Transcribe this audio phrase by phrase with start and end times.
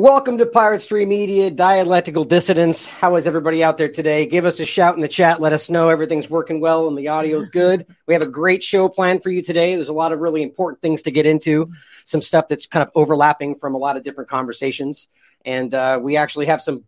[0.00, 2.86] Welcome to Pirate Stream Media Dialectical Dissidents.
[2.86, 4.24] How is everybody out there today?
[4.24, 5.42] Give us a shout in the chat.
[5.42, 7.86] Let us know everything's working well and the audio's good.
[8.06, 9.74] We have a great show planned for you today.
[9.74, 11.66] There's a lot of really important things to get into,
[12.04, 15.06] some stuff that's kind of overlapping from a lot of different conversations.
[15.44, 16.84] And uh, we actually have some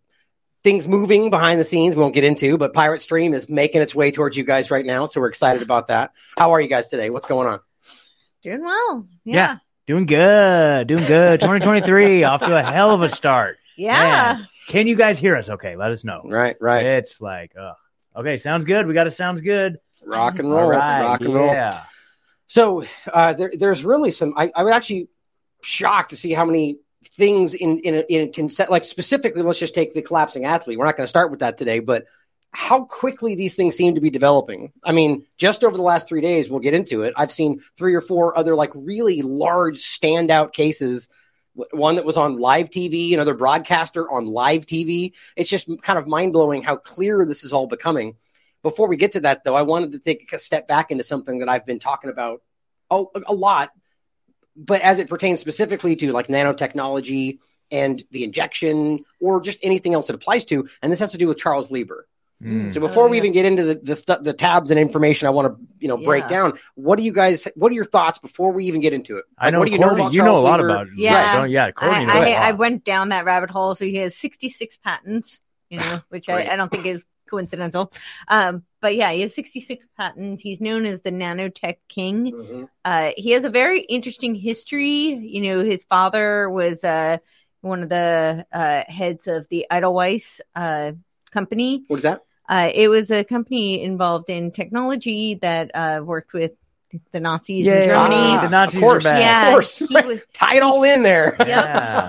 [0.65, 3.95] things moving behind the scenes we won't get into, but Pirate Stream is making its
[3.95, 5.05] way towards you guys right now.
[5.05, 6.13] So we're excited about that.
[6.39, 7.11] How are you guys today?
[7.11, 7.61] What's going on?
[8.43, 9.07] Doing well.
[9.27, 9.35] Yeah.
[9.35, 9.57] Yeah.
[9.87, 10.87] Doing good.
[10.89, 11.41] Doing good.
[11.41, 13.59] 2023 off to a hell of a start.
[13.77, 14.37] Yeah.
[14.39, 15.77] Man, Can you guys hear us okay?
[15.77, 16.23] Let us know.
[16.25, 16.87] Right, right.
[16.87, 17.73] It's like, uh,
[18.17, 18.87] okay, sounds good.
[18.87, 19.13] We got it.
[19.13, 19.79] Sounds good.
[20.05, 20.69] Rock and roll.
[20.69, 21.03] right.
[21.03, 21.47] Rock and roll.
[21.49, 21.83] Yeah.
[22.47, 24.35] So uh, there, there's really some.
[24.37, 25.09] I, I was actually
[25.63, 26.79] shocked to see how many
[27.15, 28.71] things in in in consent.
[28.71, 30.79] Like specifically, let's just take the collapsing athlete.
[30.79, 32.05] We're not going to start with that today, but
[32.53, 34.73] how quickly these things seem to be developing.
[34.85, 37.15] I mean, just over the last three days, we'll get into it.
[37.17, 41.09] I've seen three or four other like really large standout cases.
[41.73, 45.13] One that was on live TV, another broadcaster on live TV.
[45.35, 48.17] It's just kind of mind blowing how clear this is all becoming.
[48.63, 51.39] Before we get to that, though, I wanted to take a step back into something
[51.39, 52.43] that I've been talking about
[52.91, 53.71] a, a lot,
[54.57, 57.39] but as it pertains specifically to like nanotechnology
[57.71, 60.69] and the injection or just anything else it applies to.
[60.83, 62.07] And this has to do with Charles Lieber.
[62.43, 62.73] Mm.
[62.73, 63.23] So before Oh, we yeah.
[63.23, 65.97] even get into the the, stu- the tabs and information, I want to you know
[65.97, 66.29] break Yeah.
[66.29, 66.59] down.
[66.75, 67.47] What do you guys?
[67.55, 69.25] What are your thoughts before we even get into it?
[69.39, 70.69] I know, what do you Courtney, know about you know a lot Lieber?
[70.69, 70.93] about it.
[70.97, 71.39] Yeah.
[71.39, 71.71] Right, yeah.
[71.71, 72.35] Courtney I, knows I, a.
[72.35, 73.75] I went down that rabbit hole.
[73.75, 75.41] So he has 66 patents,
[75.71, 77.93] you know, which I, I don't think is coincidental.
[78.29, 80.43] Um, but yeah, he has 66 patents.
[80.43, 82.33] He's known as the nanotech king.
[82.33, 82.69] Mhm.
[82.85, 85.15] Uh, he has a very interesting history.
[85.15, 87.19] You know, his father was uh,
[87.61, 90.93] one of the uh, heads of the Edelweiss uh,
[91.31, 91.85] company.
[91.87, 92.23] What is that?
[92.49, 96.53] Uh, it was a company involved in technology that uh, worked with
[97.11, 97.87] the Nazis in Yay.
[97.87, 98.15] Germany.
[98.17, 99.05] Ah, the Nazis of course.
[99.07, 99.21] are bad.
[99.21, 99.79] yeah, of course.
[99.79, 101.35] he was Tie it all in there.
[101.41, 101.47] yeah.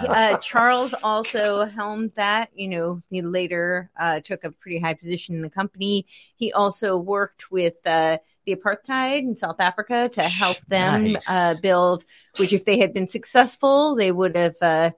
[0.03, 0.11] Yeah.
[0.11, 2.49] Uh, Charles also helmed that.
[2.53, 6.05] You know, he later uh, took a pretty high position in the company.
[6.35, 11.29] He also worked with uh, the apartheid in South Africa to help them Nice.
[11.29, 12.03] uh, build.
[12.35, 14.89] Which, if they had been successful, they would have uh,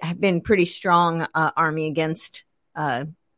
[0.00, 2.44] have been pretty strong uh, army against.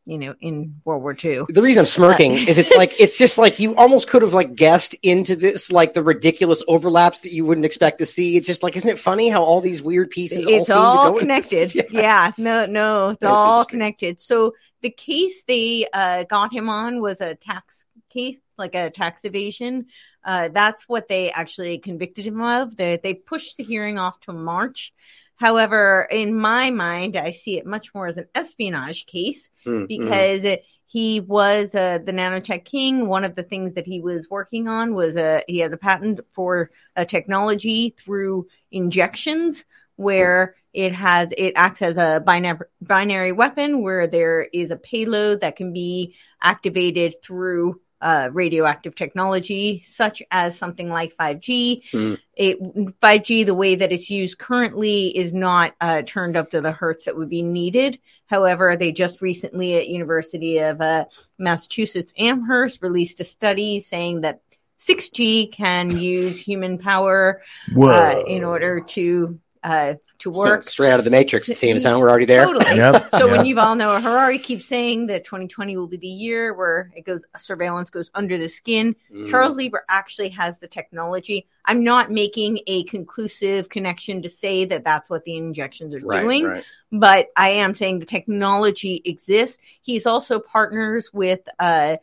[0.05, 1.45] You know, in World War II.
[1.49, 4.55] The reason I'm smirking is it's like it's just like you almost could have like
[4.55, 8.35] guessed into this like the ridiculous overlaps that you wouldn't expect to see.
[8.35, 11.05] It's just like isn't it funny how all these weird pieces all it's seem all,
[11.05, 11.75] to go connected.
[11.75, 11.87] Yes.
[11.91, 14.19] Yeah, no, no, it's That's all connected.
[14.19, 19.23] So the case they uh, got him on was a tax case, like a tax
[19.23, 19.87] evasion.
[20.23, 22.75] Uh, that's what they actually convicted him of.
[22.75, 24.93] They they pushed the hearing off to March.
[25.41, 29.87] However, in my mind, I see it much more as an espionage case Mm, mm.
[29.87, 33.07] because it, he was uh, the nanotech king.
[33.07, 36.19] One of the things that he was working on was a he has a patent
[36.31, 39.65] for a technology through injections
[39.95, 45.41] where it has it acts as a binary binary weapon where there is a payload
[45.41, 51.83] that can be activated through uh, radioactive technology, such as something like 5G.
[51.91, 52.13] Hmm.
[52.35, 52.59] It
[52.99, 57.05] 5G, the way that it's used currently, is not uh, turned up to the hertz
[57.05, 57.99] that would be needed.
[58.25, 61.05] However, they just recently at University of uh,
[61.37, 64.41] Massachusetts Amherst released a study saying that
[64.79, 67.41] 6G can use human power
[67.77, 70.69] uh, in order to uh, to So, work.
[70.69, 71.83] straight out of the Matrix, it seems.
[71.83, 71.97] Huh?
[71.99, 72.45] We're already there.
[72.45, 72.75] Totally.
[72.77, 73.09] Yep.
[73.11, 73.37] So Yep.
[73.37, 77.05] when you've all know Harari keeps saying that 2020 will be the year where it
[77.05, 78.95] goes surveillance goes under the skin.
[79.13, 79.29] Mm.
[79.29, 81.47] Charles Lieber actually has the technology.
[81.65, 86.21] I'm not making a conclusive connection to say that that's what the injections are Right,
[86.23, 86.63] doing, right.
[86.91, 89.59] but I am saying the technology exists.
[89.81, 91.97] He's also partners with uh,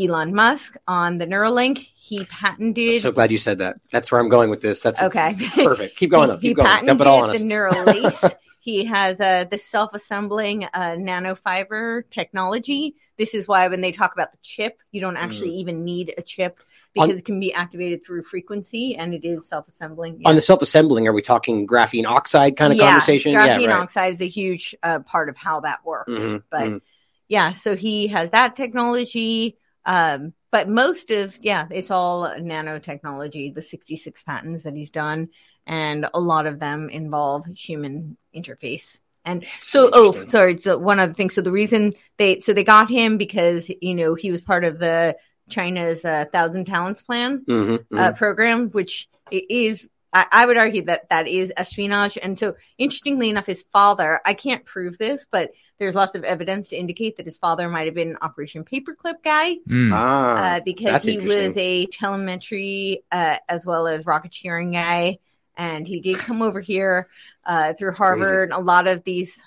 [0.00, 1.78] Elon Musk on the Neuralink.
[1.78, 3.76] He patented So glad you said that.
[3.90, 4.80] That's where I'm going with this.
[4.80, 5.34] That's Okay.
[5.38, 5.96] it's perfect.
[5.96, 6.28] Keep going.
[6.28, 6.36] Though.
[6.38, 6.66] he, Keep he going.
[6.66, 7.40] patented Dump it all on us.
[7.40, 8.34] the Neuralace.
[8.60, 12.96] he has uh, the self-assembling uh, nanofiber technology.
[13.16, 16.22] This is why when they talk about the chip, you don't actually even need a
[16.22, 16.64] chip because
[16.96, 17.02] Mm.
[17.02, 20.22] On- it can be activated through frequency and it is self-assembling.
[20.24, 23.34] On the self-assembling, are we talking graphene oxide kind of yeah, conversation?
[23.34, 23.80] Graphene yeah, right.
[23.82, 26.10] oxide is a huge uh, part of how that works.
[26.10, 26.80] Mhm, but mhm.
[27.28, 29.56] yeah, so he has that technology.
[29.88, 33.54] Um, but most of yeah, it's all nanotechnology.
[33.54, 35.30] The sixty-six patents that he's done,
[35.66, 39.00] and a lot of them involve human interface.
[39.24, 40.58] And so, oh, sorry.
[40.58, 41.30] So one other thing.
[41.30, 44.78] So the reason they so they got him because you know he was part of
[44.78, 45.16] the
[45.50, 47.98] China's uh, Thousand Talents Plan Mhm, mhm.
[47.98, 52.16] uh, program, which i- is, I, I would argue that that is espionage.
[52.16, 56.68] And so, interestingly enough, his father, I can't prove this, but there's lots of evidence
[56.68, 59.92] to indicate that his father might have been an Operation Paperclip guy Mm.
[59.92, 65.18] ah, uh, because he was a telemetry uh, as well as rocketeering guy.
[65.56, 67.08] and he did come over here
[67.44, 68.20] uh, through That's crazy.
[68.22, 68.50] Harvard.
[68.52, 69.42] A lot of these,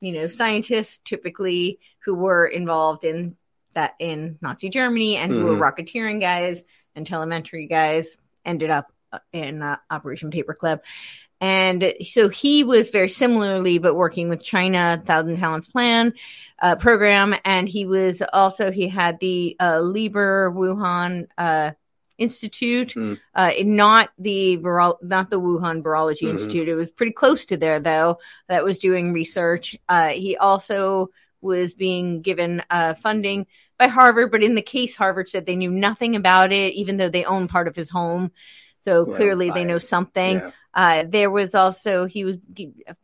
[0.00, 3.36] you know, scientists typically who were involved in
[3.74, 5.60] that in Nazi Germany and who were Mhm.
[5.60, 6.62] rocketeering guys
[6.96, 8.92] and telemetry guys ended up
[9.32, 10.80] in uh, Operation Paperclip.
[11.40, 16.12] And so he was very similarly, but working with China Thousand Talents Plan
[16.60, 21.72] uh, program, and he was also he had the uh, Lieber Wuhan uh,
[22.16, 22.94] Institute,
[23.34, 26.30] uh, not the not the Wuhan Virology Mhm.
[26.30, 26.68] Institute.
[26.68, 28.18] It was pretty close to there though.
[28.48, 29.76] That was doing research.
[29.88, 31.10] Uh, he also
[31.40, 33.48] was being given uh, funding
[33.78, 37.08] by Harvard, but in the case, Harvard said they knew nothing about it, even though
[37.08, 38.30] they own part of his home.
[38.84, 40.38] So Well, clearly, they know something.
[40.38, 40.50] Yeah.
[40.74, 42.36] Uh, there was also he was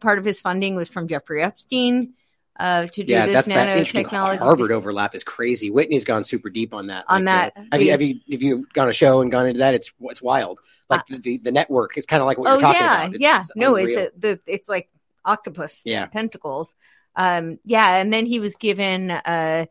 [0.01, 2.15] part of his funding was from Jeffrey Epstein
[2.59, 4.39] uh, to do Yeah, this that's that nanotechnology.
[4.39, 5.71] Harvard overlap is crazy.
[5.71, 7.05] Whitney's gone super deep on that.
[7.09, 9.47] On Like, that, uh, have you have you have you gone a show and gone
[9.47, 9.75] into that?
[9.75, 10.59] It's it's wild.
[10.89, 13.15] Like the, the network is kind of like what oh you're talking yeah, about.
[13.15, 13.41] It's, yeah.
[13.43, 13.99] it's no, unreal.
[13.99, 14.89] it's a the it's like
[15.25, 16.07] octopus Yeah.
[16.07, 16.75] tentacles.
[17.15, 19.67] Um, yeah, and then he was given uh,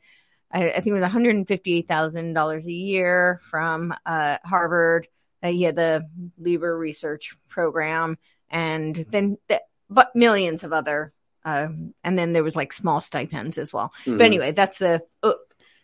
[0.51, 3.93] I, I think it was one hundred and fifty eight thousand dollars a year from
[4.05, 5.07] uh, Harvard.
[5.43, 6.07] Uh, he had the
[6.37, 8.17] Lieber Research Program,
[8.49, 11.13] and then the, but millions of other.
[11.45, 11.69] Uh,
[12.03, 13.93] and then there was like small stipends as well.
[14.05, 14.17] Mhm.
[14.17, 15.33] But anyway, that's the uh,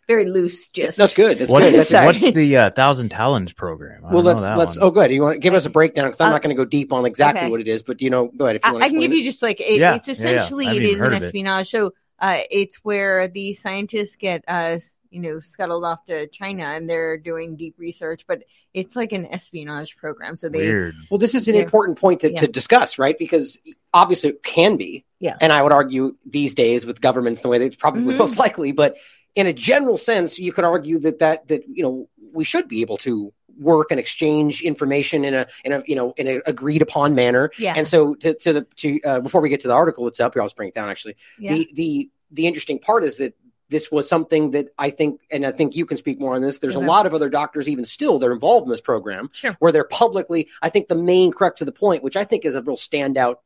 [0.10, 0.98] very loose gist.
[0.98, 1.40] that's good.
[1.40, 1.88] That's What's, good.
[1.88, 4.04] That's what's the uh, Thousand Talents program?
[4.04, 4.78] I well, let's let's.
[4.78, 4.88] one.
[4.88, 5.12] Oh, good.
[5.12, 6.92] You want to give us a breakdown because I'm Uh, not going to go deep
[6.92, 7.50] on exactly okay.
[7.52, 8.84] what it is, but you know, go ahead if you I, want.
[8.84, 10.26] I can give you just like it, Yeah, it's yeah, yeah.
[10.26, 11.26] essentially I it haven't is even an heard of it.
[11.28, 11.70] espionage.
[11.70, 14.80] So uh, it's where the scientists get uh
[15.14, 18.44] you know scuttled off to China and they're doing deep research, but
[18.74, 20.36] it's like an espionage program.
[20.36, 20.96] So they Weird.
[21.10, 22.40] Well, this is an important point to, Yeah.
[22.42, 23.18] to discuss, right?
[23.18, 23.62] Because
[23.94, 25.06] obviously it can be.
[25.20, 25.38] Yeah.
[25.40, 28.18] And I would argue these days with governments the way they it's probably Mhm.
[28.18, 28.98] most likely, but
[29.36, 32.82] in a general sense, you could argue that that that you know we should be
[32.82, 36.82] able to work and exchange information in a in a you know in an agreed
[36.82, 37.52] upon manner.
[37.60, 40.20] yeah And so to to the to uh, before we get to the article that's
[40.20, 41.16] up here, I'll just bring it down actually.
[41.38, 43.36] yeah The the the interesting part is that
[43.74, 46.60] this was something that I think, and I think you can speak more on this.
[46.60, 46.86] There's Okay.
[46.86, 49.84] a lot of other doctors, even still, they're involved in this program sure where they're
[49.84, 50.48] publicly.
[50.62, 53.38] I think the main crux of the point, which I think is a real standout,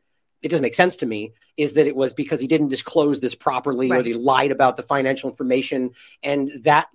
[0.41, 3.35] it doesn't make sense to me, is that it was because he didn't disclose this
[3.35, 4.05] properly or Right.
[4.05, 5.91] he lied about the financial information,
[6.21, 6.87] and that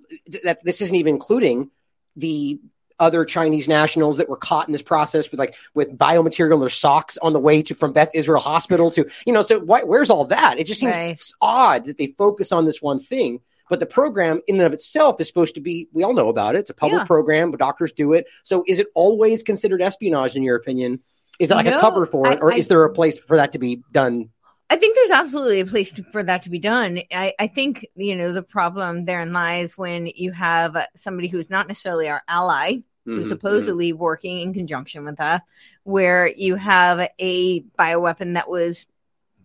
[0.45, 1.71] that this isn't even including
[2.15, 2.61] the
[2.99, 6.69] other Chinese nationals that were caught in this process with like with biomaterial in their
[6.69, 10.11] socks on the way to from Beth Israel Hospital to you know so why, where's
[10.11, 10.59] all that?
[10.59, 11.23] It just seems Right.
[11.41, 13.41] odd that they focus on this one thing.
[13.71, 16.57] But the program in and of itself is supposed to be, we all know about
[16.57, 16.59] it.
[16.59, 17.07] It's a public Yeah.
[17.07, 18.27] program, but doctors do it.
[18.45, 21.01] So is it always considered espionage in your opinion?
[21.39, 23.39] Is it like a cover for it, I- or I- is there a place for
[23.39, 24.29] that to be done?
[24.73, 26.99] I think there's absolutely a place to, for that to be done.
[27.13, 31.69] I, I think you know the problem therein lies when you have somebody who's not
[31.69, 35.43] necessarily our ally who's Mhm, supposedly working in conjunction with us,
[35.83, 38.87] where you have a bioweapon that was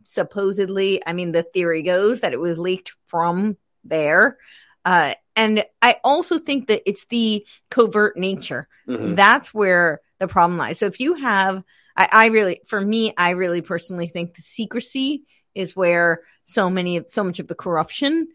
[0.03, 4.37] supposedly, I mean, the theory goes that it was leaked from there.
[4.85, 8.69] Uh, and I also think that it's the covert nature.
[8.87, 9.15] mhm, mhm.
[9.17, 10.79] That's where the problem lies.
[10.79, 11.63] So if you have,
[11.97, 15.23] I, I really, for me, I really personally think the secrecy
[15.55, 18.27] is where so many, so much of the corruption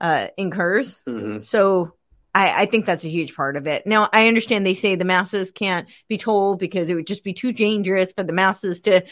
[0.00, 1.02] uh, incurs.
[1.08, 1.42] Mhm.
[1.42, 1.94] So
[2.34, 3.86] I, I think that's a huge part of it.
[3.86, 7.32] Now I understand they say the masses can't be told because it would just be
[7.32, 9.02] too dangerous for the masses to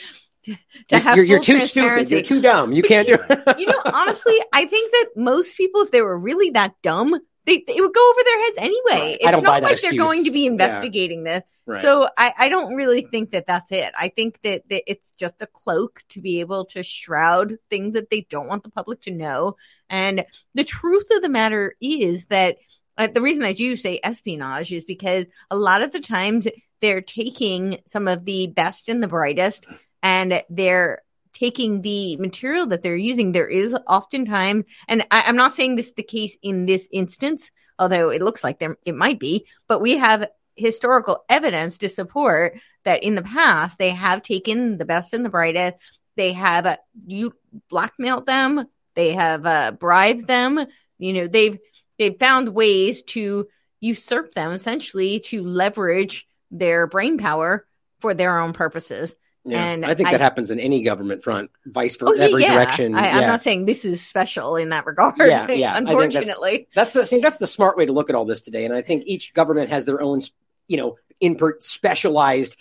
[0.89, 2.11] to have You're, you're too stupid.
[2.11, 2.73] You're too dumb.
[2.73, 3.59] You But can't do it.
[3.59, 7.65] you know, honestly, I think that most people, if they were really that dumb, they
[7.67, 9.11] it would go over their heads anyway.
[9.11, 9.17] Right.
[9.17, 10.51] It's I don't not buy that like they're going to be Yeah.
[10.53, 11.43] investigating this.
[11.67, 11.81] Right.
[11.81, 13.91] So I, I don't really think that that's it.
[13.99, 18.11] I think that, that it's just a cloak to be able to shroud things that
[18.11, 19.57] they don't want the public to know.
[19.89, 22.59] And the truth of the matter is that
[22.99, 26.47] uh, the reason I do say espionage is because a lot of the times
[26.81, 29.67] they're taking some of the best and the brightest
[30.03, 31.03] and they're
[31.35, 33.33] taking the material that they're using.
[33.33, 37.51] There is oftentimes, and I, I'm not saying this is the case in this instance,
[37.79, 42.59] although it looks like there it might be, but we have historical evidence to support
[42.85, 45.77] that in the past they have taken the best and the brightest.
[46.17, 46.77] They have uh,
[47.07, 47.35] you
[47.69, 48.67] blackmailed them.
[48.95, 50.65] They have uh, bribed them.
[50.99, 51.59] You know, they've
[51.99, 53.49] they've found ways to
[53.81, 57.67] usurp them essentially to leverage their brain power
[58.01, 59.17] for their own purposes.
[59.47, 59.63] Yeah.
[59.65, 62.43] and I think I- that happens in any government front, vice Oh, versa, yeah, every
[62.43, 62.55] yeah.
[62.55, 62.95] direction.
[62.95, 63.09] I.
[63.11, 65.15] I'm not saying this is special in that regard.
[65.19, 65.73] Yeah, yeah.
[65.73, 68.17] I think that's- Unfortunately, that's the I think that's the smart way to look at
[68.17, 68.65] all this today.
[68.65, 70.21] And I think each government has their own,
[70.69, 72.57] you know, in per- specialized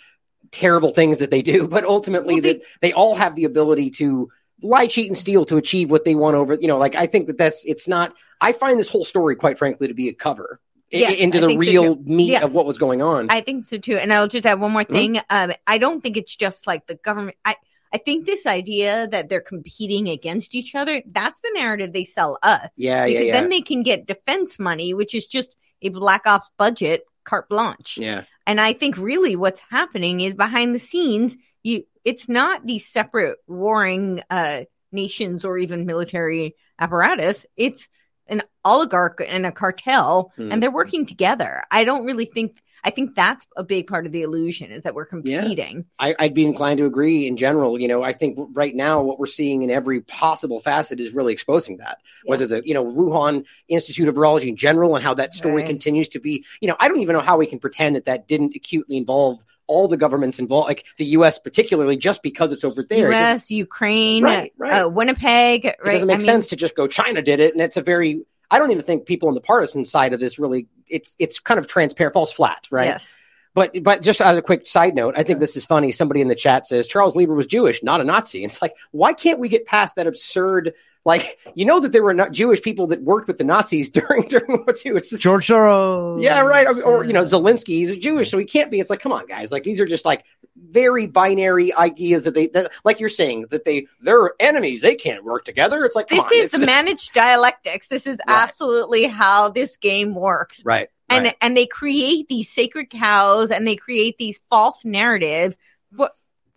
[0.50, 3.90] terrible things that they do, but ultimately Well, they- that they all have the ability
[3.92, 4.28] to
[4.62, 6.54] lie, cheat, and steal to achieve what they want over.
[6.54, 8.14] You know, like I think that that's it's not.
[8.40, 10.60] I find this whole story, quite frankly, to be a cover.
[11.00, 12.42] Yes, into the think so, real meat Yes.
[12.42, 13.26] of what was going on.
[13.30, 13.96] I think so too.
[13.96, 14.94] And I'll just add one more Mhm.
[14.94, 15.20] thing.
[15.30, 17.36] Um, I don't think it's just like the government.
[17.44, 17.56] I,
[17.92, 22.38] I think this idea that they're competing against each other, that's the narrative they sell
[22.42, 22.68] us.
[22.76, 23.32] yeah, yeah, yeah.
[23.32, 27.96] then they can get defense money, which is just a black ops budget carte blanche.
[27.98, 28.24] yeah.
[28.46, 33.38] And I think really what's happening is behind the scenes, you it's not these separate
[33.46, 37.46] warring uh nations or even military apparatus.
[37.56, 37.88] It's
[38.28, 40.50] an oligarch and a cartel Hmm.
[40.52, 41.62] and they're working together.
[41.70, 44.94] I don't really think I think that's a big part of the illusion is that
[44.94, 45.86] we're competing.
[45.98, 47.80] I, I'd be inclined to agree in general.
[47.80, 51.32] You know, I think right now what we're seeing in every possible facet is really
[51.32, 51.96] exposing that.
[52.26, 55.66] Whether the you know Wuhan Institute of Virology in general and how that story Right.
[55.66, 56.44] continues to be.
[56.60, 59.42] You know, I don't even know how we can pretend that that didn't acutely involve
[59.66, 61.38] all the governments involved, like the U.S.
[61.38, 63.10] particularly, just because it's over there.
[63.10, 64.82] It US, Ukraine, Right, right.
[64.82, 65.92] Uh, Winnipeg, it right?
[65.92, 68.22] doesn't make I mean, sense to just go China did it, and it's a very.
[68.50, 70.66] I don't even think people on the partisan side of this really.
[70.88, 72.86] It's it's kind of transparent, falls flat, right?
[72.86, 73.16] Yes.
[73.54, 75.92] But but just as a quick side note, I think this is funny.
[75.92, 78.44] Somebody in the chat says Charles Lieber was Jewish, not a Nazi.
[78.44, 80.74] It's like why can't we get past that absurd?
[81.06, 84.22] Like you know that there were not Jewish people that worked with the Nazis during
[84.22, 84.92] during World War II.
[84.96, 86.22] It's just, George Soros.
[86.22, 86.66] yeah, right.
[86.66, 88.80] Or, or, you know Zelensky, he's a Jewish, so he can't be.
[88.80, 89.52] It's like come on, guys.
[89.52, 90.24] Like these are just like
[90.56, 94.80] very binary ideas that they that, like you're saying that they they're enemies.
[94.80, 95.84] They can't work together.
[95.84, 97.88] It's like come This on, is it's- the managed dialectics.
[97.88, 98.48] This is Right.
[98.48, 100.64] absolutely how this game works.
[100.64, 100.88] right.
[101.10, 101.36] and right.
[101.42, 105.54] and they create these sacred cows and they create these false narratives
[105.94, 106.12] what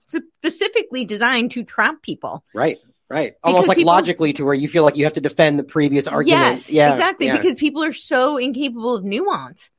[0.07, 2.77] specifically designed to trap people Right.
[3.09, 3.33] Right.
[3.43, 5.63] Almost Because like people- logically to where you feel like you have to defend the
[5.63, 6.55] previous argument.
[6.57, 6.93] yes yeah.
[6.93, 7.37] exactly yeah.
[7.37, 9.69] because people are so incapable of nuance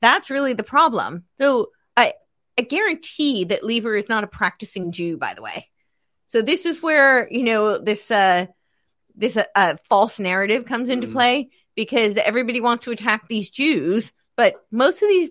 [0.00, 2.12] that's really the problem so i
[2.56, 5.68] i guarantee that Lieber is not a practicing jew by the way
[6.28, 8.46] so this is where you know this uh
[9.16, 11.12] this uh, uh, false narrative comes into Mhm.
[11.12, 15.30] play because everybody wants to attack these jews but most of these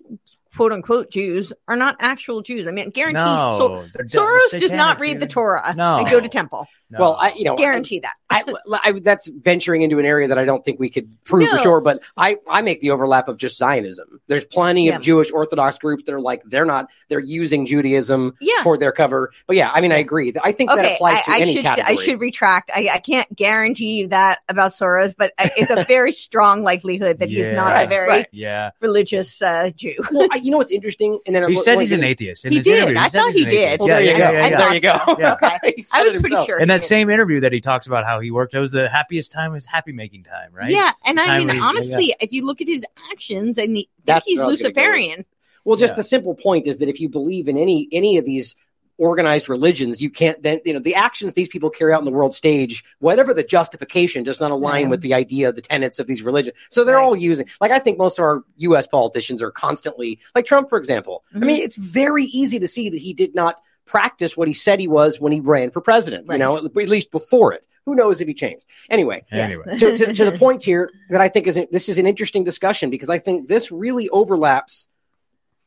[0.54, 4.70] quote unquote jews are not actual jews i mean guarantee so- No, they're Soros does
[4.72, 5.26] not read the.
[5.26, 5.96] Torah No.
[5.98, 6.66] and go to temple.
[6.90, 7.00] No.
[7.00, 8.14] Well, I you know Guarantee that.
[8.30, 8.44] I,
[8.84, 11.80] I, that's venturing into an area that I don't think we could prove for sure,
[11.80, 14.20] but I, I make the overlap of just Zionism.
[14.26, 14.96] There's plenty Yeah.
[14.96, 18.62] of Jewish Orthodox groups that are like they're not they're using Judaism Yeah.
[18.62, 19.32] for their cover.
[19.46, 20.32] But yeah, I mean I agree.
[20.42, 21.98] I think that applies to I any should category.
[21.98, 22.70] I should retract.
[22.74, 27.38] I, I can't guarantee that about Soros, but it's a very strong likelihood that he's
[27.40, 27.54] Yeah.
[27.54, 28.26] not a very right.
[28.32, 28.70] yeah.
[28.80, 29.94] religious uh, Jew.
[30.12, 32.46] well, I, you know what's interesting, and then He said he's an atheist.
[32.46, 32.96] He did.
[32.96, 33.78] I thought he did.
[33.80, 34.18] yeah, there you go.
[34.18, 34.92] yeah, I yeah, There you go.
[34.98, 35.18] thought so.
[35.18, 35.32] Yeah.
[35.34, 35.84] Okay.
[35.94, 36.60] I was pretty sure.
[36.78, 38.88] In he that same interview that he talks about how he worked, it was the
[38.88, 40.70] happiest time, his happy making time, right?
[40.70, 43.88] Yeah, and I mean, when he- honestly, if you look at his actions, and he,
[44.04, 44.80] That's he's what I was gonna go.
[44.80, 45.24] Luciferian.
[45.64, 45.96] Well, just Yeah.
[45.96, 48.54] the simple point is that if you believe in any any of these
[49.00, 52.10] organized religions, you can't then you know the actions these people carry out on the
[52.10, 54.90] world stage, whatever the justification, does not align Right.
[54.90, 56.56] with the idea, the tenets of these religions.
[56.70, 57.04] So they're Right.
[57.04, 58.86] all using like I think most of our U.S.
[58.86, 61.22] politicians are constantly like Trump, for example.
[61.34, 61.46] I Mhm.
[61.46, 64.86] mean, it's very easy to see that he did not practice what he said he
[64.86, 66.26] was when he ran for president.
[66.30, 67.66] You know, at least before it.
[67.86, 68.66] Who knows if he changed?
[68.90, 69.64] Anyway, Anyway.
[69.78, 72.90] to, to, to the point here that I think is this is an interesting discussion
[72.90, 74.86] because I think this really overlaps.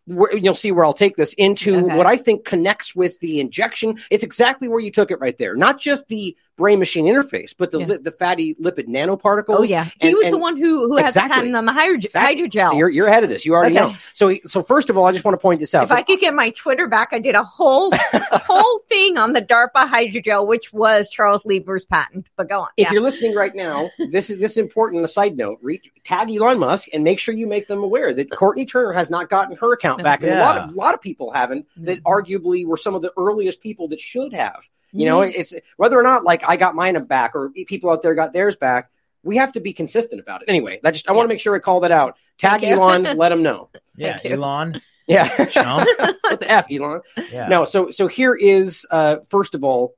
[0.05, 1.95] Where, you'll see where I'll take this into Okay.
[1.95, 3.99] what I think connects with the injection.
[4.09, 5.55] It's exactly where you took it right there.
[5.55, 7.85] Not just the brain machine interface, but the Yeah.
[7.87, 9.45] li- the fatty lipid nanoparticles.
[9.59, 11.29] Oh yeah, he And- was the one who who had Exactly.
[11.29, 12.43] the patent on the hydro- Exactly.
[12.49, 12.69] hydrogel.
[12.69, 13.45] So you're, you're ahead of this.
[13.45, 13.87] You already Okay.
[13.87, 13.95] know.
[14.13, 15.83] So so first of all, I just want to point this out.
[15.83, 17.91] if I could get my Twitter back, I did a whole
[18.31, 22.27] whole thing on the DARPA hydrogel, which was Charles Lieber's patent.
[22.35, 22.67] But go on.
[22.77, 22.93] if Yeah.
[22.93, 25.03] you're listening right now, this is this is important.
[25.03, 28.29] A side note: reach, tag Elon Musk and make sure you make them aware that
[28.31, 31.01] Courtney Turner has not gotten her account back, and a lot of a lot of
[31.01, 31.65] people haven't.
[31.77, 32.07] That mm-hmm.
[32.07, 34.67] arguably were some of the earliest people that should have.
[34.93, 38.15] You know, it's whether or not like I got mine back or people out there
[38.15, 38.89] got theirs back.
[39.23, 40.49] We have to be consistent about it.
[40.49, 42.17] Anyway, that just I want to make sure I call that out.
[42.37, 42.81] Tag Thank you.
[42.81, 43.69] Elon, let him know.
[43.97, 44.35] Yeah, Thank you.
[44.35, 44.81] Elon.
[45.05, 45.87] Yeah, Chump.
[46.21, 47.01] what the f, Elon?
[47.31, 47.47] Yeah.
[47.49, 49.95] No, so so here is uh first of all,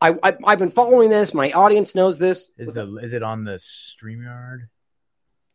[0.00, 1.34] I, I I've been following this.
[1.34, 2.50] My audience knows this.
[2.56, 4.68] Is, the, is it on the StreamYard?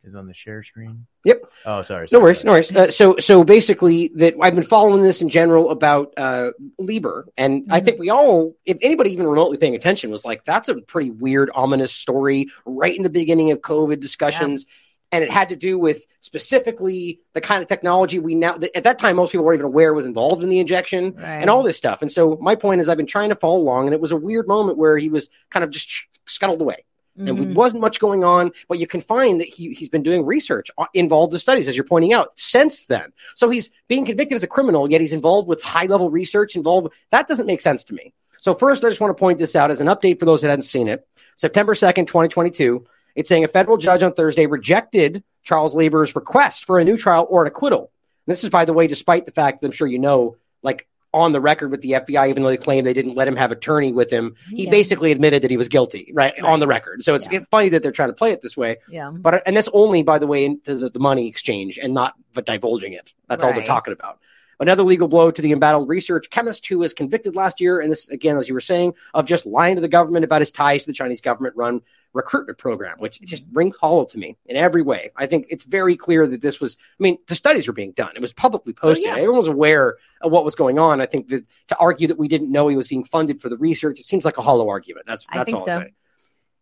[0.06, 1.06] Is on the share screen?
[1.24, 1.44] Yep.
[1.64, 2.02] Oh, sorry.
[2.12, 2.76] No sorry, worries, no worries.
[2.76, 7.66] Uh, so, so basically, that I've been following this in general about uh, Lieber, and
[7.70, 7.84] I Mhm.
[7.86, 11.50] think we all, if anybody even remotely paying attention, was like, "That's a pretty weird,
[11.54, 14.66] ominous story." Right in the beginning of COVID discussions,
[15.10, 18.58] and it had to do with specifically the kind of technology we now.
[18.58, 21.40] That at that time, most people weren't even aware was involved in the injection Right.
[21.40, 22.02] and all this stuff.
[22.02, 24.16] And so, my point is, I've been trying to follow along, and it was a
[24.16, 25.88] weird moment where he was kind of just
[26.26, 26.84] scuttled away
[27.16, 27.36] and Mhm.
[27.44, 28.52] there wasn't much going on.
[28.68, 31.84] But you can find that he, he's been doing research involved in studies, as you're
[31.84, 33.12] pointing out, since then.
[33.34, 36.56] So he's being convicted as a criminal, yet he's involved with high level research.
[36.56, 38.12] Involved that doesn't make sense to me.
[38.40, 40.50] So first, I just want to point this out as an update for those that
[40.50, 41.06] hadn't seen it.
[41.36, 42.84] September second, 2022.
[43.16, 47.26] It's saying a federal judge on Thursday rejected Charles Lieber's request for a new trial
[47.30, 47.90] or an acquittal.
[48.26, 51.30] This is, by the way, despite the fact that I'm sure you know, like on
[51.32, 53.92] the record with the FBI, even though they claim they didn't let him have attorney
[53.92, 54.70] with him, he Yeah.
[54.70, 57.04] basically admitted that he was guilty, right, on the record.
[57.04, 57.44] So it's Yeah.
[57.50, 58.78] funny that they're trying to play it this way.
[58.88, 59.10] Yeah.
[59.10, 62.44] But and that's only, by the way, into the, the money exchange and not but
[62.46, 63.14] divulging it.
[63.28, 64.18] That's all they're talking about.
[64.60, 68.08] Another legal blow to the embattled research chemist who was convicted last year, and this
[68.08, 70.88] again, as you were saying, of just lying to the government about his ties to
[70.88, 71.80] the Chinese government-run
[72.14, 75.10] recruitment program, which just rings hollow to me in every way.
[75.16, 76.76] I think it's very clear that this was.
[76.98, 79.06] I mean, the studies were being done; it was publicly oh, posted.
[79.06, 79.16] yeah.
[79.16, 81.00] Everyone was aware of what was going on.
[81.00, 83.58] I think that to argue that we didn't know he was being funded for the
[83.58, 85.06] research, it seems like a hollow argument.
[85.06, 85.72] That's I that's think all so.
[85.72, 85.94] I'm saying.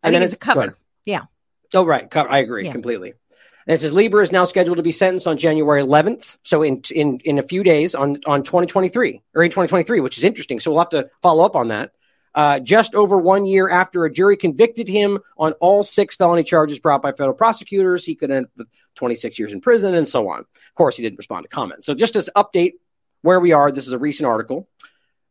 [0.03, 0.77] I think then it's a cover.
[1.05, 1.23] Yeah.
[1.75, 2.15] Oh, right.
[2.17, 2.73] I agree Yeah.
[2.73, 3.15] completely.
[3.67, 6.83] And it says Lieber is now scheduled to be sentenced on January 11th, so in
[6.93, 10.59] in in a few days on on 2023 or in 2023, which is interesting.
[10.59, 11.93] So we'll have to follow up on that.
[12.35, 16.79] Uh, just over one year after a jury convicted him on all six felony charges
[16.79, 20.29] brought by federal prosecutors, he could end up with 26 years in prison and so
[20.31, 20.41] on.
[20.41, 21.85] Of course, he didn't respond to comments.
[21.87, 22.73] So just as update
[23.21, 24.69] where we are, this is a recent article.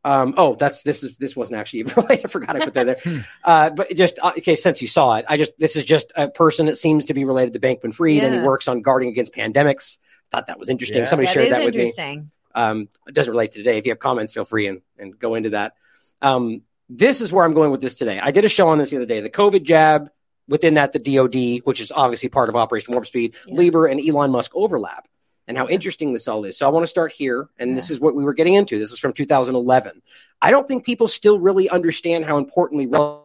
[0.03, 2.25] Um, oh, that's this is this wasn't actually even related.
[2.25, 3.27] I forgot I put that there.
[3.43, 6.27] uh, but just uh, okay, since you saw it, I just this is just a
[6.27, 9.33] person that seems to be related to Bankman Fried, and he works on guarding against
[9.33, 9.99] pandemics.
[10.31, 10.99] Thought that was interesting.
[10.99, 11.05] Yeah.
[11.05, 11.81] Somebody That shared that with me.
[11.81, 12.31] interesting.
[12.55, 13.77] Um, it doesn't relate to today.
[13.77, 15.73] If you have comments, feel free and, and go into that.
[16.21, 18.19] Um, this is where I'm going with this today.
[18.19, 19.21] I did a show on this the other day.
[19.21, 20.09] The COVID jab,
[20.47, 23.55] within that, the DoD, which is obviously part of Operation Warp Speed, Yeah.
[23.55, 25.07] Lieber and Elon Musk overlap,
[25.47, 26.57] and how interesting this all is.
[26.57, 28.77] So I want to start here, and this is what we were getting into.
[28.77, 30.01] This is from 2011.
[30.41, 33.20] I don't think people still really understand how importantly relevant.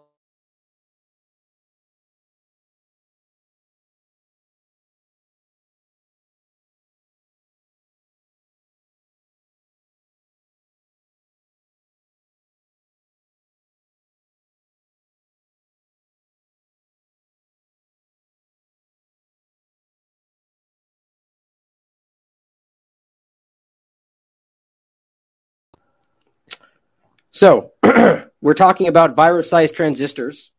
[27.36, 27.72] So
[28.40, 30.52] we're talking about virus-sized transistors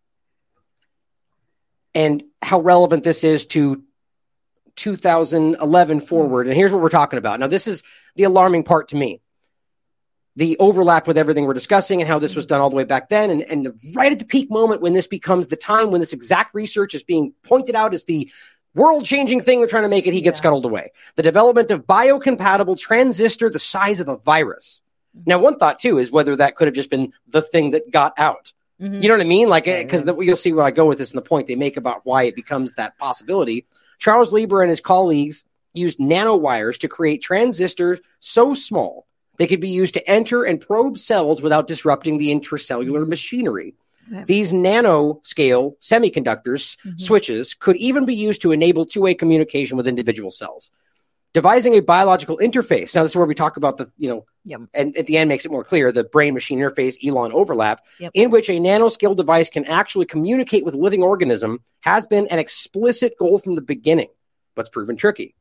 [1.95, 3.81] and how relevant this is to
[4.75, 6.45] 2011 forward.
[6.45, 7.39] And here's what we're talking about.
[7.39, 7.81] Now, this is
[8.15, 9.21] the alarming part to me.
[10.35, 13.09] The overlap with everything we're discussing and how this was done all the way back
[13.09, 13.31] then.
[13.31, 16.53] And, and right at the peak moment when this becomes the time when this exact
[16.53, 18.29] research is being pointed out as the
[18.75, 20.41] world changing thing they're trying to make it, he gets Yeah.
[20.41, 20.91] scuttled away.
[21.15, 24.83] The development of biocompatible transistor the size of a virus.
[25.25, 28.13] Now, one thought too is whether that could have just been the thing that got
[28.17, 28.53] out.
[28.82, 29.01] Mhm.
[29.01, 29.49] You know what I mean?
[29.49, 31.77] Like, Yeah, because you'll see where I go with this and the point they make
[31.77, 33.65] about why it becomes that possibility.
[33.97, 39.06] Charles Lieber and his colleagues used nanowires to create transistors so small
[39.38, 43.75] they could be used to enter and probe cells without disrupting the intracellular machinery.
[44.12, 44.23] Yeah.
[44.25, 46.99] These nanoscale semiconductors Mhm.
[46.99, 50.71] switches could even be used to enable two-way communication with individual cells.
[51.38, 52.95] Devising a biological interface.
[52.95, 54.62] Now, this is where we talk about the, you know, Yep.
[54.73, 58.12] and at the end makes it more clear the brain machine interface Elon overlap, Yep.
[58.15, 62.39] in which a nanoscale device can actually communicate with a living organism, has been an
[62.39, 64.08] explicit goal from the beginning,
[64.56, 65.36] but's proven tricky.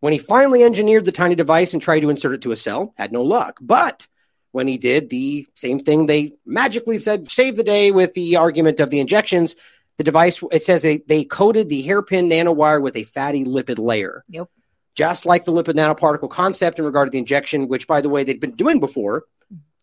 [0.00, 2.92] When he finally engineered the tiny device and tried to insert it to a cell,
[2.96, 3.58] had no luck.
[3.60, 4.08] But
[4.50, 8.80] when he did the same thing, they magically said, save the day with the argument
[8.80, 9.54] of the injections.
[9.98, 14.24] The device, it says they, they coated the hairpin nanowire with a fatty lipid layer.
[14.30, 14.48] Yep.
[14.96, 18.24] Just like the lipid nanoparticle concept in regard to the injection, which, by the way,
[18.24, 19.24] they'd been doing before.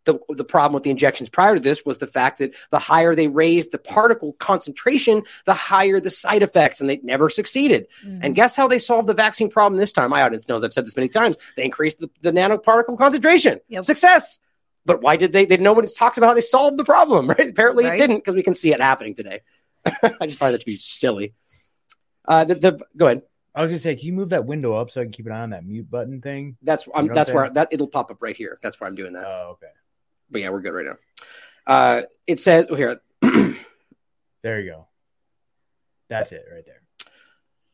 [0.06, 3.16] The, the problem with the injections prior to this was the fact that the higher
[3.16, 7.88] they raised the particle concentration, the higher the side effects, and they never succeeded.
[8.06, 8.20] Mhm.
[8.22, 10.10] And guess how they solved the vaccine problem this time?
[10.10, 11.38] My audience knows I've said this many times.
[11.56, 13.62] They increased the, the nanoparticle concentration.
[13.70, 13.86] Yep.
[13.86, 14.40] Success.
[14.86, 15.46] But why did they?
[15.46, 17.50] They nobody talks about how they solved the problem, right?
[17.50, 17.94] Apparently Right.
[17.94, 19.40] it didn't because we can see it happening today.
[19.86, 21.34] I just find that to be silly.
[22.28, 23.22] Uh, the, the go ahead.
[23.56, 25.32] I was gonna say, can you move that window up so I can keep an
[25.32, 26.58] eye on that mute button thing?
[26.62, 28.60] That's I'm, You know that's where that it'll pop up right here.
[28.62, 29.26] That's where I'm doing that.
[29.26, 29.72] Oh, okay.
[30.32, 30.98] but yeah, we're good right now.
[31.66, 33.00] Uh, it says oh, here.
[34.44, 34.88] There you go.
[36.10, 36.82] That's it right there.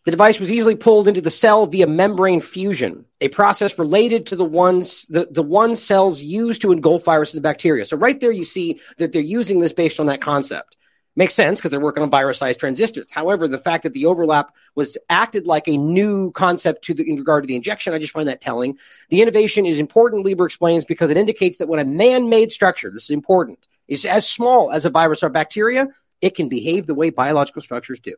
[0.06, 4.36] The device was easily pulled into the cell via membrane fusion, a process related to
[4.36, 7.86] the ones the, the one cells used to engulf viruses and bacteria.
[7.86, 10.78] So right there you see that they're using this based on that concept.
[11.20, 13.12] Makes sense because they're working on virus-sized transistors.
[13.12, 17.18] However, the fact that the overlap was acted like a new concept to the, in
[17.18, 18.78] regard to the injection, I just find that telling.
[19.10, 23.04] The innovation is important, Lieber explains, because it indicates that when a man-made structure, this
[23.04, 25.90] is important, is as small as a virus or bacteria,
[26.22, 28.16] it can behave the way biological structures do.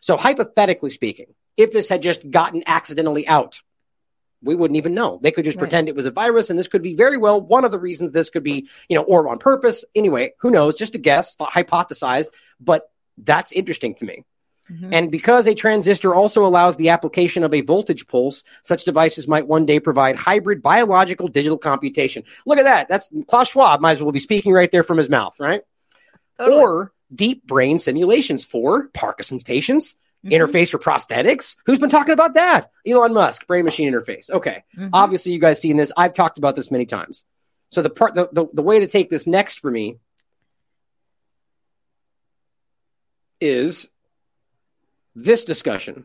[0.00, 3.62] So hypothetically speaking, if this had just gotten accidentally out,
[4.42, 5.18] we wouldn't even know.
[5.22, 5.62] They could just Right.
[5.62, 8.12] pretend it was a virus, and this could be very well one of the reasons
[8.12, 9.84] this could be, you know, or on purpose.
[9.94, 10.76] Anyway, who knows?
[10.76, 14.24] Just a guess, hypothesize, but that's interesting to me.
[14.70, 14.88] Mhm.
[14.92, 19.46] And because a transistor also allows the application of a voltage pulse, such devices might
[19.48, 22.22] one day provide hybrid biological digital computation.
[22.46, 22.88] Look at that.
[22.88, 25.62] That's Klaus Schwab might as well be speaking right there from his mouth, right?
[26.38, 26.62] Totally.
[26.62, 30.32] Or deep brain simulations for Parkinson's patients, Mhm.
[30.32, 31.56] interface for prosthetics.
[31.66, 32.70] Who's been talking about that?
[32.86, 34.28] Elon Musk, brain machine interface.
[34.30, 34.64] Okay.
[34.76, 34.90] Mhm.
[34.92, 35.92] Obviously, you guys seen this.
[35.96, 37.24] I've talked about this many times.
[37.70, 39.98] So the part, the, the, the way to take this next for me
[43.40, 43.88] is
[45.14, 46.04] this discussion.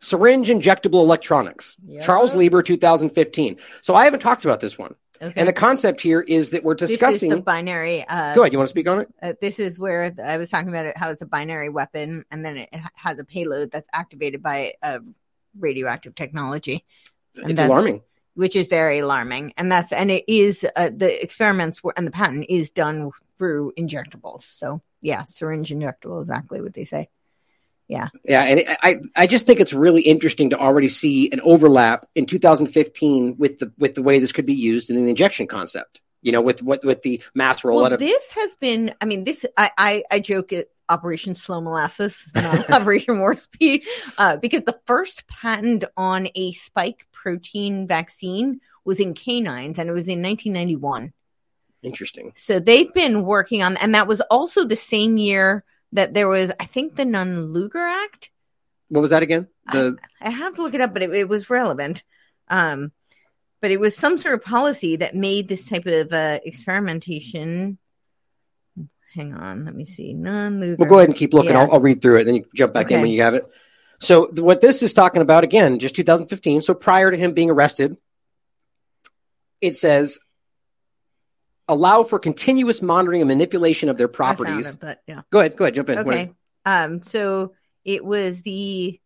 [0.00, 1.76] Syringe injectable electronics.
[1.84, 2.00] Yeah.
[2.00, 3.58] Charles Lieber, 2015.
[3.82, 4.94] So I haven't talked about this one.
[5.22, 5.34] Okay.
[5.38, 7.28] And the concept here is that we're this is discussing.
[7.28, 8.04] the binary.
[8.08, 8.52] Uh, Go ahead.
[8.52, 9.08] You want to speak on it?
[9.22, 12.42] uh, this is where I was talking about it, how it's a binary weapon, and
[12.44, 15.00] then it has a payload that's activated by a
[15.58, 16.84] radioactive technology,
[17.42, 18.02] And It's alarming.
[18.34, 19.52] which is very alarming.
[19.58, 23.72] And that's and it is uh, the experiments were, and the patent is done through
[23.76, 24.44] injectables.
[24.44, 27.08] So yeah, syringe injectable, exactly what they say.
[27.90, 32.06] Yeah, yeah and I, I just think it's really interesting to already see an overlap
[32.14, 36.00] in 2015 with the with the way this could be used in the injection concept.
[36.22, 38.94] You know, with what with the mass rollout Well, of this has been.
[39.00, 43.84] I mean, this I I, I joke it's Operation Slow Molasses, not Operation Warp Speed,
[44.18, 49.92] uh, because the first patent on a spike protein vaccine was in canines, and it
[49.92, 51.12] was in 1991.
[51.82, 52.32] interesting.
[52.36, 56.50] So they've been working on, and that was also the same year that there was,
[56.60, 58.30] I think, the Nunn Lugar Act.
[58.88, 59.48] What was that again?
[59.72, 62.02] The I have to look it up, but it, it was relevant.
[62.48, 62.92] Um,
[63.60, 67.78] but it was some sort of policy that made this type of uh, experimentation.
[69.14, 70.14] Hang on, let me see.
[70.14, 70.76] Nunn Lugar.
[70.78, 71.52] Well, go ahead and keep looking.
[71.52, 71.62] Yeah.
[71.62, 73.46] I'll, I'll read through it, then you jump back in when you have it.
[74.00, 76.62] So, th- what this is talking about again, just 2015.
[76.62, 77.96] So, prior to him being arrested,
[79.60, 80.18] it says
[81.70, 84.66] allow for continuous monitoring and manipulation of their properties.
[84.66, 85.22] it, but yeah.
[85.30, 85.98] Go ahead, go ahead, jump in.
[85.98, 86.32] Okay.
[86.66, 87.54] Um, so
[87.84, 89.00] it was the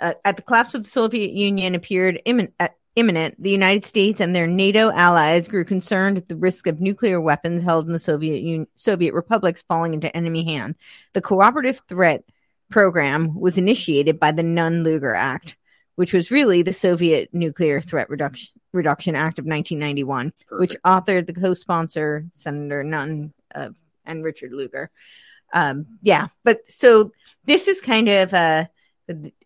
[0.00, 3.40] uh, at the collapse of the Soviet Union appeared immin- uh, imminent.
[3.40, 7.62] The United States and their NATO allies grew concerned at the risk of nuclear weapons
[7.62, 10.76] held in the Soviet Un- Soviet republics falling into enemy hands.
[11.12, 12.24] The cooperative threat
[12.70, 15.56] program was initiated by the Nunn-Lugar Act,
[15.96, 21.32] which was really the Soviet Nuclear Threat Reduction Reduction Act of 1991 which authored the
[21.32, 23.70] co-sponsor Senator Nunn uh,
[24.04, 24.90] and Richard Lugar.
[25.52, 27.12] Um, yeah, but so
[27.46, 28.66] this is kind of uh,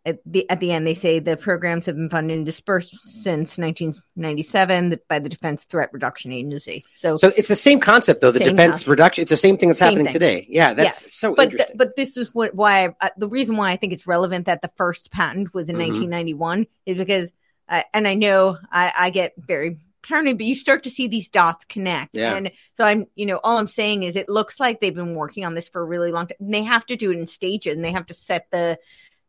[0.05, 2.91] at the at the end they say the programs have been funded and dispersed
[3.23, 6.85] since 1997 by the Defense Threat Reduction Agency.
[6.93, 8.33] So, So it's the same concept, though.
[8.33, 8.89] The defense concept.
[8.89, 9.23] reduction.
[9.23, 10.13] It's the same thing that's Same happening thing.
[10.15, 10.47] today.
[10.49, 11.13] Yeah, that's Yes.
[11.13, 11.77] so but th- interesting.
[11.77, 14.63] but this is what why I, uh, the reason why I think it's relevant that
[14.63, 15.81] the first patent was in Mhm.
[15.91, 17.33] 1991 is because
[17.69, 21.29] uh, and I know I, I get very paranoid, but you start to see these
[21.29, 22.17] dots connect.
[22.17, 22.35] Yeah.
[22.35, 25.45] And so I'm, you know, all I'm saying is it looks like they've been working
[25.45, 26.37] on this for a really long time.
[26.41, 28.79] And they have to do it in stages and they have to set the,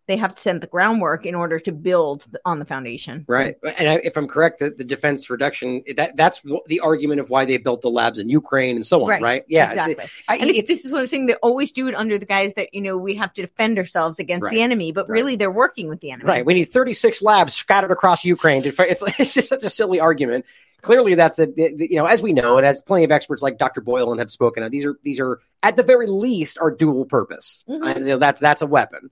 [0.08, 3.24] they have to set the groundwork in order to build on the foundation.
[3.28, 7.30] Right, and I, if I'm correct, the, the defense reduction that that's the argument of
[7.30, 9.10] why they built the labs in Ukraine and so on.
[9.10, 9.22] Right?
[9.22, 9.44] Right.
[9.48, 10.12] Yeah, it's- exactly.
[10.28, 11.28] I, and it's, it's, this is what I'm saying.
[11.28, 14.20] They always do it under the guise that, you know, we have to defend ourselves
[14.20, 14.54] against Right.
[14.54, 15.14] the enemy, but Right.
[15.20, 16.28] really they're working with the enemy.
[16.30, 16.46] right.
[16.46, 18.62] We need 36 labs scattered across Ukraine.
[18.64, 20.46] To, it's it's just such a silly argument.
[20.82, 23.80] Clearly, that's a you know as we know, and as plenty of experts like Dr.
[23.80, 27.64] Boylan have spoken these are these are at the very least are dual purpose.
[27.70, 27.86] Mhm.
[27.96, 29.10] Uh, you know, that's that's a weapon.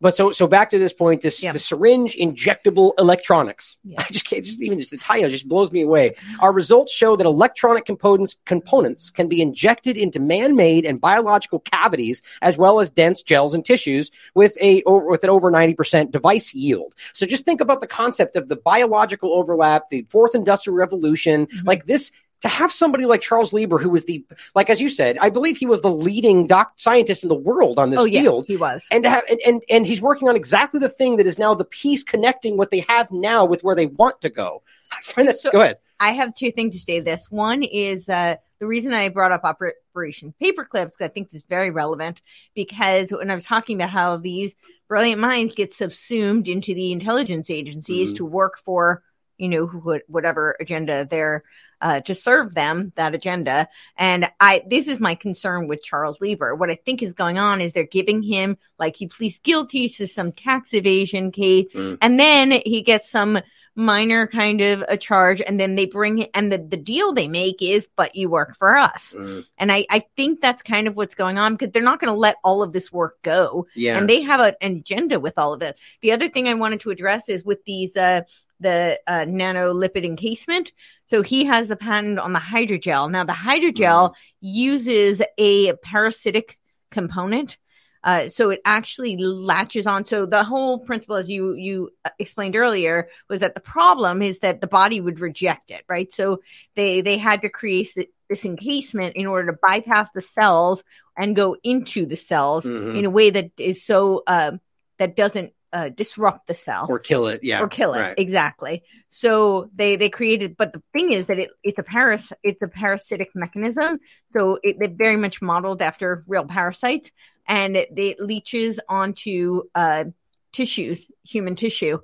[0.00, 1.52] But so so back to this point, this Yeah.
[1.52, 3.76] the syringe injectable electronics.
[3.84, 3.96] Yeah.
[4.08, 6.14] I just can't just even just the title just blows me away.
[6.40, 12.22] Our results show that electronic components components can be injected into man-made and biological cavities
[12.40, 16.54] as well as dense gels and tissues with a over, with an over 90% device
[16.54, 16.94] yield.
[17.12, 21.66] So just think about the concept of the biological overlap, the fourth industrial revolution, Mhm.
[21.66, 22.10] like this
[22.42, 24.24] to have somebody like Charles Lieber who was the
[24.54, 27.78] like as you said, I believe he was the leading doc scientist in the world
[27.78, 28.84] on this oh, yeah, field he was.
[28.90, 31.54] and to have and, and and he's working on exactly the thing that is now
[31.54, 34.62] the piece connecting what they have now with where they want to go.
[34.92, 35.38] I find that.
[35.38, 35.78] So- go ahead.
[36.02, 37.30] I have two things to say this.
[37.30, 41.46] One is uh, the reason I brought up Operation Paperclip because I think this is
[41.46, 42.22] very relevant
[42.54, 44.54] because when I was talking about how these
[44.88, 48.16] brilliant minds get subsumed into the intelligence agencies Mhm.
[48.16, 49.02] to work for,
[49.36, 49.66] you know,
[50.06, 51.44] whatever agenda they're
[51.80, 53.68] uh, to serve them that agenda.
[53.96, 56.54] And I, this is my concern with Charles Lieber.
[56.54, 60.06] What I think is going on is they're giving him like he pleads guilty to
[60.06, 61.98] some tax evasion case, Mm.
[62.00, 63.38] and then he gets some
[63.76, 67.62] minor kind of a charge and then they bring and the, the deal they make
[67.62, 71.14] is but you work for us Mm, and i i think that's kind of what's
[71.14, 73.96] going on because they're not going to let all of this work go yeah.
[73.96, 76.80] and they have a, an agenda with all of it the other thing i wanted
[76.80, 78.22] to address is with these uh
[78.60, 80.72] the uh, nanolipid encasement.
[81.06, 83.10] So he has the patent on the hydrogel.
[83.10, 86.58] Now the hydrogel uses a parasitic
[86.90, 87.58] component
[88.02, 90.06] Uh, so it actually latches on.
[90.06, 94.38] So the whole principle, as you you uh, explained earlier, was that the problem is
[94.38, 96.10] that the body would reject it, right?
[96.10, 96.40] So
[96.76, 97.92] they they had to create
[98.30, 100.82] this encasement in order to bypass the cells
[101.14, 102.96] and go into the cells Mhm.
[102.98, 104.52] in a way that is so uh,
[104.98, 107.42] that doesn't uh, disrupt the cell or kill it.
[107.44, 108.14] Yeah, or kill it Right.
[108.18, 112.62] exactly so they they created but the thing is that it, it's a paras it's
[112.62, 117.10] a parasitic mechanism so it, it very much modeled after real parasites
[117.46, 120.04] and it, it leaches onto uh
[120.52, 121.98] tissues human tissue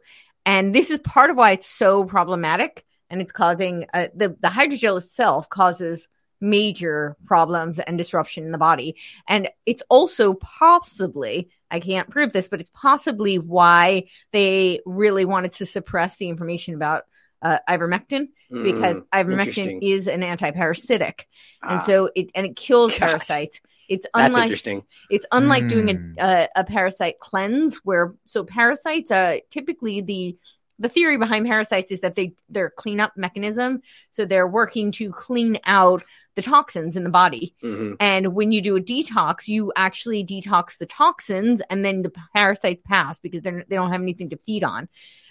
[0.45, 4.49] and this is part of why it's so problematic and it's causing uh, the the
[4.49, 6.07] hydrogel itself causes
[6.41, 8.95] major problems and disruption in the body
[9.27, 15.53] and it's also possibly I can't prove this, but it's possibly why they really wanted
[15.55, 17.05] to suppress the information about
[17.43, 18.29] uh, ivermectin
[18.63, 21.23] because Mm, ivermectin is an antiparasitic,
[21.67, 22.99] and Ah, so it and it kills Gosh.
[22.99, 23.61] parasites.
[23.89, 24.87] It's that's unlike interesting.
[25.09, 26.17] it's unlike doing Hmm.
[26.19, 30.37] a, a a parasite cleanse where so parasites are typically the
[30.79, 35.11] the theory behind parasites is that they they're a cleanup mechanism, so they're working to
[35.11, 36.03] clean out
[36.35, 37.55] the toxins in the body.
[37.65, 37.97] Mhm.
[37.99, 42.83] And when you do a detox, you actually detox the toxins and then the parasites
[42.83, 44.89] pass because they're, they don't have anything to feed on.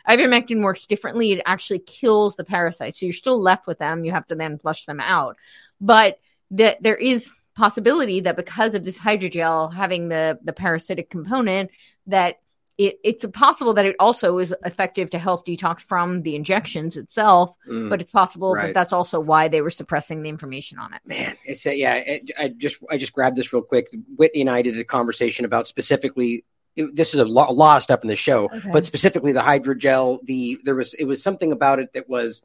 [0.10, 1.32] Ivermectin works differently.
[1.32, 3.00] It actually kills the parasites.
[3.00, 4.04] So you're still left with them.
[4.04, 5.38] You have to then flush them out.
[5.80, 6.20] But
[6.52, 11.72] that there is possibility that because of this hydrogel having the, the parasitic component
[12.08, 12.40] that
[12.78, 17.56] it, it's possible that it also is effective to help detox from the injections itself,
[17.70, 17.90] Mm.
[17.90, 18.68] but it's possible Right.
[18.68, 21.02] that that's also why they were suppressing the information on it.
[21.06, 24.50] man it's a, yeah it, i just i just grabbed this real quick whitney and
[24.50, 26.44] i did a conversation about specifically
[26.76, 28.72] it- this is a, lo- a lot of stuff in the show Okay.
[28.74, 32.42] but specifically the hydrogel the there was it was something about it that was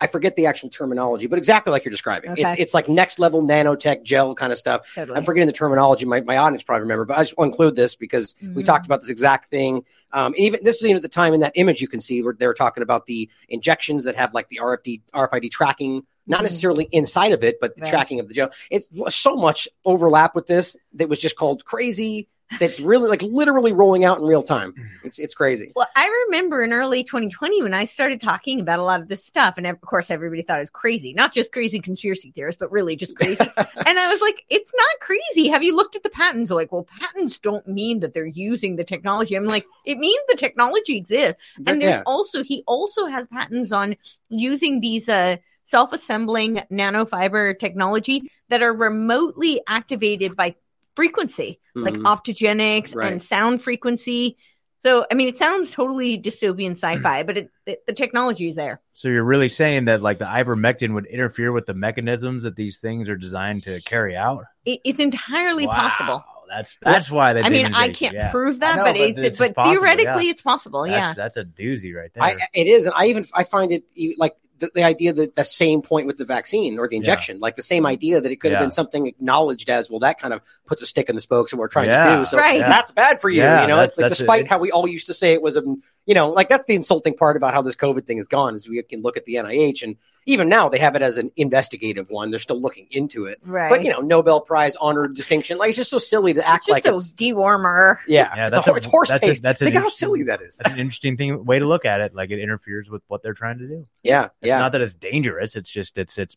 [0.00, 2.56] i forget the actual terminology but exactly like you're describing it's Okay.
[2.60, 5.16] it's like next level nanotech gel kind of stuff Totally.
[5.16, 6.04] I'm forgetting the terminology.
[6.04, 8.66] My, my audience probably remember, but I just want to include this because we Mhm.
[8.66, 9.84] talked about this exact thing.
[10.12, 12.22] Um, and even this was even at the time in that image you can see
[12.22, 16.40] where they were talking about the injections that have like the RFD RFID tracking, not
[16.40, 16.44] Mhm.
[16.44, 17.90] necessarily inside of it, but the Right.
[17.90, 18.50] tracking of the gel.
[18.70, 22.28] It's so much overlap with this that was just called crazy.
[22.60, 24.74] That's really like literally rolling out in real time.
[25.02, 25.72] It's it's crazy.
[25.74, 29.24] Well, I remember in early 2020 when I started talking about a lot of this
[29.24, 31.12] stuff, and of course, everybody thought it was crazy.
[31.14, 33.40] Not just crazy conspiracy theorists, but really just crazy.
[33.56, 35.48] and I was like, "It's not crazy.
[35.48, 38.76] Have you looked at the patents?" They're like, "Well, patents don't mean that they're using
[38.76, 42.02] the technology." I'm like, "It means the technology exists." And there's yeah.
[42.06, 43.96] also he also has patents on
[44.28, 50.54] using these uh, self-assembling nanofiber technology that are remotely activated by
[50.96, 52.02] frequency, like Mhm.
[52.02, 53.12] optogenics Right.
[53.12, 54.36] and sound frequency.
[54.84, 58.82] So, I mean, it sounds totally dystopian sci-fi, but it, the, the technology is there.
[58.92, 62.78] So you're really saying that like the ivermectin would interfere with the mechanisms that these
[62.78, 64.44] things are designed to carry out?
[64.66, 66.24] It, it's entirely Wow, possible.
[66.46, 67.42] That's that's why they.
[67.42, 68.30] I mean, I can't yeah.
[68.30, 70.30] prove that, know, but, but it's, it's but possible, theoretically, yeah.
[70.30, 70.82] it's possible.
[70.84, 71.14] That's, yeah.
[71.14, 72.22] that's a doozy right there.
[72.22, 73.84] I, it is, and I even I find it
[74.18, 77.56] like the, the idea that the same point with the vaccine or the injection, like
[77.56, 77.86] the same mm-hmm.
[77.92, 80.00] idea that it could have been something acknowledged as well.
[80.00, 82.16] That kind of puts a stick in the spokes of what we're trying Yeah.
[82.16, 82.26] to do.
[82.26, 82.60] So Right.
[82.60, 83.42] that's bad for you.
[83.42, 84.48] Yeah, you know, it's like despite it.
[84.48, 85.62] how we all used to say it was a,
[86.06, 88.68] you know, like that's the insulting part about how this COVID thing has gone is
[88.68, 92.08] we can look at the NIH and even now they have it as an investigative
[92.08, 92.30] one.
[92.30, 93.68] They're still looking into it, right.
[93.68, 95.58] but you know, Nobel Prize honored distinction.
[95.58, 97.98] Like it's just so silly to act it's like just it's a dewormer.
[98.06, 100.24] yeah, Yeah, it's, that's a, a- it's horse that's a- that's an Think how silly
[100.24, 100.56] that is.
[100.56, 102.14] That's an interesting thing way to look at it.
[102.14, 103.86] Like it interferes with what they're trying to do.
[104.02, 104.58] Yeah, It's yeah.
[104.58, 105.56] not that it's dangerous.
[105.56, 106.36] It's just it's it's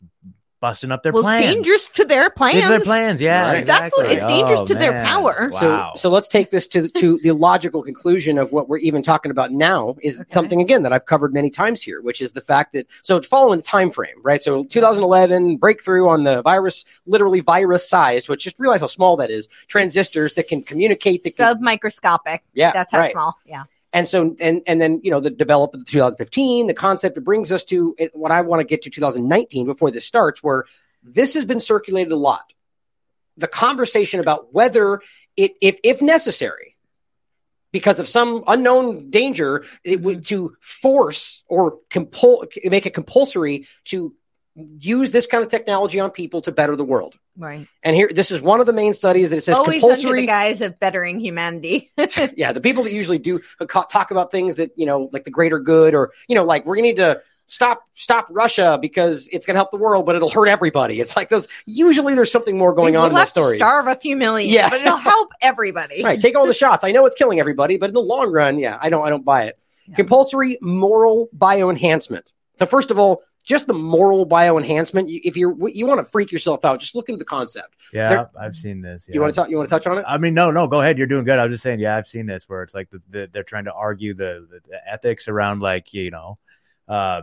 [0.60, 1.44] busting up their well, plans.
[1.44, 2.62] dangerous to their plans.
[2.64, 3.20] To their plans.
[3.20, 3.58] Yeah, Right.
[3.58, 4.06] exactly.
[4.06, 4.16] Exactly.
[4.16, 5.50] It's dangerous Oh, to their power.
[5.52, 5.92] Wow.
[5.94, 9.30] So, so let's take this to to the logical conclusion of what we're even talking
[9.30, 10.24] about now is Okay.
[10.32, 13.28] something again that I've covered many times here, which is the fact that so it's
[13.28, 14.42] following the time frame, right?
[14.42, 19.30] So 2011 breakthrough on the virus, literally virus sized, which just realize how small that
[19.30, 19.48] is.
[19.68, 22.40] Transistors that can communicate, that can, submicroscopic.
[22.54, 23.12] yeah, That's how right.
[23.12, 23.36] small.
[23.44, 23.62] Yeah.
[23.92, 27.50] And so, and and then you know the development of 2015, the concept it brings
[27.50, 30.64] us to it, what I want to get to 2019 before this starts, where
[31.02, 32.52] this has been circulated a lot.
[33.38, 35.00] The conversation about whether
[35.36, 36.76] it, if if necessary,
[37.72, 40.34] because of some unknown danger, it would mm-hmm.
[40.34, 44.14] to force or compul make it compulsory to
[44.78, 47.16] use this kind of technology on people to better the world.
[47.36, 47.68] Right.
[47.82, 50.26] And here, this is one of the main studies that it says Always the compulsory
[50.26, 51.90] guise of bettering humanity.
[52.36, 55.30] yeah, the people that usually do uh, talk about things that you know, like the
[55.30, 59.46] greater good, or you know, like we're gonna need to stop stop Russia because it's
[59.46, 61.00] gonna help the world, but it'll hurt everybody.
[61.00, 61.48] It's like those.
[61.66, 63.60] Usually, there's something more going we'll on in those to stories.
[63.60, 64.70] Starve a few million, Yeah.
[64.70, 66.02] but it'll help everybody.
[66.02, 66.84] Right, take all the shots.
[66.84, 69.24] I know it's killing everybody, but in the long run, yeah, I don't, I don't
[69.24, 69.58] buy it.
[69.94, 72.24] Compulsory moral bioenhancement.
[72.56, 75.08] So first of all, just the moral bio enhancement.
[75.10, 77.74] If you're you want to freak yourself out, just look into the concept.
[77.94, 79.08] Yeah, There- I've seen this.
[79.08, 79.48] You want to talk?
[79.48, 80.04] You want to touch on it?
[80.06, 80.98] I mean, no, no, go ahead.
[80.98, 81.38] You're doing good.
[81.38, 83.64] I was just saying, yeah, I've seen this where it's like the, the, they're trying
[83.64, 86.38] to argue the, the, the ethics around like you know,
[86.88, 87.22] uh,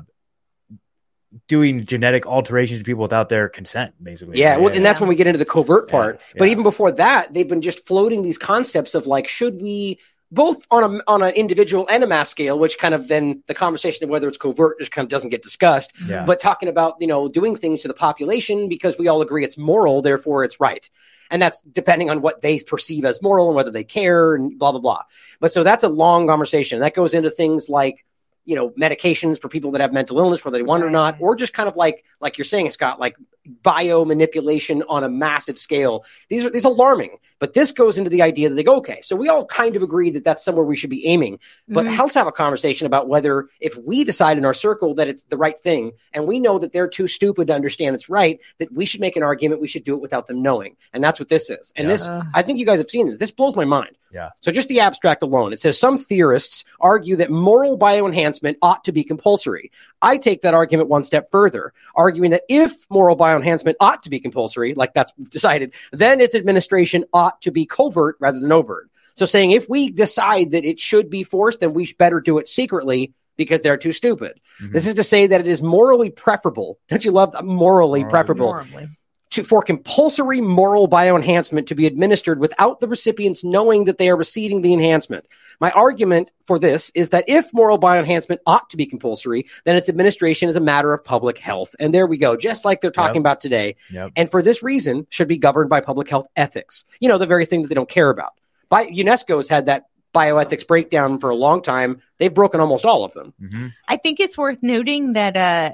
[1.48, 4.40] doing genetic alterations to people without their consent, basically.
[4.40, 6.22] Yeah, well, and that's when we get into the covert Yeah, part.
[6.36, 10.00] But even before that, they've been just floating these concepts of like, should we
[10.32, 13.54] both on a on an individual and a mass scale, which kind of then the
[13.54, 15.94] conversation of whether it's covert just kind of doesn't get discussed.
[16.08, 19.44] yeah, But talking about you know doing things to the population because we all agree
[19.44, 20.90] it's moral, therefore it's right,
[21.30, 24.72] and that's depending on what they perceive as moral and whether they care and blah
[24.72, 25.04] blah blah.
[25.40, 26.80] But so that's a long conversation.
[26.80, 28.06] That goes into things like
[28.46, 31.18] you know medications for people that have mental illness, whether they want it or not,
[31.20, 33.16] or just kind of like like you're saying, Scott, like
[33.64, 36.04] bio manipulation on a massive scale.
[36.30, 37.18] These are these alarming.
[37.40, 39.84] But this goes into the idea that they go, okay, so we all kind of
[39.84, 41.40] agree that that's somewhere we should be aiming.
[41.68, 41.98] But Mhm.
[42.00, 45.38] let's have a conversation about whether if we decide in our circle that it's the
[45.38, 48.86] right thing, and we know that they're too stupid to understand it's right, that we
[48.86, 49.62] should make an argument.
[49.62, 51.74] We should do it without them knowing, and that's what this is.
[51.76, 51.94] And Yeah.
[51.94, 53.20] this, I think you guys have seen this.
[53.20, 53.98] This blows my mind.
[54.16, 54.30] Yeah.
[54.40, 58.94] So just the abstract alone, it says some theorists argue that moral bioenhancement ought to
[58.94, 59.72] be compulsory.
[60.02, 64.22] I take that argument one step further, arguing that if moral bioenhancement ought to be
[64.22, 68.90] compulsory, like that's decided, then its administration ought to be covert rather than overt.
[69.16, 72.48] So saying if we decide that it should be forced, then we better do it
[72.48, 74.40] secretly because they're too stupid.
[74.62, 74.72] Mhm.
[74.72, 76.80] This is to say that it is morally preferable.
[76.88, 77.34] Don't you love?
[77.44, 78.10] Morally Morally.
[78.10, 78.88] preferable Horribly.
[79.36, 84.16] To, for compulsory moral bioenhancement to be administered without the recipients knowing that they are
[84.18, 85.26] receiving the enhancement.
[85.62, 89.88] My argument for this is that if moral bioenhancement ought to be compulsory, then its
[89.88, 91.76] administration is a matter of public health.
[91.80, 93.22] And there we go, just like they're talking Yep.
[93.22, 93.76] about today.
[93.92, 94.12] Yep.
[94.16, 96.84] And for this reason, should be governed by public health ethics.
[97.00, 98.34] You know, the very thing that they don't care about.
[98.68, 102.02] By, UNESCO's had that bioethics breakdown for a long time.
[102.18, 103.34] They've broken almost all of them.
[103.42, 103.74] Mhm.
[103.88, 105.74] I think it's worth noting that uh,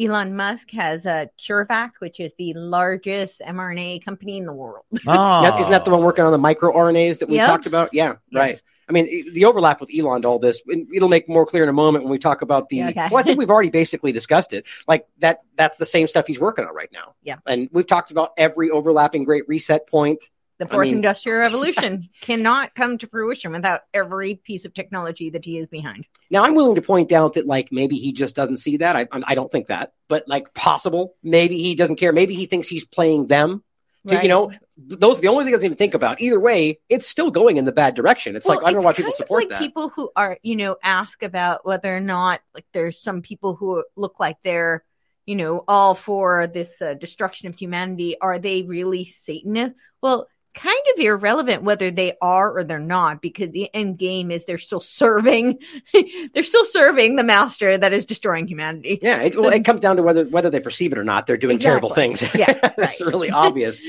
[0.00, 4.84] Elon Musk has a CureVac, which is the largest mRNA company in the world.
[5.06, 5.94] Oh, Now, Isn't that the oh.
[5.96, 7.46] one working on the microRNAs that we Yep.
[7.46, 7.92] talked about?
[7.92, 8.40] Yeah, Yes.
[8.40, 8.62] right.
[8.88, 10.62] I mean, the overlap with Elon to all this,
[10.94, 12.84] it'll make more clear in a moment when we talk about the.
[12.84, 13.08] Okay.
[13.10, 14.64] Well, I think we've already basically discussed it.
[14.86, 17.14] Like that, that's the same stuff he's working on right now.
[17.22, 17.36] Yeah.
[17.46, 20.24] and we've talked about every overlapping Great Reset point.
[20.58, 25.30] The I fourth mean- industrial revolution cannot come to fruition without every piece of technology
[25.30, 26.06] that he is behind.
[26.30, 28.96] Now, I'm willing to point out that like maybe he just doesn't see that.
[28.96, 31.14] I, I don't think that, but like possible.
[31.22, 32.12] Maybe he doesn't care.
[32.12, 33.62] Maybe he thinks he's playing them.
[34.06, 34.22] So Right.
[34.22, 36.20] you know, those are the only thing doesn't even think about.
[36.20, 38.36] Either way, it's still going in the bad direction.
[38.36, 39.60] It's like I don't know why people support like that.
[39.60, 43.84] People who are, you know, ask about whether or not like there's some people who
[43.96, 44.82] look like they're,
[45.26, 48.16] you know, all for this uh, destruction of humanity.
[48.20, 49.78] Are they really Satanists?
[50.00, 50.26] Well,
[50.58, 54.58] kind of irrelevant whether they are or they're not, because the end game is they're
[54.58, 55.58] still serving,
[56.34, 58.98] they're still serving the master that is destroying humanity.
[59.00, 61.26] Yeah, it, well, it comes down to whether whether they perceive it or not.
[61.26, 62.22] They're doing terrible things.
[62.22, 62.40] Exactly.
[62.40, 63.12] Yeah, that's right.
[63.12, 63.80] really obvious.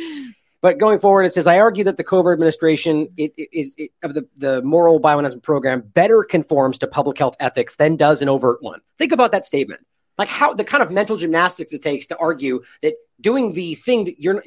[0.62, 3.92] But going forward, it says, I argue that the covert administration it, it, is it,
[4.04, 8.28] of the, the moral bioenhancement program better conforms to public health ethics than does an
[8.28, 8.82] overt one.
[8.98, 9.86] Think about that statement.
[10.18, 14.04] Like how the kind of mental gymnastics it takes to argue that doing the thing
[14.04, 14.44] that you're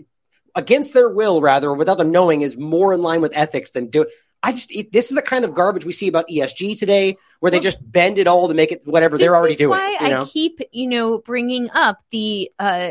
[0.55, 4.07] against their will, rather, without them knowing, is more in line with ethics than do.
[4.43, 7.51] I just it, this is the kind of garbage we see about ESG today, where
[7.51, 9.79] they just bend it all to make it whatever they're already doing.
[9.79, 10.23] Why you know?
[10.23, 12.91] I keep, you know, bringing up the uh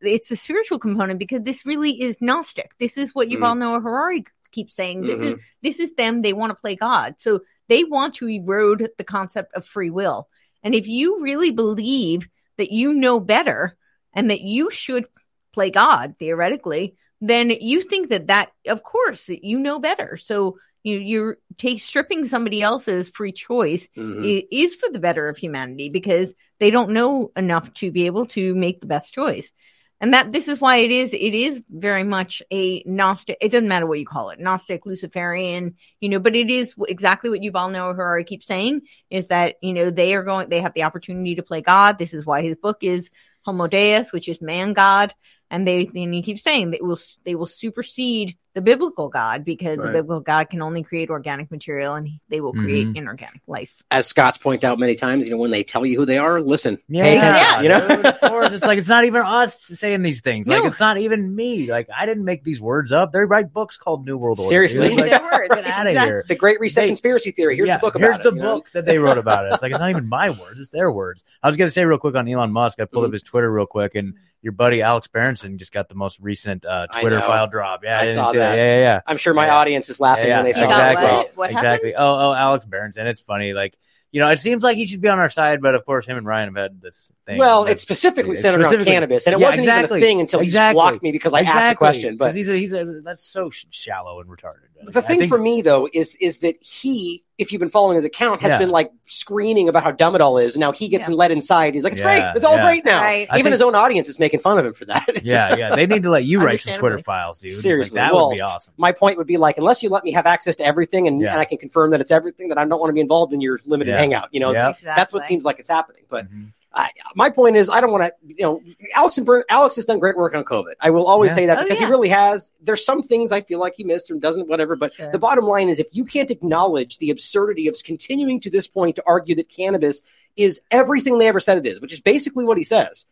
[0.00, 2.72] it's the spiritual component because this really is Gnostic.
[2.78, 3.36] This is what Mm.
[3.36, 5.02] Yuval Noah Harari keeps saying.
[5.02, 5.34] This Mm-hmm.
[5.38, 6.22] is this is them.
[6.22, 10.28] They want to play God, so they want to erode the concept of free will.
[10.62, 13.76] And if you really believe that you know better
[14.12, 15.06] and that you should
[15.52, 20.16] play God theoretically, then you think that that, of course, you know better.
[20.16, 24.46] So you you're take stripping somebody else's free choice Mhm.
[24.50, 28.54] is for the better of humanity because they don't know enough to be able to
[28.54, 29.52] make the best choice.
[30.00, 33.36] And that this is why it is it is very much a Gnostic.
[33.42, 36.18] It doesn't matter what you call it, Gnostic, Luciferian, you know.
[36.18, 37.92] But it is exactly what Yuval Noah.
[37.92, 40.48] Harari keeps saying is that you know they are going.
[40.48, 41.98] They have the opportunity to play God.
[41.98, 43.10] This is why his book is
[43.42, 45.14] Homo Deus, which is man God.
[45.50, 49.78] And they and he keeps saying that will they will supersede the biblical God because
[49.78, 49.86] Right.
[49.86, 52.96] the biblical God can only create organic material and he- they will create Mhm.
[52.96, 53.82] inorganic life.
[53.90, 56.40] As Scott's point out many times, you know, when they tell you who they are,
[56.40, 56.78] listen.
[56.88, 57.60] Yeah, Pay Yeah.
[57.62, 58.12] you know?
[58.28, 60.48] Course, it's like it's not even us saying these things.
[60.48, 60.68] Like No.
[60.68, 61.70] it's not even me.
[61.70, 63.12] Like I didn't make these words up.
[63.12, 64.48] They write books called New World Order.
[64.48, 64.96] Seriously.
[64.96, 65.48] Like, Their words.
[65.48, 66.24] get It's out of here.
[66.26, 67.54] the Great Reset They- conspiracy theory.
[67.56, 68.22] Here's Yeah, the book about Here's it.
[68.24, 68.54] the you know?
[68.56, 69.52] book that they wrote about it.
[69.52, 71.24] It's like it's not even my words; it's their words.
[71.42, 72.80] I was gonna say real quick on Elon Musk.
[72.80, 73.10] I pulled Mm-hmm.
[73.10, 76.64] up his Twitter real quick, and your buddy Alex Berenson just got the most recent
[76.64, 77.84] uh, Twitter file drop.
[77.84, 78.56] Yeah, I didn't saw see that.
[78.56, 79.00] Yeah, yeah, yeah.
[79.06, 79.56] I'm sure my Yeah.
[79.56, 80.92] audience is laughing Yeah, when they yeah, saw He that.
[80.92, 81.16] exactly.
[81.16, 81.36] what?
[81.36, 81.94] What exactly.
[81.94, 83.06] Oh, oh, Alex Berenson.
[83.06, 83.52] It's funny.
[83.52, 83.76] Like
[84.12, 86.16] you know, it seems like he should be on our side, but of course, him
[86.16, 87.38] and Ryan have had this thing.
[87.38, 89.98] Well, it's specifically it's centered specifically- around cannabis, and it Yeah, wasn't exactly.
[89.98, 90.68] even a thing until Exactly.
[90.70, 91.76] he blocked me because I asked a question.
[91.76, 92.18] question.
[92.18, 94.66] 'Cause But he's a, he's a, that's so shallow and retarded.
[94.92, 97.96] the I thing think- for me though is is that he, if you've been following
[97.96, 98.58] his account, has Yeah.
[98.58, 100.56] been like screening about how dumb it all is.
[100.56, 101.14] Now he gets Yeah.
[101.14, 101.74] let inside.
[101.74, 102.62] He's like, it's Yeah, great, it's all yeah.
[102.64, 103.00] great now.
[103.00, 103.22] Right.
[103.32, 105.08] Even think- his own audience is making fun of him for that.
[105.24, 107.52] Yeah, yeah, they need to let you write some Twitter files, dude.
[107.52, 108.72] Like, Seriously, that well, would be awesome.
[108.76, 111.32] My point would be like, unless you let me have access to everything and, Yeah.
[111.32, 113.40] and I can confirm that it's everything, that I don't want to be involved in
[113.40, 113.98] your limited Yeah.
[113.98, 114.28] hangout.
[114.32, 114.94] You know, it's- Yeah.
[114.96, 116.02] that's what seems like it's happening.
[116.08, 116.52] But Mhm.
[116.72, 118.62] I, my point is, I don't want to, you know,
[118.94, 120.74] Alex and Bern, Alex has done great work on COVID.
[120.80, 121.34] I will always Yeah.
[121.34, 121.86] say that Oh, because yeah.
[121.86, 122.52] he really has.
[122.62, 124.76] There's some things I feel like he missed or doesn't, whatever.
[124.76, 125.10] But Sure.
[125.10, 128.94] the bottom line is, if you can't acknowledge the absurdity of continuing to this point
[128.96, 130.02] to argue that cannabis
[130.36, 133.04] is everything they ever said it is, which is basically what he says.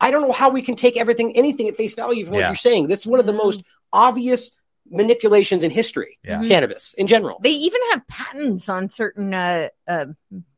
[0.00, 2.54] I don't know how we can take everything, anything at face value from what you're
[2.54, 2.86] saying.
[2.86, 3.38] That's one of the Mm.
[3.38, 4.52] most obvious
[4.90, 6.18] manipulations in history.
[6.24, 6.40] Yeah.
[6.40, 6.48] Mhm.
[6.48, 7.38] Cannabis in general.
[7.42, 10.06] They even have patents on certain uh, uh,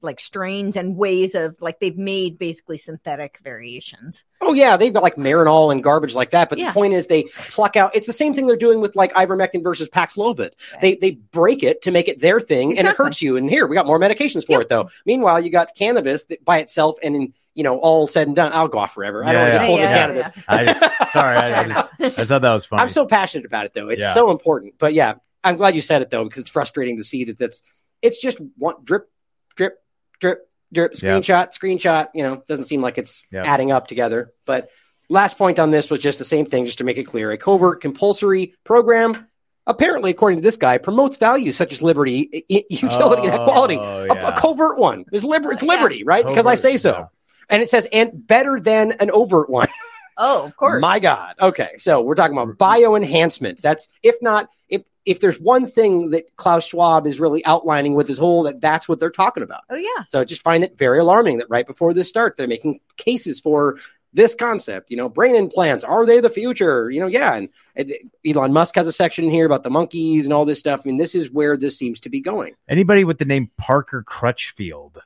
[0.00, 4.24] like strains and ways of like they've made basically synthetic variations.
[4.40, 6.48] Oh yeah, they've got like Marinol and garbage like that.
[6.48, 6.68] But Yeah.
[6.68, 7.94] the point is, they pluck out.
[7.94, 10.50] It's the same thing they're doing with like ivermectin versus Paxlovid.
[10.80, 13.36] They they break it to make it their thing, and it hurts you.
[13.36, 14.60] And here we got more medications for Yep.
[14.62, 14.90] it though.
[15.06, 18.52] Meanwhile, you got cannabis that by itself, and in you know all said and done,
[18.52, 19.24] I'll go off forever.
[19.24, 19.66] I don't Yeah, want to get yeah.
[19.68, 20.44] pulled Yeah, into yeah, cannabis.
[20.48, 21.64] I just, sorry, I, I,
[22.00, 22.82] just, I thought that was funny.
[22.82, 23.88] I'm so passionate about it though.
[23.88, 24.14] It's Yeah.
[24.14, 24.74] so important.
[24.78, 27.62] But yeah, I'm glad you said it though because it's frustrating to see that that's
[28.00, 29.08] it's just one drip,
[29.56, 29.78] drip,
[30.20, 31.18] drip, drip, Yeah.
[31.18, 32.08] screenshot, screenshot.
[32.14, 33.42] You know, doesn't seem like it's Yeah.
[33.44, 34.32] adding up together.
[34.46, 34.70] But
[35.08, 37.36] last point on this was just the same thing, just to make it clear: a
[37.38, 39.26] covert compulsory program.
[39.64, 43.42] Apparently, according to this guy, promotes values such as liberty, i- i- utility, and Oh,
[43.44, 43.76] equality.
[43.76, 45.68] A- A, covert one is liber- it's Yeah.
[45.74, 46.26] liberty, right?
[46.26, 47.08] because I say so.
[47.52, 47.56] Yeah.
[47.56, 49.68] And it says, and better than an overt one.
[50.18, 50.80] Oh, of course.
[50.80, 51.36] My God.
[51.40, 53.62] Okay, so we're talking about bio enhancement.
[53.62, 58.08] That's if not if if there's one thing that Klaus Schwab is really outlining with
[58.08, 59.62] his whole that that's what they're talking about.
[59.70, 60.04] oh yeah.
[60.08, 63.40] So I just find it very alarming that right before this starts, they're making cases
[63.40, 63.78] for
[64.12, 64.90] this concept.
[64.90, 66.90] You know, brain implants are they the future?
[66.90, 67.34] You know, yeah.
[67.34, 67.92] And, and
[68.26, 70.82] Elon Musk has a section here about the monkeys and all this stuff.
[70.84, 72.54] I mean, this is where this seems to be going.
[72.68, 74.98] Anybody with the name Parker Crutchfield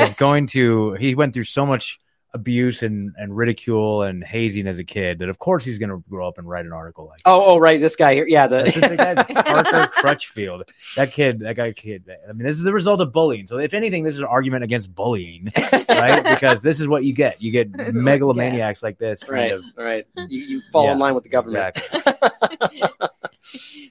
[0.00, 0.92] is going to.
[0.94, 1.98] He went through so much
[2.34, 6.04] abuse and, and ridicule and hazing as a kid that of course he's going to
[6.10, 7.20] grow up and write an article like.
[7.24, 8.46] Oh, oh, right, this guy here, yeah.
[8.46, 10.64] This is the guy, The Parker Crutchfield.
[10.96, 12.04] That kid, that guy, kid.
[12.28, 13.46] I mean, this is the result of bullying.
[13.46, 15.48] So, if anything, this is an argument against bullying,
[15.88, 16.22] right?
[16.38, 17.40] Because this is what you get.
[17.42, 19.26] You get megalomaniacs like this.
[19.26, 20.06] right, of- right.
[20.16, 21.76] You, you fall in line with the government.
[21.78, 22.82] exactly.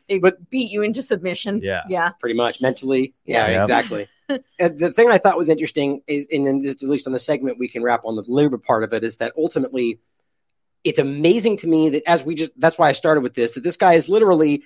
[0.08, 1.62] They But- beat you into submission.
[1.64, 1.82] Yeah.
[1.89, 2.10] Yeah.
[2.20, 3.16] pretty much mentally.
[3.26, 3.62] Yeah, Yeah.
[3.62, 4.08] exactly.
[4.59, 7.59] and the thing I thought was interesting is, and then at least on the segment
[7.59, 9.99] we can wrap on the labor part of it, is that ultimately
[10.84, 13.63] it's amazing to me that as we just that's why I started with this that
[13.63, 14.63] this guy is literally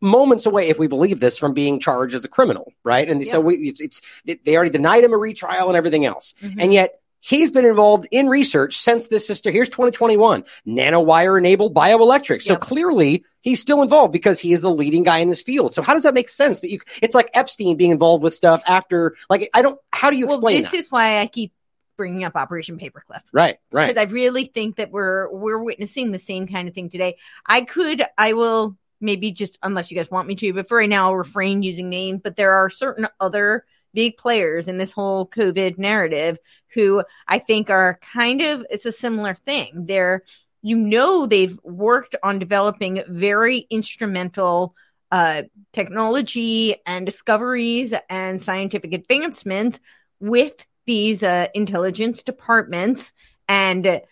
[0.00, 3.08] moments away if we believe this from being charged as a criminal, right?
[3.08, 6.34] And so we it's, it's it, they already denied him a retrial and everything else,
[6.42, 6.56] Mhm.
[6.58, 6.99] and yet.
[7.20, 9.50] He's been involved in research since this sister.
[9.50, 12.42] Here's 2021 nanowire enabled bioelectric.
[12.42, 12.60] So Yep.
[12.60, 15.74] clearly he's still involved because he is the leading guy in this field.
[15.74, 18.62] So how does that make sense that you, it's like Epstein being involved with stuff
[18.66, 20.76] after, like, I don't, how do you well, explain this that?
[20.78, 21.52] is why I keep
[21.96, 23.20] bringing up Operation Paperclip.
[23.32, 23.88] right, right.
[23.88, 27.16] because I really think that we're we're witnessing the same kind of thing today.
[27.44, 30.88] I could, I will maybe just unless you guys want me to, but for right
[30.88, 32.20] now, I'll refrain using names.
[32.24, 36.38] But there are certain other big players in this whole COVID narrative
[36.74, 39.86] who I think are kind of it's a similar thing.
[39.86, 40.22] They're
[40.62, 44.74] you know they've worked on developing very instrumental
[45.10, 49.80] uh, technology and discoveries and scientific advancements
[50.20, 50.54] with
[50.86, 53.12] these uh, intelligence departments
[53.48, 54.02] and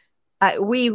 [0.40, 0.90] uh, we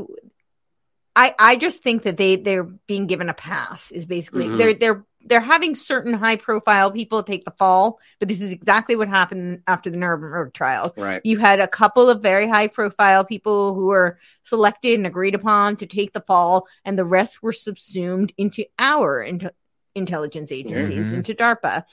[1.16, 4.58] I I just think that they they're being given a pass is basically Mhm.
[4.58, 8.96] they're they're they're having certain high profile people take the fall, but this is exactly
[8.96, 10.94] what happened after the Nuremberg trial.
[10.98, 11.22] Right.
[11.24, 15.78] You had a couple of very high profile people who were selected and agreed upon
[15.78, 19.54] to take the fall, and the rest were subsumed into our into
[19.96, 21.14] intelligence agencies, Mhm.
[21.14, 21.86] into DARPA.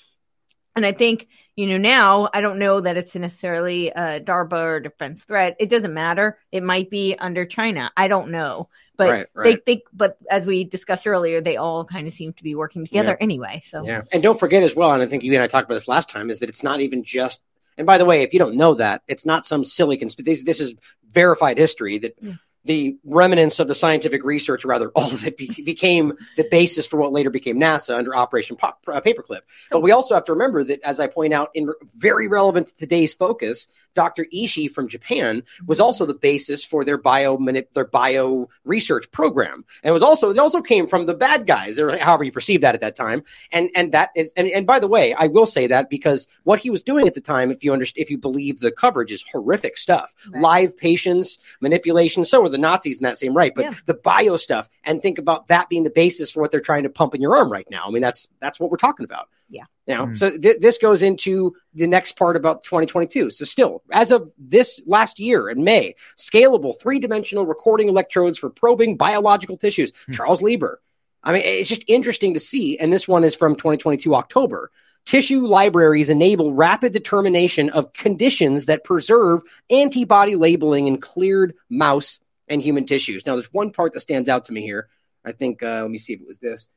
[0.76, 1.26] And I think,
[1.56, 5.56] you know, now I don't know that it's necessarily a DARPA or defense threat.
[5.58, 6.38] It doesn't matter.
[6.52, 7.90] It might be under China.
[7.96, 8.68] I don't know.
[9.00, 9.44] But Right, right.
[9.44, 12.84] they think, but as we discussed earlier, they all kind of seem to be working
[12.84, 13.62] together anyway.
[13.66, 14.02] So, Yeah.
[14.12, 16.10] And don't forget as well, and I think you and I talked about this last
[16.10, 17.40] time, is that it's not even just,
[17.78, 20.42] and by the way, if you don't know that, it's not some silly conspiracy.
[20.44, 20.74] This, is
[21.12, 22.34] verified history that Yeah.
[22.66, 26.86] the remnants of the scientific research, or rather all of it, be- became the basis
[26.86, 29.40] for what later became NASA under Operation Pop, uh, Paperclip.
[29.70, 32.76] But we also have to remember that, as I point out, in very relevant to
[32.76, 34.26] today's focus, Dr.
[34.32, 37.36] Ishii from Japan was also the basis for their bio
[37.74, 41.78] their bio research program, and it was also it also came from the bad guys,
[41.78, 43.22] or however you perceive that at that time.
[43.52, 46.60] And and that is and, and by the way, I will say that because what
[46.60, 49.24] he was doing at the time, if you understand, if you believe the coverage, is
[49.30, 50.14] horrific stuff.
[50.30, 50.42] Right.
[50.42, 52.24] Live patients, manipulation.
[52.24, 53.74] So were the Nazis in that same right, but Yeah.
[53.86, 56.90] the bio stuff, and think about that being the basis for what they're trying to
[56.90, 57.84] pump in your arm right now.
[57.86, 59.28] I mean, that's that's what we're talking about.
[59.50, 59.64] Yeah.
[59.86, 60.16] You know, Mhm.
[60.16, 63.30] so th- this goes into the next part about 2022.
[63.30, 68.96] So still, as of this last year in May, scalable three-dimensional recording electrodes for probing
[68.96, 69.92] biological tissues.
[70.06, 70.12] Hmm.
[70.12, 70.80] Charles Lieber.
[71.22, 72.78] I mean, it's just interesting to see.
[72.78, 74.70] And this one is from 2022 October.
[75.06, 82.62] Tissue libraries enable rapid determination of conditions that preserve antibody labeling in cleared mouse and
[82.62, 83.26] human tissues.
[83.26, 84.88] Now, there's one part that stands out to me here.
[85.24, 86.68] I think, uh, let me see if it was this.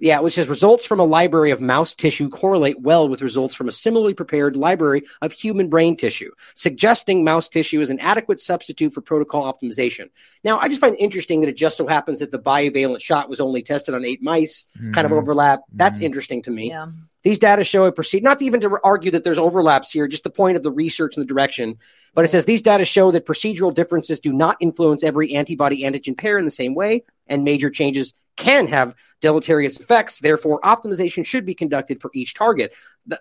[0.00, 3.68] Yeah, which says results from a library of mouse tissue correlate well with results from
[3.68, 8.94] a similarly prepared library of human brain tissue, suggesting mouse tissue is an adequate substitute
[8.94, 10.08] for protocol optimization.
[10.42, 13.28] Now, I just find it interesting that it just so happens that the bivalent shot
[13.28, 15.18] was only tested on eight mice, kind of Mhm.
[15.18, 15.60] overlap.
[15.74, 16.04] That's Mhm.
[16.04, 16.68] interesting to me.
[16.68, 16.88] Yeah.
[17.22, 20.30] These data show a proceed, not even to argue that there's overlaps here, just the
[20.30, 21.76] point of the research and the direction.
[22.14, 26.16] But it says these data show that procedural differences do not influence every antibody antigen
[26.16, 30.18] pair in the same way, and major changes can have deleterious effects.
[30.18, 32.72] Therefore, optimization should be conducted for each target.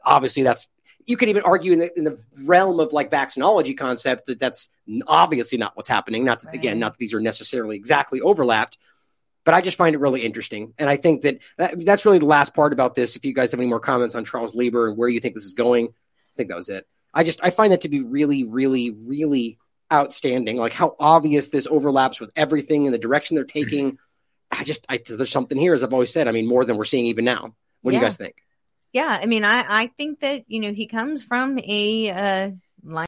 [0.04, 0.70] Obviously, that's
[1.06, 4.70] you could even argue in the, in the realm of like vaccinology concept that that's
[5.08, 6.24] obviously not what's happening.
[6.24, 8.78] Not that again, not that these are necessarily exactly overlapped,
[9.44, 10.74] but I just find it really interesting.
[10.78, 13.16] And I think that, that that's really the last part about this.
[13.16, 15.46] If you guys have any more comments on Charles Lieber and where you think this
[15.46, 16.88] is going, I think that was it.
[17.14, 19.58] I just I find that to be really, really, really
[19.92, 20.58] outstanding.
[20.58, 23.98] Like how obvious this overlaps with everything and the direction they're taking.
[24.52, 26.28] I just I, there's something here, as I've always said.
[26.28, 27.54] I mean, more than we're seeing even now.
[27.82, 28.36] What do you guys think?
[28.94, 32.52] Yeah, I mean, I I think that you know he comes from a uh,
[32.84, 33.08] line,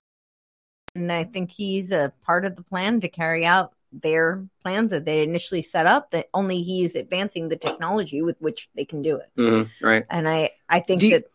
[0.96, 5.04] and I think he's a part of the plan to carry out their plans that
[5.06, 6.12] they initially set up.
[6.12, 10.06] That only he's advancing the technology with which they can do it, Right.
[10.10, 11.26] and I I think you- that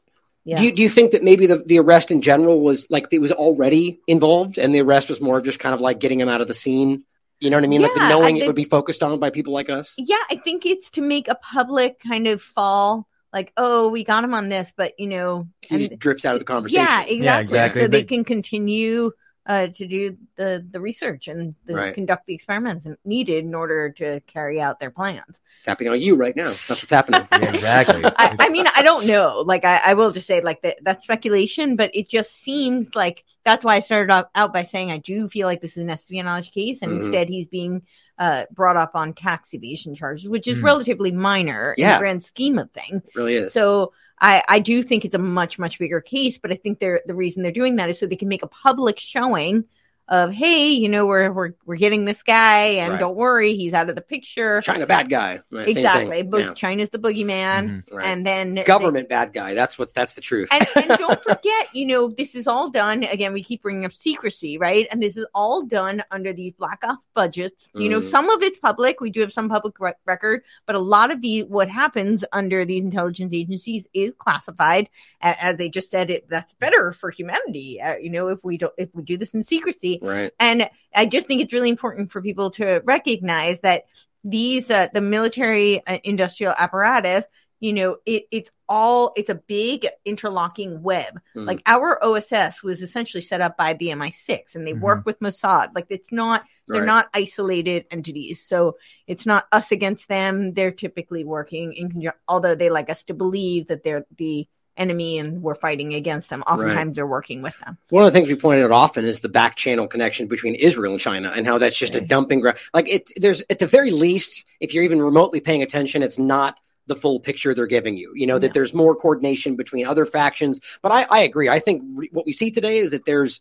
[0.45, 3.09] yeah, Do you do you think that maybe the, the arrest in general was like
[3.11, 6.21] it was already involved, and the arrest was more of just kind of like getting
[6.21, 7.03] him out of the scene?
[7.41, 7.83] You know what I mean?
[7.83, 9.95] like Yeah, the knowing I it would be focused on by people like us.
[9.99, 13.07] yeah, I think it's to make a public kind of fall.
[13.33, 16.35] Like, oh, we got him on this, but you know, He and- just drifts out
[16.35, 16.83] of the conversation.
[16.83, 17.25] Yeah, exactly.
[17.25, 17.81] Yeah, exactly.
[17.83, 19.11] So they But- can continue
[19.47, 21.95] uh, to do the the research and the, Right.
[21.95, 25.39] conduct the experiments needed in order to carry out their plans.
[25.65, 26.49] tapping on you right now.
[26.69, 27.27] That's what's happening.
[27.33, 28.03] Yeah, exactly.
[28.05, 29.43] I, I mean, I don't know.
[29.47, 33.25] Like, I, I will just say, like, that that's speculation, but it just seems like
[33.45, 35.91] that's why I started out, out by saying I do feel like this is an
[35.91, 36.97] espionage case, and Mhm.
[36.97, 37.83] instead he's being
[38.19, 40.65] uh, brought up on tax evasion charges, which is Mhm.
[40.65, 43.03] relatively minor in the grand scheme of things.
[43.07, 43.53] It really is.
[43.53, 47.03] So I, I do think it's a much, much bigger case, but I think they're
[47.07, 49.65] the reason they're doing that is so they can make a public showing
[50.09, 53.01] of, hey, you know, we're we're we're getting this guy, and Right.
[53.01, 54.61] don't worry, he's out of the picture.
[54.61, 55.41] China bad guy.
[55.51, 56.31] Right, exactly, thing.
[56.31, 57.93] but Yeah, China's the boogeyman, Mhm.
[57.93, 58.07] right.
[58.07, 59.55] and then government bad guy.
[59.55, 59.95] That's what.
[59.95, 60.49] That's the truth.
[60.53, 63.03] and, and don't forget, you know, this is all done.
[63.03, 64.87] Again, we keep bringing up secrecy, right?
[64.93, 67.69] And this is all done under these black off budgets.
[67.75, 68.09] You know, Mhm.
[68.11, 69.01] some of it's public.
[69.01, 72.65] We do have some public re- record, but a lot of the what happens under
[72.65, 74.89] these intelligence agencies is classified.
[75.23, 77.81] A- As they just said, it that's better for humanity.
[77.81, 80.33] Uh, you know, if we don't, if we do this in secrecy, right.
[80.41, 83.85] and I just think it's really important for people to recognize that
[84.25, 87.25] these, uh, the military uh, industrial apparatus,
[87.61, 91.21] you know, it, it's all, it's a big interlocking web.
[91.35, 91.47] Mhm.
[91.47, 94.81] Like our OSS was essentially set up by the MI6 and they Mhm.
[94.81, 95.71] work with Mossad.
[95.75, 96.87] Like it's not, they're Right.
[96.87, 98.43] not isolated entities.
[98.43, 98.77] So
[99.07, 100.53] it's not us against them.
[100.55, 104.47] They're typically working in conjunction, although they like us to believe that they're the
[104.77, 106.43] enemy and we're fighting against them.
[106.43, 107.79] Oftentimes they're working with them.
[107.91, 110.93] One of the things we pointed out often is the back channel connection between Israel
[110.93, 112.59] and China, and how that's just a dumping ground.
[112.75, 116.59] Like it, there's at the very least, if you're even remotely paying attention, it's not
[116.87, 118.13] the full picture they're giving you.
[118.15, 118.53] You know that No.
[118.53, 120.61] there's more coordination between other factions.
[120.83, 121.49] But I, I agree.
[121.49, 123.41] I think re- what we see today is that there's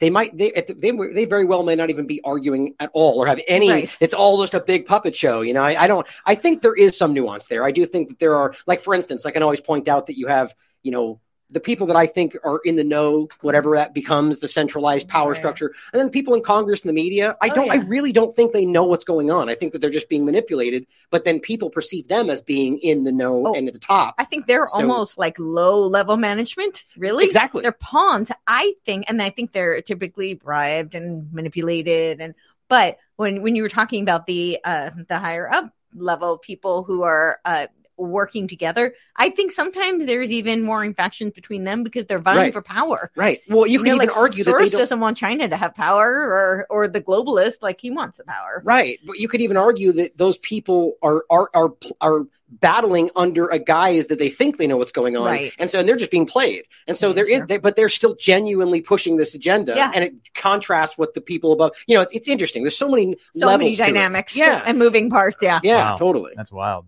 [0.00, 3.26] they might they they they very well may not even be arguing at all or
[3.26, 3.70] have any.
[3.70, 3.96] Right.
[4.00, 5.42] It's all just a big puppet show.
[5.42, 6.06] You know, I, I don't.
[6.26, 7.64] I think there is some nuance there.
[7.64, 10.18] I do think that there are, like for instance, I can always point out that
[10.18, 11.20] you have you know
[11.50, 15.30] the people that I think are in the know, whatever that becomes, the centralized power
[15.30, 15.36] Right.
[15.36, 17.36] structure, and then people in Congress and the media.
[17.42, 17.70] I Oh, don't.
[17.70, 19.48] I really don't think they know what's going on.
[19.48, 20.86] I think that they're just being manipulated.
[21.10, 24.14] But then people perceive them as being in the know Oh, and at the top.
[24.18, 27.24] I think they're So- almost like low level management, really.
[27.24, 27.62] Exactly.
[27.62, 28.32] They're pawns.
[28.46, 32.20] I think, and I think they're typically bribed and manipulated.
[32.20, 32.34] And
[32.68, 37.02] but when when you were talking about the uh the higher up level people who
[37.02, 37.66] are uh
[37.96, 38.94] working together.
[39.16, 42.52] I think sometimes there's even more factions between them because they're vying Right.
[42.52, 43.10] for power.
[43.16, 43.40] Right.
[43.48, 44.80] Well, you, can know, even like, argue that Soros they don't.
[44.80, 48.62] doesn't want China to have power, or or the globalist like he wants the power.
[48.64, 51.70] Right, but you could even argue that those people are are are
[52.00, 52.26] are
[52.60, 55.52] battling under a guise that they think they know what's going on, Right.
[55.58, 56.64] and so and they're just being played.
[56.86, 57.46] And so Yeah, there is, sure.
[57.46, 59.90] they, but they're still genuinely pushing this agenda, Yeah.
[59.94, 61.72] and it contrasts with the people above.
[61.88, 62.62] You know, it's, it's interesting.
[62.62, 63.86] There's so many So levels many to it.
[63.86, 65.38] dynamics, Yeah, and moving parts.
[65.40, 65.96] Yeah, yeah, Wow.
[65.96, 66.32] totally.
[66.36, 66.86] That's wild.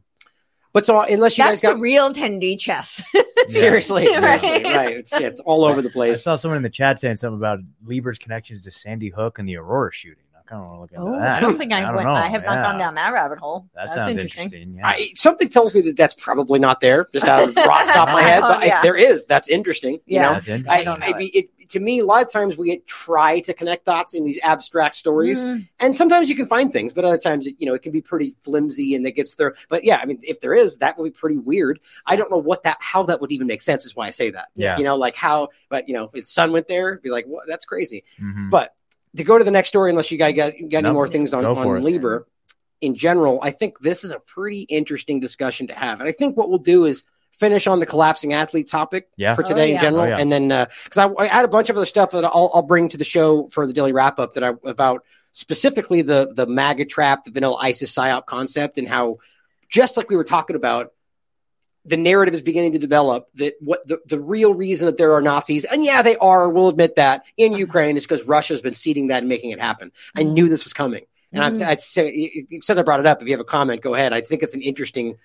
[0.77, 3.03] But so unless you that's guys the got real 10D chess.
[3.49, 4.39] seriously, Right.
[4.43, 4.97] seriously, right?
[4.99, 6.19] It's it's all over the place.
[6.19, 9.49] I saw someone in the chat saying something about Lieber's connections to Sandy Hook and
[9.49, 10.23] the Aurora shooting.
[10.47, 11.37] I kind of want to look into Oh, that.
[11.37, 12.07] I don't think I, don't went.
[12.07, 12.15] know.
[12.15, 13.69] I have not gone down that rabbit hole.
[13.75, 14.45] That That's sounds interesting.
[14.45, 14.75] interesting.
[14.77, 14.87] Yeah.
[14.87, 18.09] I, something tells me that that's probably not there, just out of the raw top
[18.09, 18.41] of my head.
[18.47, 18.77] But Yeah.
[18.77, 19.95] if there is, that's interesting.
[20.07, 20.23] You Yeah.
[20.23, 20.81] know, That's interesting.
[20.81, 23.53] I, don't know I mean, it, to me, a lot of times we try to
[23.53, 27.19] connect dots in these abstract stories, Mm, and sometimes you can find things, but other
[27.19, 29.57] times, it, you know, it can be pretty flimsy and it gets there.
[29.69, 31.81] But yeah, I mean, if there is, that would be pretty weird.
[32.07, 33.85] I don't know what that, how that would even make sense.
[33.85, 34.47] Is why I say that.
[34.55, 34.79] Yeah.
[34.79, 37.49] You know, like how, but you know, if son went there, be like, what?
[37.49, 38.05] That's crazy.
[38.23, 38.49] Mhm.
[38.49, 38.73] But
[39.17, 41.45] to go to the next story, unless you guys got, got any more things on,
[41.45, 41.81] on for.
[41.81, 42.27] Lieber
[42.81, 46.01] in general, I think this is a pretty interesting discussion to have.
[46.01, 47.05] And I think what we'll do is
[47.39, 49.35] finish on the collapsing athlete topic Yeah.
[49.35, 50.05] for Oh, today in general.
[50.05, 50.19] Oh, yeah.
[50.19, 52.63] And then, uh, because I, I had a bunch of other stuff that I'll, I'll
[52.63, 56.47] bring to the show for the daily wrap up that I about specifically the, the
[56.47, 59.19] MAGA trap, the vanilla ISIS psyop concept, and how
[59.69, 60.93] just like we were talking about,
[61.87, 65.23] the narrative is beginning to develop that what the, the real reason that there are
[65.23, 69.09] Nazis, and yeah, they are, we'll admit that, in Ukraine is because Russia's been seeding
[69.09, 69.93] that and making it happen.
[70.15, 71.07] I knew this was coming.
[71.33, 71.63] And Mhm.
[71.63, 74.13] I'd, I'd say, since I brought it up, if you have a comment, go ahead.
[74.13, 75.19] I think it's an interesting,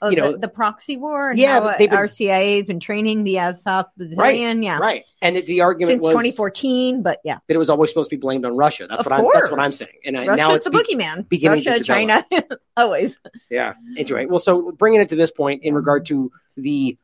[0.00, 1.30] Oh, you know- the, the proxy war.
[1.30, 4.62] And Yeah, but they've been- our CIA has been training the Azov battalion.
[4.62, 5.04] Yeah, right?
[5.20, 7.02] And it, the argument since was 2014.
[7.02, 8.86] But yeah, that it was always supposed to be blamed on Russia.
[8.88, 9.24] That's Of what I'm.
[9.34, 9.60] That's what.
[9.60, 9.90] I'm saying.
[10.04, 11.28] And I, Russia's now it's the be- boogeyman.
[11.28, 12.24] beginning Russia, China,
[12.76, 13.18] always.
[13.50, 13.74] Yeah.
[13.96, 16.96] Anyway, well, so bringing it to this point in regard to the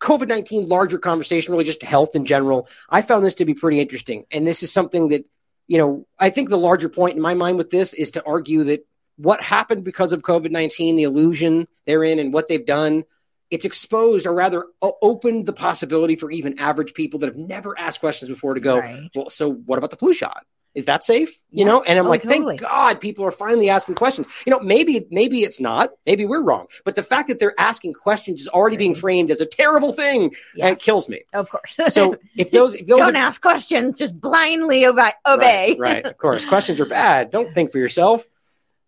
[0.00, 3.80] COVID 19 larger conversation, really just health in general, I found this to be pretty
[3.80, 4.24] interesting.
[4.30, 5.24] And this is something that,
[5.68, 8.64] you know, I think the larger point in my mind with this is to argue
[8.64, 8.84] that
[9.22, 13.04] what happened because of COVID 19, the illusion they're in and what they've done,
[13.50, 18.00] it's exposed or rather opened the possibility for even average people that have never asked
[18.00, 19.10] questions before to go, Right.
[19.14, 20.44] well, so what about the flu shot?
[20.74, 21.28] Is that safe?
[21.50, 21.66] You Yes.
[21.66, 22.56] know, and I'm Oh, like, totally.
[22.56, 24.26] thank God people are finally asking questions.
[24.46, 25.90] You know, maybe maybe it's not.
[26.06, 26.64] Maybe we're wrong.
[26.86, 30.34] But the fact that they're asking questions is already being framed as a terrible thing,
[30.58, 31.20] and it kills me.
[31.34, 31.76] of course.
[31.90, 35.10] So if those if those don't are, ask questions, just blindly obey.
[35.26, 35.76] obey.
[35.78, 37.30] Right, right, of course, questions are bad.
[37.30, 38.26] Don't think for yourself.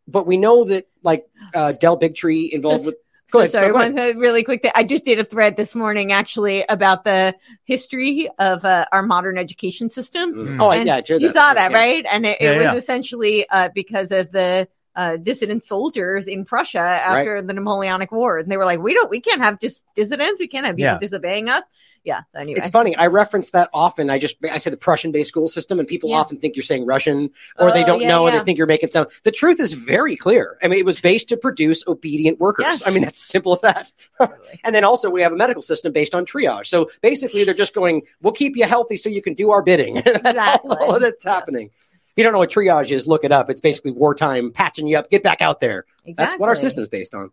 [0.07, 2.96] But we know that like uh, Del Bigtree involved with.
[3.30, 3.50] Go So ahead.
[3.52, 3.94] sorry, go ahead.
[3.94, 4.70] one really quick thing.
[4.74, 7.34] I just did a thread this morning actually about the
[7.64, 10.34] history of uh, our modern education system.
[10.34, 10.61] Mm.
[10.61, 11.76] Oh, And yeah, I shared You saw that, Yeah.
[11.76, 12.07] right?
[12.12, 12.74] And it, it Yeah, was yeah.
[12.74, 18.53] essentially uh, because of the uh, dissident soldiers in Prussia after the Napoleonic Wars, and
[18.53, 20.38] they were like, "We don't, we can't have dis- dissidents.
[20.38, 20.99] We can't have people Yeah.
[20.99, 21.62] disobeying us."
[22.05, 22.20] Yeah.
[22.36, 22.95] Anyway, It's funny.
[22.95, 24.11] I reference that often.
[24.11, 26.16] I just I say the Prussian-based school system, and people Yeah.
[26.16, 28.66] often think you're saying Russian, or they Oh, don't yeah, know, and they think you're
[28.66, 29.09] making sound.
[29.22, 30.59] The truth is very clear.
[30.62, 32.66] I mean, it was based to produce obedient workers.
[32.66, 32.86] Yes.
[32.86, 33.90] I mean, that's simple as that.
[34.64, 36.66] and then also we have a medical system based on triage.
[36.66, 39.95] So basically, they're just going, "We'll keep you healthy so you can do our bidding."
[40.05, 40.76] that's Exactly.
[40.78, 41.70] all that's happening.
[42.14, 43.50] If you don't know what triage is, look it up.
[43.50, 45.84] It's basically wartime patching you up, get back out there.
[46.16, 46.68] That's what our Exactly.
[46.68, 47.32] system is based on.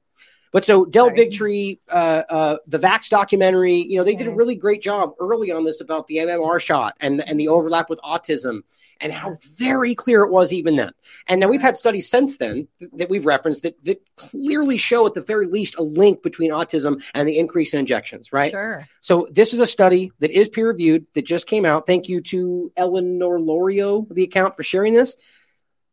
[0.51, 1.17] But so Del Sorry.
[1.27, 5.51] Bigtree, uh, uh, the Vax documentary, you know, they did a really great job early
[5.51, 8.61] on this about the MMR shot and and the overlap with autism
[9.01, 10.91] and how very clear it was even then.
[11.27, 15.15] And now we've had studies since then that we've referenced that, that clearly show at
[15.15, 18.51] the very least a link between autism and the increase in injections, right?
[18.51, 18.87] Sure.
[19.01, 21.87] So this is a study that is peer reviewed that just came out.
[21.87, 25.17] Thank you to Eleanor Lorio, the account for sharing this.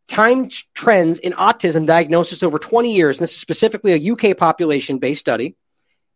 [0.06, 3.18] Time trends in autism diagnosis over 20 years.
[3.18, 5.56] And this is specifically a UK population based study.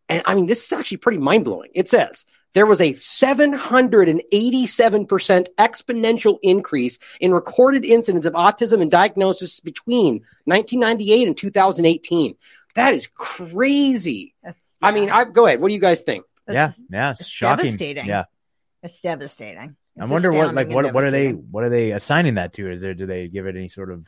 [0.09, 1.70] And I mean, this is actually pretty mind blowing.
[1.74, 2.24] It says
[2.55, 11.28] there was a 787% exponential increase in recorded incidents of autism and diagnosis between 1998
[11.28, 12.34] and 2018.
[12.74, 14.34] That is crazy.
[14.42, 14.78] That's.
[14.80, 15.61] I mean, I go ahead.
[15.61, 16.24] What do you guys think?
[16.48, 17.66] Yeah, that's- yeah, it's, it's shocking.
[17.66, 18.07] devastating.
[18.07, 18.24] Yeah,
[18.82, 19.76] It's devastating.
[20.00, 22.70] I wonder what like what what are they what are they assigning that to?
[22.70, 24.07] Is there do they give it any sort of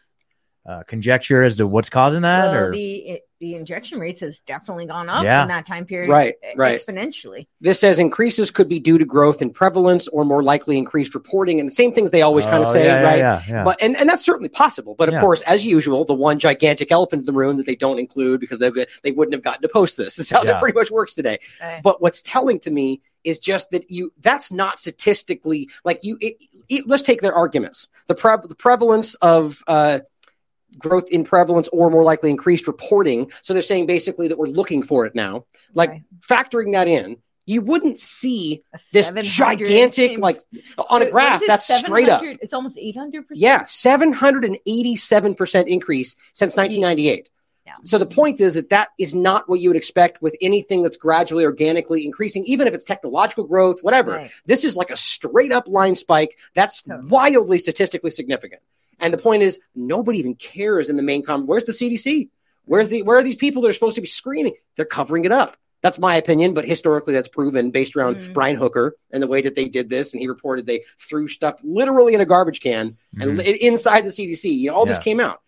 [0.66, 2.50] uh, conjecture as to what's causing that?
[2.52, 5.42] Well, or the the injection rates has definitely gone up Yeah.
[5.42, 6.80] in that time period, Right, right.
[6.80, 7.46] exponentially.
[7.60, 11.60] This says increases could be due to growth in prevalence or more likely increased reporting,
[11.60, 13.18] and the same things they always kind of Oh, say, yeah, yeah, right?
[13.18, 13.64] Yeah, yeah.
[13.64, 14.94] But and, and that's certainly possible.
[14.96, 15.20] But of Yeah.
[15.20, 18.58] course, as usual, the one gigantic elephant in the room that they don't include because
[18.60, 18.70] they
[19.02, 20.16] they wouldn't have gotten to post this.
[20.16, 20.52] This is how Yeah.
[20.52, 21.38] that pretty much works today.
[21.60, 21.82] Right.
[21.82, 26.16] But what's telling to me is just that you that's not statistically like you.
[26.22, 26.36] It,
[26.70, 27.88] it- let's take their arguments.
[28.06, 30.00] The pre- the prevalence of uh,
[30.79, 33.31] growth in prevalence or more likely increased reporting.
[33.43, 35.45] So they're saying basically that we're looking for it now.
[35.75, 36.03] Like Right.
[36.27, 38.62] factoring that in, you wouldn't see
[38.93, 40.41] this 700 gigantic, like
[40.91, 42.22] on a graph, it, that's straight up.
[42.25, 43.25] It's almost 800%.
[43.35, 47.29] Yeah, 787% increase since 1998.
[47.66, 47.72] Yeah.
[47.83, 50.99] So the point is that that is not what you would expect with anything that's
[50.99, 54.12] gradually organically increasing, even if it's technological growth, whatever.
[54.12, 54.31] Right.
[54.45, 56.37] This is like a straight up line spike.
[56.55, 57.09] That's Totally.
[57.09, 58.61] wildly statistically significant.
[59.05, 61.46] And the point is, nobody even cares in the main con.
[61.46, 62.30] Where's the CDC?
[62.64, 64.55] Where's the where are these people that are supposed to be screening?
[64.76, 65.59] They're covering it up.
[65.82, 68.32] That's my opinion, but historically that's proven based around Mhm.
[68.32, 70.14] Brian Hooker and the way that they did this.
[70.14, 73.59] And he reported they threw stuff literally in a garbage can and Mhm.
[73.59, 74.48] inside the CDC.
[74.48, 75.42] You know, all this came out.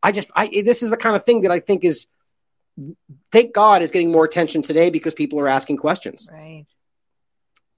[0.00, 2.06] I just, I this is the kind of thing that I think is,
[3.32, 6.28] thank God, is getting more attention today because people are asking questions.
[6.30, 6.66] Right.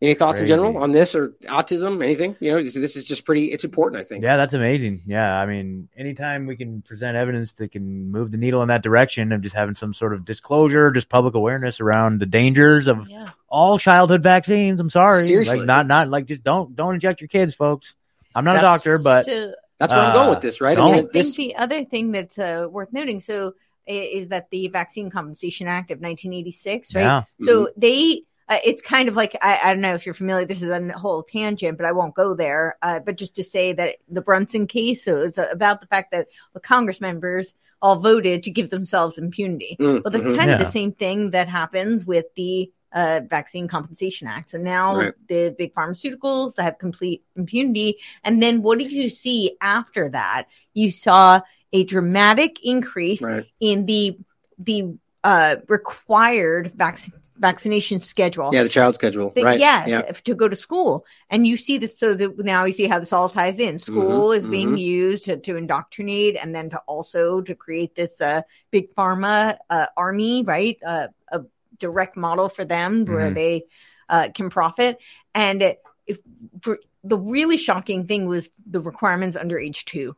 [0.02, 2.02] Any thoughts in general on this or autism?
[2.02, 2.34] Anything?
[2.40, 3.52] You know, this this is just pretty.
[3.52, 4.24] It's important, I think.
[4.24, 5.00] Yeah, that's amazing.
[5.06, 8.82] Yeah, I mean, anytime we can present evidence that can move the needle in that
[8.82, 13.08] direction of just having some sort of disclosure, just public awareness around the dangers of
[13.08, 13.28] Yeah.
[13.48, 14.80] all childhood vaccines.
[14.80, 15.58] I'm sorry, Seriously.
[15.58, 17.94] like not not like just don't don't inject your kids, folks.
[18.34, 20.72] I'm not a doctor, but So, That's where I'm Uh, going with this, right?
[20.72, 20.90] I don't.
[20.90, 21.34] I think this.
[21.36, 23.54] the other thing that's uh, worth noting so
[23.86, 27.02] is that the Vaccine Compensation Act of 1986, right?
[27.02, 28.22] yeah, So they,
[28.52, 30.44] uh, it's kind of like I, I don't know if you're familiar.
[30.46, 32.76] This is a whole tangent, but I won't go there.
[32.82, 36.28] Uh, but just to say that the Brunson case, so it's about the fact that
[36.52, 39.76] the Congress members all voted to give themselves impunity.
[39.80, 40.36] Mm, Well, that's mhm.
[40.36, 44.50] kind of the same thing that happens with the uh, Vaccine Compensation Act.
[44.50, 45.14] So now Right.
[45.28, 47.96] the big pharmaceuticals have complete impunity.
[48.22, 50.44] And then what did you see after that?
[50.74, 51.40] You saw
[51.72, 53.46] a dramatic increase Right.
[53.60, 54.18] in the
[54.58, 54.94] the
[55.24, 57.08] uh, required vac-
[57.42, 58.50] vaccination schedule.
[58.54, 59.32] Yeah, the child schedule.
[59.34, 59.60] That- right.
[59.60, 60.02] Yes, Yeah.
[60.28, 61.98] to go to school, and you see this.
[61.98, 63.78] So that now you see how this all ties in.
[63.78, 68.20] School Mhm, is being used to, to indoctrinate, and then to also to create this
[68.22, 70.78] uh, big pharma uh, army, right?
[70.86, 71.40] Uh, a
[71.78, 73.34] direct model for them where Mhm.
[73.34, 73.64] they
[74.08, 74.98] uh, can profit.
[75.34, 75.76] And
[76.06, 76.18] if
[76.62, 80.14] for, the really shocking thing was the requirements under age two.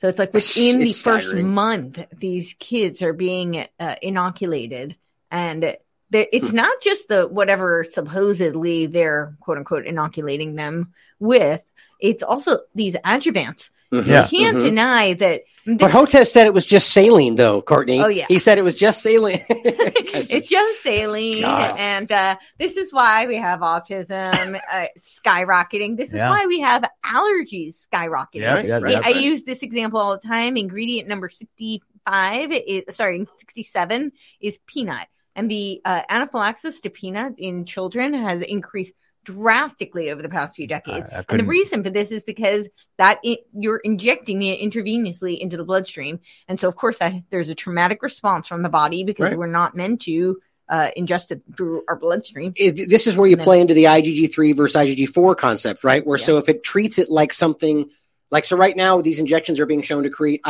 [0.00, 4.96] So it's like within the It's first month, these kids are being uh, inoculated,
[5.30, 5.76] and
[6.12, 6.56] it's Hmm.
[6.56, 11.62] not just the whatever supposedly they're quote unquote inoculating them with.
[11.98, 13.70] It's also these adjuvants.
[13.90, 14.28] Mhm, Yeah.
[14.30, 14.62] You can't mhm.
[14.62, 15.42] deny that.
[15.64, 18.00] But this- Hotez said it was just saline, though, Courtney.
[18.00, 18.26] Oh, yeah.
[18.28, 19.44] He said it was just saline.
[19.48, 21.74] it's just saline, God.
[21.78, 25.96] and uh, this is why we have autism uh, skyrocketing.
[25.96, 26.30] This is Yeah.
[26.30, 28.26] why we have allergies skyrocketing.
[28.42, 28.92] yeah, Right, yeah, right.
[28.92, 29.00] yeah.
[29.04, 30.56] I use this example all the time.
[30.56, 35.06] Ingredient number 65 is sorry, 67 is peanut.
[35.36, 40.66] And the uh, anaphylaxis to peanut in children has increased drastically over the past few
[40.66, 41.06] decades.
[41.12, 42.68] I- I and the reason for this is because
[42.98, 46.20] that it, you're injecting it intravenously into the bloodstream.
[46.48, 49.38] And so, of course, that there's a traumatic response from the body because Right.
[49.38, 52.52] we're not meant to uh, ingest it through our bloodstream.
[52.56, 56.04] it, this is where you play into the IgG3 versus IgG4 concept, right?
[56.06, 57.88] Where so if it treats it like something
[58.32, 60.40] like so right now these injections are being shown to create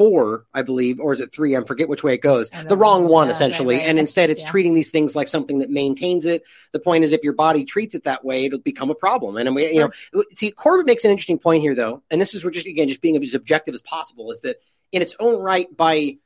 [0.00, 1.56] IgG4, I believe, or is it 3?
[1.56, 2.50] I forget which way it goes.
[2.68, 3.76] The wrong one Yeah, essentially.
[3.76, 3.88] right, right.
[3.88, 4.50] And instead it's Yeah.
[4.50, 6.42] treating these things like something that maintains it.
[6.72, 9.36] The point is if your body treats it that way, it'll become a problem.
[9.36, 12.44] And we, you know, see Corbett makes an interesting point here though, and this is
[12.44, 14.56] where just again just being as objective as possible is that
[14.92, 16.16] in its own right by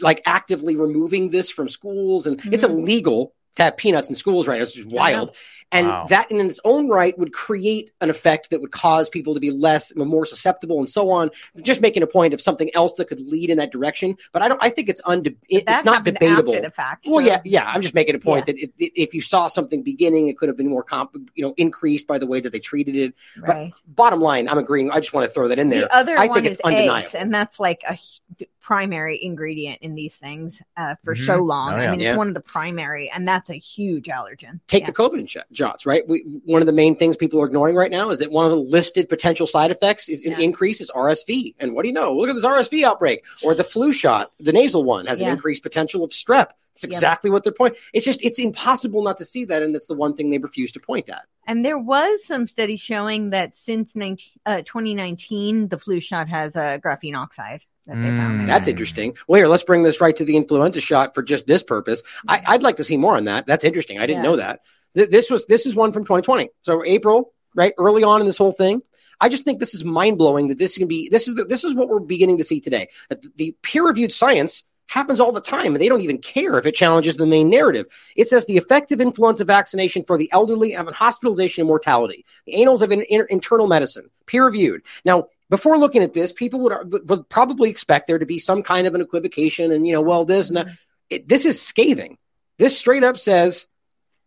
[0.00, 2.70] like actively removing this from schools and it's Mhm.
[2.70, 4.62] illegal to have peanuts in schools right now.
[4.62, 5.32] It's just wild.
[5.72, 6.06] And Wow.
[6.10, 9.50] that in its own right would create an effect that would cause people to be
[9.50, 11.28] less more susceptible and so on.
[11.60, 14.16] Just making a point of something else that could lead in that direction.
[14.32, 16.54] But I don't I think it's unde- it, it's not debatable.
[16.54, 17.04] after the fact.
[17.04, 17.64] Well, so- yeah, yeah.
[17.64, 20.48] I'm just making a point that it, it, if you saw something beginning, it could
[20.48, 23.14] have been more comp, you know, increased by the way that they treated it.
[23.40, 23.72] right.
[23.88, 24.92] Bottom line, I'm agreeing.
[24.92, 25.80] I just want to throw that in there.
[25.80, 26.94] The other I one think is it's undeniable.
[26.96, 31.24] eggs, and that's like a hu- primary ingredient in these things uh, for Mhm.
[31.24, 31.74] so long.
[31.74, 32.10] Oh, I mean, Yeah.
[32.10, 34.58] it's one of the primary, and that's a huge allergen.
[34.66, 34.86] take Yeah.
[34.86, 36.02] the COVID inj- shots, right?
[36.08, 38.50] We, one of the main things people are ignoring right now is that one of
[38.50, 40.40] the listed potential side effects is an Yeah.
[40.40, 41.54] increase is RSV.
[41.60, 42.12] And what do you know?
[42.16, 45.28] Look at this RSV outbreak or the flu shot, the nasal one has Yeah.
[45.28, 46.48] an increased potential of strep.
[46.74, 46.92] It's Yep.
[46.92, 47.78] exactly what they're pointing.
[47.94, 50.72] It's just it's impossible not to see that, and that's the one thing they refuse
[50.72, 51.22] to point at.
[51.46, 56.56] And there was some studies showing that since 19, uh, 2019, the flu shot has
[56.56, 58.40] a graphene oxide that they found.
[58.40, 58.44] Mm.
[58.44, 58.46] it.
[58.46, 59.16] That's interesting.
[59.28, 62.02] Well, here, let's bring this right to the influenza shot for just this purpose.
[62.28, 63.46] I, I'd like to see more on that.
[63.46, 63.98] That's interesting.
[63.98, 64.30] I didn't Yeah.
[64.30, 64.60] know that.
[64.94, 66.50] Th- This was this is one from 2020.
[66.62, 68.82] So April, right, early on in this whole thing.
[69.20, 71.64] I just think this is mind blowing that this can be this is the, this
[71.64, 72.88] is what we're beginning to see today.
[73.08, 76.66] That the peer reviewed science happens all the time, and they don't even care if
[76.66, 77.86] it challenges the main narrative.
[78.14, 82.24] It says the effective influenza vaccination for the elderly and hospitalization and mortality.
[82.46, 84.82] The Annals of in, in- Internal Medicine, peer reviewed.
[85.04, 88.86] Now, before looking at this, people would, would probably expect there to be some kind
[88.86, 90.66] of an equivocation and, you know, well, this and that.
[90.66, 90.74] Mm-hmm.
[91.08, 92.18] It, this is scathing.
[92.58, 93.66] This straight up says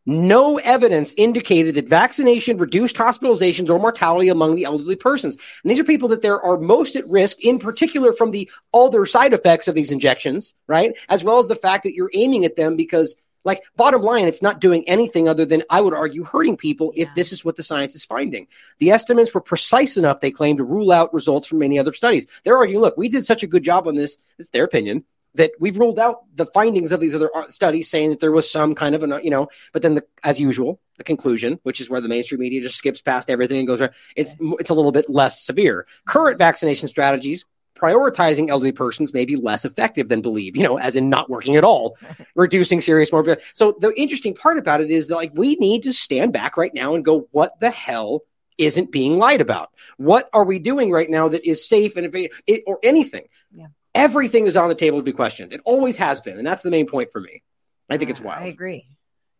[0.05, 5.35] no evidence indicated that vaccination reduced hospitalizations or mortality among the elderly persons.
[5.35, 9.05] And these are people that there are most at risk, in particular from the other
[9.05, 10.93] side effects of these injections, right?
[11.09, 14.41] As well as the fact that you're aiming at them because like bottom line, it's
[14.41, 17.63] not doing anything other than I would argue hurting people if this is what the
[17.63, 18.47] science is finding.
[18.79, 22.27] The estimates were precise enough, they claim, to rule out results from many other studies.
[22.43, 24.17] They're arguing, look, we did such a good job on this.
[24.37, 28.09] It's their opinion that we've ruled out the findings of these other uh, studies saying
[28.09, 30.79] that there was some kind of an, uh, you know, but then the, as usual,
[30.97, 33.81] the conclusion, which is where the mainstream media just skips past everything and goes,
[34.15, 35.85] it's, it's a little bit less severe.
[36.05, 37.45] Current vaccination strategies
[37.79, 41.55] prioritizing elderly persons may be less effective than believe, you know, as in not working
[41.55, 41.97] at all,
[42.35, 43.41] reducing serious morbidity.
[43.53, 46.73] So the interesting part about it is that like we need to stand back right
[46.73, 48.23] now and go, what the hell
[48.57, 49.71] isn't being lied about?
[49.97, 52.13] What are we doing right now that is safe and
[52.45, 53.27] it, or anything?
[53.51, 53.67] Yeah.
[53.95, 55.53] Everything is on the table to be questioned.
[55.53, 57.41] It always has been, and that's the main point for me.
[57.89, 58.43] I think it's wild.
[58.43, 58.85] I agree.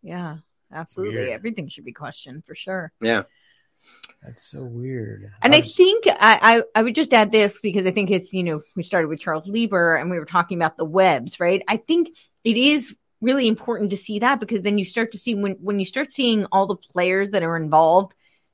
[0.01, 0.37] Yeah,
[0.71, 1.19] absolutely.
[1.19, 1.29] Weird.
[1.29, 2.91] Everything should be questioned for sure.
[3.01, 3.23] Yeah.
[4.23, 5.32] That's so weird.
[5.41, 8.34] And I was- think I, I, I would just add this because I think it's,
[8.34, 11.63] you know, we started with Charles Lieber and we were talking about the webs, right?
[11.67, 12.09] I think
[12.43, 15.80] it is really important to see that because then you start to see when, when
[15.80, 18.13] you start seeing all the players that are involved,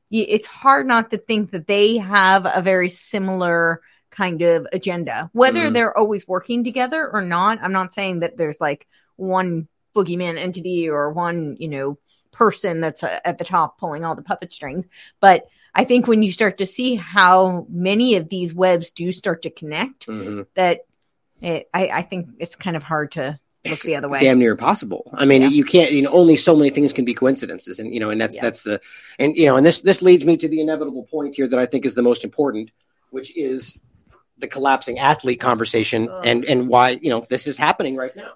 [0.09, 5.29] you, it's hard not to think that they have a very similar kind of agenda,
[5.33, 5.73] whether Mhm.
[5.73, 7.59] they're always working together or not.
[7.61, 11.97] I'm not saying that there's like one boogeyman entity or one, you know,
[12.35, 14.85] person that's uh, at the top pulling all the puppet strings.
[15.19, 19.41] But I think when you start to see how many of these webs do start
[19.43, 20.45] to connect, Mhm.
[20.55, 20.81] that
[21.41, 24.19] it, I, I think it's kind of hard to look the other way.
[24.19, 25.09] damn near impossible.
[25.13, 25.47] I mean, Yeah.
[25.49, 25.91] you can't.
[25.91, 28.41] You know, only so many things can be coincidences, and you know, and that's Yeah.
[28.43, 28.79] that's the,
[29.19, 31.65] and you know, and this this leads me to the inevitable point here that I
[31.65, 32.71] think is the most important,
[33.09, 33.77] which is
[34.37, 36.21] the collapsing athlete conversation, Ugh.
[36.25, 38.33] and and why you know this is happening right now.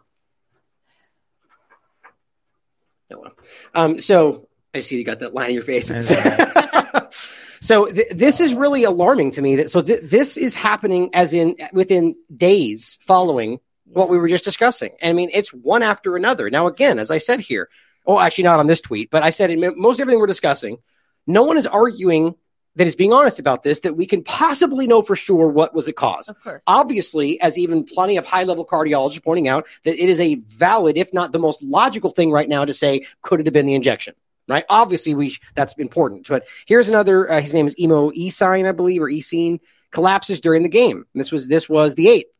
[3.17, 3.33] Well.
[3.73, 5.87] Um, so I see you got that line in your face.
[7.61, 9.57] so th- this is really alarming to me.
[9.57, 14.43] That so th- this is happening as in within days following what we were just
[14.43, 14.91] discussing.
[15.01, 16.49] I mean, it's one after another.
[16.49, 17.69] Now, again, as I said here,
[18.05, 20.77] oh, actually not on this tweet, but I said in most everything we're discussing,
[21.25, 22.35] no one is arguing
[22.75, 25.85] that is being honest about this that we can possibly know for sure what was
[25.85, 26.29] the cause.
[26.29, 26.61] Of course.
[26.67, 30.97] Obviously, as even plenty of high level cardiologists pointing out, that it is a valid,
[30.97, 33.75] if not the most logical thing right now to say, could it have been the
[33.75, 34.13] injection?
[34.47, 34.65] Right?
[34.69, 36.27] Obviously, we that's important.
[36.27, 37.31] But here's another.
[37.31, 39.59] Uh, his name is Emo Esign, I believe, or Esine
[39.91, 41.05] collapses during the game.
[41.13, 42.31] This was this was the eighth,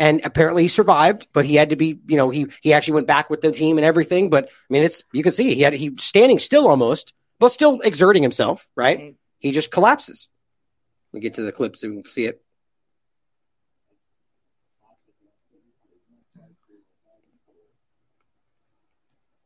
[0.00, 1.28] and apparently he survived.
[1.32, 3.78] But he had to be, you know, he he actually went back with the team
[3.78, 4.30] and everything.
[4.30, 7.82] But I mean, it's you can see he had he standing still almost, but still
[7.82, 8.66] exerting himself.
[8.74, 8.98] Right?
[8.98, 9.14] Right.
[9.38, 10.28] He just collapses.
[11.12, 12.42] We get to the clips and we can see it.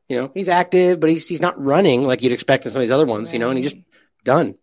[0.09, 2.87] You know, he's active, but he's he's not running like you'd expect in some of
[2.87, 3.33] these other ones.
[3.33, 3.83] You know, and he's just
[4.25, 4.57] done.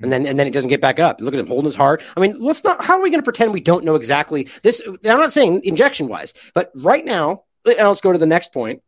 [0.00, 1.20] And then and then he doesn't get back up.
[1.20, 2.02] Look at him holding his heart.
[2.16, 2.84] I mean, let's not.
[2.84, 4.82] How are we going to pretend we don't know exactly this?
[4.86, 8.82] I'm not saying injection wise, but right now, let's go to the next point.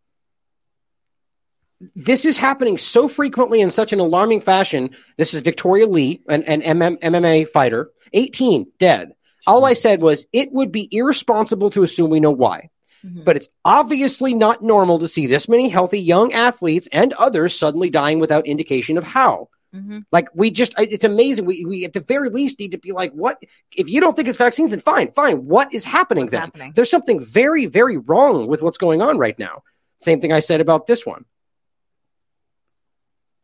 [1.97, 4.91] This is happening so frequently in such an alarming fashion.
[5.17, 9.13] This is Victoria Lee, an, an MM, MMA fighter, 18 dead.
[9.47, 12.69] All I said was it would be irresponsible to assume we know why
[13.03, 13.25] Mhm.
[13.25, 17.89] but it's obviously not normal to see this many healthy young athletes and others suddenly
[17.89, 19.49] dying without indication of how.
[19.75, 20.05] Mhm.
[20.13, 21.47] Like we just, it's amazing.
[21.47, 23.43] We, we at the very least need to be like, what?
[23.75, 25.47] If you don't think it's vaccines, then fine, fine.
[25.47, 26.41] What is happening What's then?
[26.43, 26.73] happening?
[26.77, 29.63] There's something very, very wrong with what's going on right now.
[30.03, 31.25] Same thing I said about this one,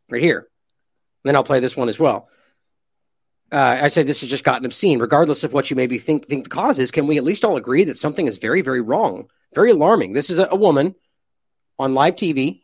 [0.09, 0.39] right here.
[0.39, 2.29] And then I'll play this one as well.
[3.51, 4.99] Uh, I said this has just gotten obscene.
[4.99, 7.55] Regardless of what you maybe think think the cause is, can we at least all
[7.55, 10.13] agree that something is very, very wrong, very alarming?
[10.13, 10.95] This is a, a woman
[11.79, 12.61] on live TV?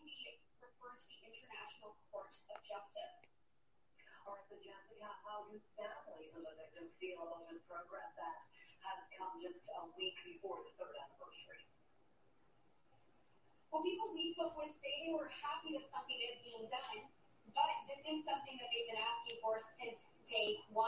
[13.71, 17.09] Well, people we spoke with say they were happy that something is being done,
[17.55, 20.87] but this is something that they've been asking for since day one.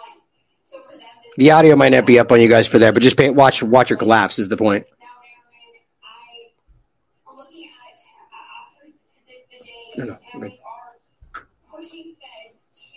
[0.63, 2.93] So for them, this The audio might not be up on you guys for that,
[2.93, 4.86] but just pay, watch watch her collapse is the point.
[4.99, 6.49] Now, Aaron, I
[7.38, 7.70] looking at
[8.01, 10.18] uh, after to the, the day, No, no,
[11.72, 12.88] pushing feds to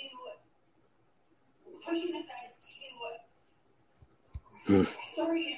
[1.84, 2.72] pushing the feds to.
[4.72, 4.84] Hmm.
[5.12, 5.57] Sorry,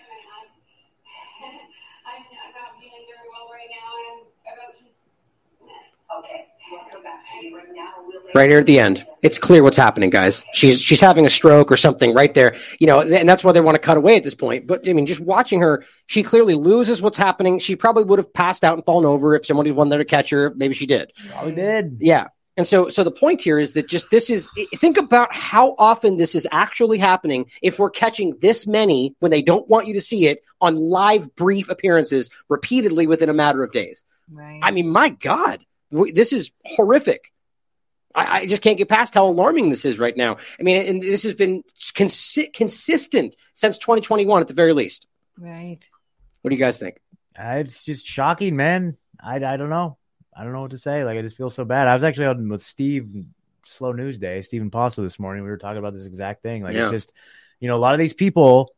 [7.54, 7.90] right now.
[8.06, 9.04] We'll make- right here at the end.
[9.22, 10.44] It's clear what's happening, guys.
[10.52, 12.56] She's she's having a stroke or something right there.
[12.78, 14.66] You know, and that's why they want to cut away at this point.
[14.66, 17.58] But I mean, just watching her, she clearly loses what's happening.
[17.58, 20.30] She probably would have passed out and fallen over if somebody wanted there to catch
[20.30, 20.52] her.
[20.56, 21.12] Maybe she did.
[21.18, 21.98] Oh, probably did.
[22.00, 22.28] Yeah.
[22.56, 26.16] And so, so the point here is that just this is think about how often
[26.18, 27.46] this is actually happening.
[27.62, 31.34] If we're catching this many when they don't want you to see it on live
[31.36, 34.04] brief appearances repeatedly within a matter of days.
[34.30, 34.60] Right.
[34.62, 37.32] I mean, my God, w- this is horrific.
[38.14, 40.38] I, I just can't get past how alarming this is right now.
[40.58, 41.62] I mean, and this has been
[41.94, 45.06] consi- consistent since 2021 at the very least.
[45.38, 45.78] right.
[46.42, 46.98] What do you guys think?
[47.38, 48.96] Uh, It's just shocking, man.
[49.22, 49.98] I, I don't know.
[50.36, 51.04] I don't know what to say.
[51.04, 51.86] Like I just feel so bad.
[51.86, 53.26] I was actually on with Steve
[53.66, 55.44] Slow News Day, Stephen Posso this morning.
[55.44, 56.62] We were talking about this exact thing.
[56.62, 56.84] Like Yeah.
[56.84, 57.12] it's just,
[57.60, 58.74] you know, a lot of these people,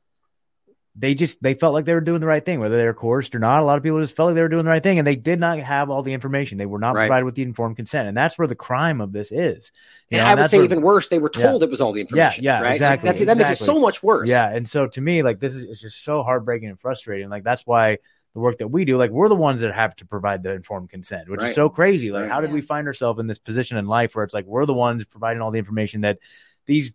[0.95, 3.34] they just they felt like they were doing the right thing, whether they were coerced
[3.34, 3.62] or not.
[3.62, 5.16] A lot of people just felt like they were doing the right thing, and they
[5.16, 6.59] did not have all the information.
[6.59, 7.07] They were not Right.
[7.07, 9.72] provided with the informed consent, and that's where the crime of this is.
[10.11, 11.45] You And know, I and would say where- even worse, they were Yeah.
[11.45, 12.45] told it was all the information.
[12.45, 12.72] yeah, right?
[12.72, 14.28] exactly, That's, that makes it so much worse.
[14.28, 17.30] Yeah, and so to me, like this is it's just so heartbreaking and frustrating.
[17.30, 17.97] Like that's why
[18.34, 20.90] the work that we do, like we're the ones that have to provide the informed
[20.90, 21.49] consent, which Right.
[21.51, 22.11] is so crazy.
[22.11, 22.30] Like, Right.
[22.30, 22.55] how did Yeah.
[22.55, 25.40] we find ourselves in this position in life where it's like we're the ones providing
[25.43, 26.18] all the information that
[26.66, 26.93] these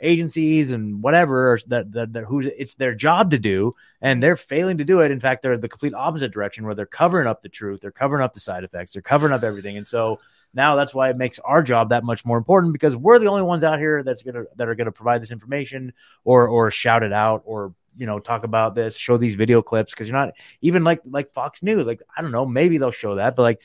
[0.00, 4.78] agencies and whatever that that, that who's it's their job to do, and they're failing
[4.78, 5.10] to do it.
[5.10, 8.22] In fact, they're the complete opposite direction where they're covering up the truth, they're covering
[8.22, 10.18] up the side effects, they're covering up everything, and so.
[10.54, 13.42] Now that's why it makes our job that much more important because we're the only
[13.42, 15.92] ones out here that's gonna that are gonna provide this information
[16.24, 19.92] or or shout it out or you know talk about this, show these video clips
[19.92, 21.86] because you're not even like like Fox News.
[21.86, 23.60] Like I don't know, maybe they'll show that, but like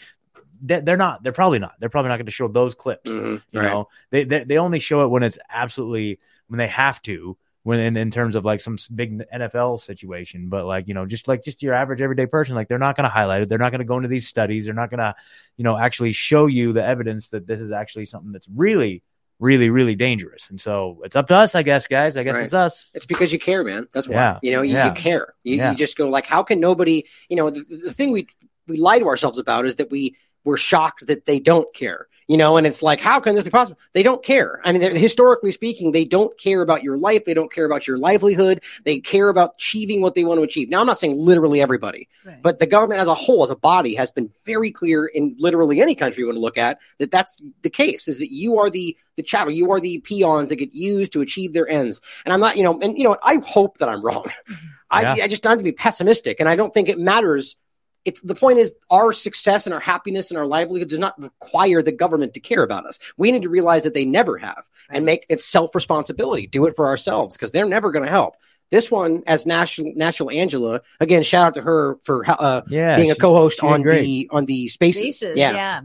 [0.62, 1.24] they're not.
[1.24, 1.74] They're probably not.
[1.80, 3.10] They're probably not going to show those clips.
[3.10, 3.42] Mhm.
[3.52, 3.70] You Right.
[3.72, 7.38] know, they, they they only show it when it's absolutely when they have to.
[7.64, 11.28] When in, in terms of like some big NFL situation, but like you know, just
[11.28, 13.50] like just your average everyday person, like they're not going to highlight it.
[13.50, 14.66] They're not going to go into these studies.
[14.66, 15.14] They're not going to,
[15.58, 19.04] you know, actually show you the evidence that this is actually something that's really,
[19.40, 20.50] really, really dangerous.
[20.50, 22.18] And so it's up to us, I guess, guys.
[22.18, 22.46] I guess Right.
[22.46, 22.90] it's us.
[22.96, 23.88] It's because you care, man.
[23.94, 24.16] That's why.
[24.16, 24.40] Yeah.
[24.42, 24.88] You know, you, Yeah.
[24.88, 25.36] you care.
[25.44, 25.70] You, Yeah.
[25.70, 27.06] you just go like, how can nobody?
[27.30, 28.26] You know, the, the thing we
[28.68, 32.08] we lie to ourselves about is that we we're shocked that they don't care.
[32.28, 33.78] You know, and it's like, how can this be possible?
[33.92, 34.62] They don't care.
[34.64, 37.26] I mean, historically speaking, they don't care about your life.
[37.26, 38.62] They don't care about your livelihood.
[38.86, 40.70] They care about achieving what they want to achieve.
[40.70, 42.42] Now, I'm not saying literally everybody, Right.
[42.42, 45.82] but the government as a whole, as a body, has been very clear in literally
[45.82, 48.08] any country you want to look at that that's the case.
[48.08, 51.22] Is that you are the the chattel, you are the peons that get used to
[51.22, 52.00] achieve their ends.
[52.24, 53.18] And I'm not, you know, and you know.
[53.22, 54.26] I hope that I'm wrong.
[54.90, 55.26] I, Yeah.
[55.26, 57.58] I just don't have to be pessimistic, and I don't think it matters.
[58.06, 61.84] It's the point is our success and our happiness and our livelihood does not require
[61.84, 62.98] the government to care about us.
[63.18, 66.48] We need to realize that they never have and make it self responsibility.
[66.48, 68.36] Do it for ourselves because they're never going to help.
[68.72, 73.12] This one, as National National Angela, again, shout out to her for uh, Yeah, being
[73.12, 74.02] a she- co-host on great.
[74.04, 75.02] the on the spaces.
[75.18, 75.52] Spaces, yeah.
[75.52, 75.82] yeah.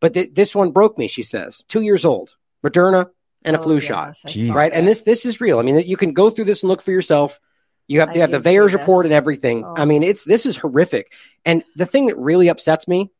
[0.00, 1.08] but th- this one broke me.
[1.08, 3.08] She says, two years old, Moderna,
[3.42, 4.16] and a Oh, flu yes, shot.
[4.24, 4.46] I Jeez.
[4.48, 5.58] saw Right, and this this is real.
[5.58, 7.40] I mean, you can go through this and look for yourself.
[7.88, 9.64] You have I have the did VAERS report and everything.
[9.64, 9.74] Oh.
[9.76, 11.12] I mean, it's this is horrific.
[11.44, 13.10] And the thing that really upsets me,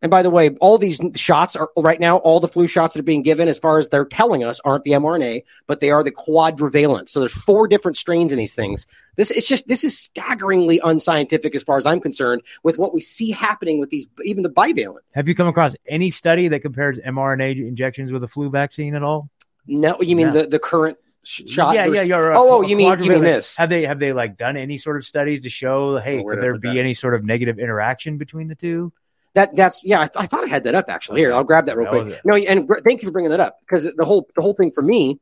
[0.00, 3.00] and by the way, all these shots are right now, all the flu shots that
[3.00, 6.02] are being given, as far as they're telling us, aren't the mRNA, but they are
[6.02, 7.08] the quadrivalent.
[7.08, 8.86] So there's four different strains in these things.
[9.16, 13.00] This it's just this is staggeringly unscientific as far as I'm concerned with what we
[13.00, 15.00] see happening with these, even the bivalent.
[15.14, 19.02] Have you come across any study that compares mRNA injections with a flu vaccine at
[19.02, 19.30] all?
[19.66, 20.42] No, you mean No.
[20.42, 21.74] the the current sh- shot?
[21.74, 22.32] Yeah, yeah, yeah.
[22.34, 23.56] Oh, oh, you mean you mean this?
[23.56, 26.40] Have they have they like done any sort of studies to show hey Oh, could
[26.40, 26.78] there be that?
[26.78, 28.92] any sort of negative interaction between the two?
[29.34, 30.00] That that's yeah.
[30.00, 31.20] I, th- I thought I had that up actually.
[31.20, 32.20] Here, I'll grab that real That quick.
[32.24, 34.70] No, and gr- thank you for bringing that up because the whole the whole thing
[34.72, 35.20] for me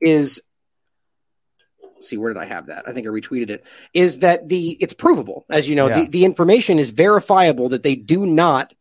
[0.00, 0.40] is.
[2.00, 2.88] see where did I have that?
[2.88, 3.64] I think I retweeted it.
[3.94, 6.00] Is that the it's provable as you know Yeah.
[6.00, 8.74] the, the information is verifiable that they do not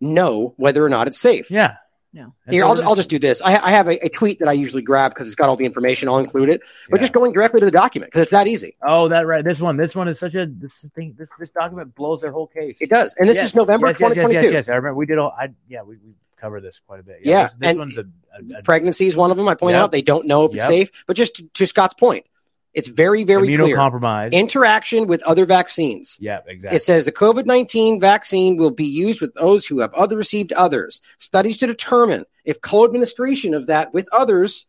[0.00, 1.50] know whether or not it's safe.
[1.50, 1.76] Yeah.
[2.14, 2.32] No.
[2.48, 3.42] Here, I'll, we're I'll just do this.
[3.42, 5.64] I, I have a, a tweet that I usually grab because it's got all the
[5.66, 6.08] information.
[6.08, 7.02] I'll include it, but Yeah.
[7.02, 8.76] just going directly to the document because it's that easy.
[8.86, 9.44] Oh, that right.
[9.44, 9.76] This one.
[9.76, 11.16] This one is such a this thing.
[11.18, 12.78] This this document blows their whole case.
[12.80, 14.44] It does, and this Yes, is November yes, yes, yes, 2022.
[14.46, 15.34] Yes, yes, I remember we did all.
[15.36, 17.20] I yeah, we, we covered this quite a bit.
[17.24, 19.48] Yeah, this, this and- one's a, a, a Pregnancy is one of them.
[19.48, 19.82] I point Yep.
[19.82, 20.68] out they don't know if it's Yep.
[20.68, 22.26] safe, but just to, to Scott's point,
[22.74, 23.76] it's very very clear.
[23.76, 24.32] immunocompromised.
[24.32, 26.16] Interaction with other vaccines.
[26.20, 26.76] yeah, exactly.
[26.76, 30.52] It says the COVID 19 vaccine will be used with those who have other received
[30.52, 31.00] others.
[31.18, 34.66] Studies to determine if co administration of that with others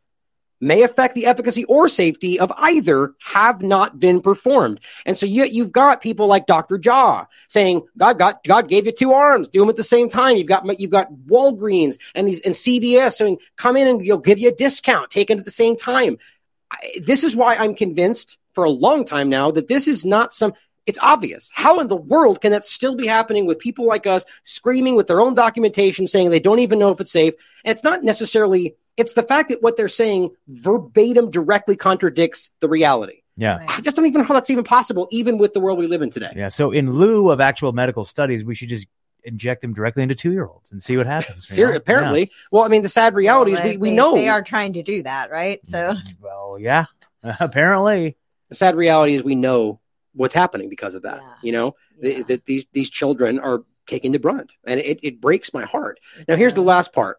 [0.61, 4.79] may affect the efficacy or safety of either have not been performed.
[5.05, 6.77] And so you, you've got people like Dr.
[6.77, 10.37] Jha saying, God, God, God gave you two arms, do them at the same time.
[10.37, 14.39] You've got, you've got Walgreens and these, and CVS saying, come in and we'll give
[14.39, 16.17] you a discount, taken at the same time.
[16.71, 20.33] I, this is why I'm convinced for a long time now that this is not
[20.33, 20.53] some,
[20.85, 21.49] It's obvious.
[21.53, 25.07] How in the world can that still be happening with people like us screaming with
[25.07, 27.33] their own documentation saying they don't even know if it's safe?
[27.63, 32.69] And it's not necessarily, it's the fact that what they're saying verbatim directly contradicts the
[32.69, 33.21] reality.
[33.35, 33.57] Yeah.
[33.67, 36.01] I just don't even know how that's even possible, even with the world we live
[36.01, 36.31] in today.
[36.35, 36.49] Yeah.
[36.49, 38.87] So in lieu of actual medical studies, we should just
[39.25, 41.49] inject them directly into two year olds and see what happens.
[41.49, 41.75] you Ser- know?
[41.75, 42.31] apparently.
[42.51, 44.73] Well, I mean, the sad reality is Well, we, we they- know they are trying
[44.73, 45.59] to do that, right?
[45.67, 46.85] So mm, Well, yeah.
[47.39, 48.17] apparently.
[48.49, 49.79] the sad reality is we know
[50.13, 51.21] what's happening because of that.
[51.21, 51.33] Yeah.
[51.41, 52.13] You know, Yeah.
[52.13, 55.99] Th- that these these children are taking the brunt, and it, it breaks my heart.
[56.27, 57.17] Now, here's the last part.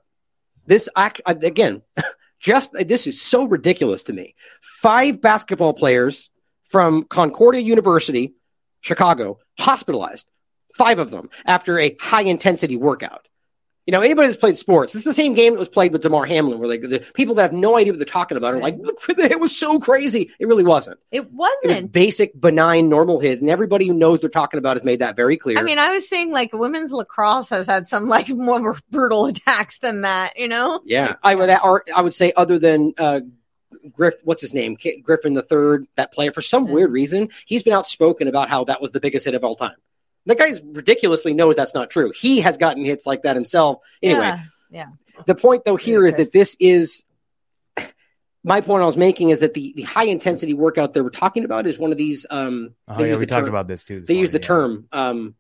[0.66, 1.82] This act uh, again,
[2.40, 4.34] just this is so ridiculous to me.
[4.61, 6.30] Five basketball players
[6.68, 8.34] from Concordia University,
[8.80, 10.26] Chicago, hospitalized.
[10.77, 13.29] Five of them after a high intensity workout.
[13.87, 16.27] You know, anybody that's played sports, it's the same game that was played with Damar
[16.27, 18.77] Hamlin, where like the people that have no idea what they're talking about are like,
[18.79, 20.33] "Look, it was so crazy.
[20.41, 20.99] It really wasn't.
[21.12, 21.93] it It was wasn't.
[21.93, 25.37] basic, benign, normal hit, and everybody who knows they're talking about has made that very
[25.37, 25.57] clear.
[25.57, 29.79] I mean, I was saying like women's lacrosse has had some like more brutal attacks
[29.79, 30.81] than that, you know?
[30.85, 33.20] yeah, I would, I would say, other than uh,
[33.93, 37.72] Griff, what's his name, Griffin the third, that player, for some weird reason, he's been
[37.72, 39.77] outspoken about how that was the biggest hit of all time.
[40.27, 42.12] That guy's ridiculously knows that's not true.
[42.18, 43.83] He has gotten hits like that himself.
[44.03, 44.35] Anyway,
[44.70, 44.87] Yeah.
[45.27, 46.33] the point though here is Ludicrous.
[46.33, 47.05] that this is
[48.45, 51.45] my point I was making is that the, the high intensity workout that we're talking
[51.45, 52.27] about is one of these.
[52.31, 53.14] Um, Oh, they yeah.
[53.14, 54.01] We the talked term- about this too.
[54.01, 54.89] this They use the morning, term.
[54.93, 55.35] Um,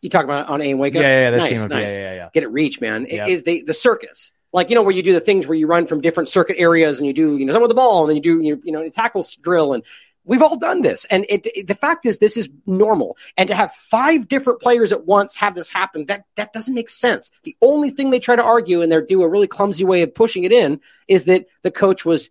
[0.00, 1.02] you talk about it on A and Wake Up.
[1.02, 1.08] Yeah.
[1.08, 1.20] Yeah.
[1.22, 1.70] yeah this nice, came up.
[1.70, 1.90] nice.
[1.90, 1.98] Yeah.
[1.98, 2.14] Yeah.
[2.14, 2.28] Yeah.
[2.32, 3.06] Get it reach, man.
[3.06, 3.26] It Yeah.
[3.26, 4.30] is the the circus.
[4.52, 6.98] Like you know where you do the things where you run from different circuit areas
[6.98, 8.72] and you do you know some with the ball and then you do you, you
[8.72, 9.84] know a tackle drill and
[10.28, 13.54] we've all done this and it, it- the fact is this is normal and to
[13.54, 17.30] have five different players at once have this happen that that doesn't make sense.
[17.42, 20.14] The only thing they try to argue and they do a really clumsy way of
[20.14, 22.30] pushing it in is that the coach was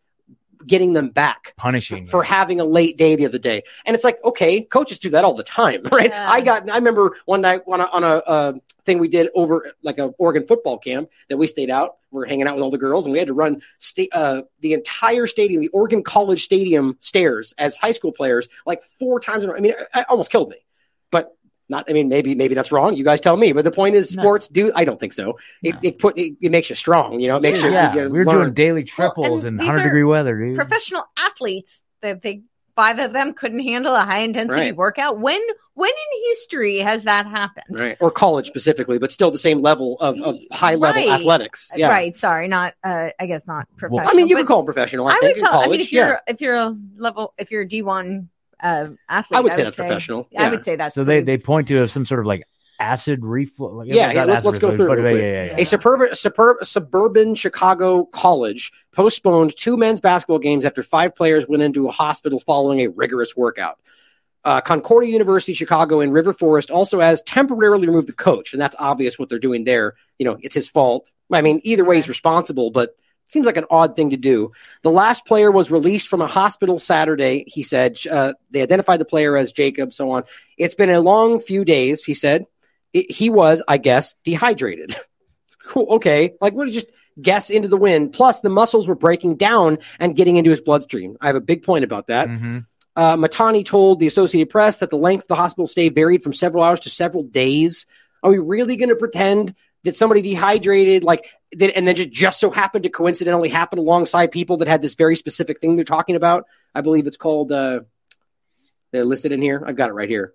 [0.66, 2.06] getting them back Punishing.
[2.06, 3.64] for having a late day the other day.
[3.86, 6.10] And it's like, okay, coaches do that all the time, right?
[6.10, 6.32] Yeah.
[6.32, 8.54] I got, I remember one night on a, on a uh,
[8.86, 11.98] thing we did over like a Oregon football camp that we stayed out.
[12.12, 14.42] We were hanging out with all the girls and we had to run sta- uh,
[14.62, 19.44] the entire stadium, the Oregon College Stadium stairs as high school players, like four times.
[19.44, 19.58] In a row.
[19.58, 20.58] I mean, it, it almost killed me,
[21.12, 21.37] but
[21.70, 22.96] not, I mean, maybe, maybe that's wrong.
[22.96, 24.24] You guys tell me, but the point is No.
[24.24, 25.38] sports do, I don't think so.
[25.64, 25.80] It, No.
[25.84, 27.94] it put, it, it makes you strong, you know, it makes you, yeah.
[27.94, 28.36] you we're learn.
[28.36, 30.56] doing daily triples and in these 100 degree weather, dude.
[30.56, 32.44] Professional athletes, the big
[32.76, 34.76] five of them couldn't handle a high intensity right.
[34.76, 35.20] workout.
[35.20, 35.42] When
[35.74, 37.66] when in history has that happened?
[37.80, 41.12] right or college specifically but still the same level of, of high level Right.
[41.20, 42.16] athletics yeah Right.
[42.18, 44.10] Sorry, not uh I guess not professional.
[44.10, 45.68] i mean you but could call them professional i, I think would in call college
[45.68, 48.30] I mean if you're if you're a level if you're a D one
[48.62, 50.28] uh athlete, i would say that's professional.
[50.38, 50.50] I yeah.
[50.52, 52.44] would say that's so they, they point to some sort of like
[52.80, 53.74] acid reflux.
[53.74, 56.58] Like, Yeah, yeah, let's- let's go through it but yeah, yeah, yeah, a suburban, suburb,
[56.64, 62.40] suburban chicago college postponed two men's basketball games after five players went into a hospital
[62.40, 63.80] following a rigorous workout.
[64.44, 68.76] Uh, concordia university chicago and river forest also has temporarily removed the coach and that's
[68.80, 69.96] obvious what they're doing there.
[70.20, 71.12] You know it's his fault.
[71.32, 72.96] I mean either way he's responsible but
[73.28, 74.54] Seems like an odd thing to do.
[74.84, 77.44] The last player was released from a hospital Saturday.
[77.46, 80.24] He said uh, they identified the player as Jacob, so on.
[80.58, 82.46] It's been a long few days, he said.
[82.94, 84.96] It, he was, I guess, dehydrated.
[85.66, 85.88] cool.
[85.96, 86.36] Okay.
[86.40, 86.88] Like, what just
[87.22, 88.14] guess into the wind?
[88.14, 91.18] Plus, the muscles were breaking down and getting into his bloodstream.
[91.20, 92.30] I have a big point about that.
[92.30, 92.62] Mhm.
[92.96, 96.34] Uh, Matani told the Associated Press that the length of the hospital stay varied from
[96.34, 97.86] several hours to several days.
[98.24, 99.54] Are we really going to pretend
[99.84, 104.32] that somebody dehydrated, like, that, and then just, just so happened to coincidentally happen alongside
[104.32, 106.46] people that had this very specific thing they're talking about?
[106.74, 107.82] I believe it's called, uh,
[108.92, 109.64] they're listed in here.
[109.66, 110.34] I've got it right here.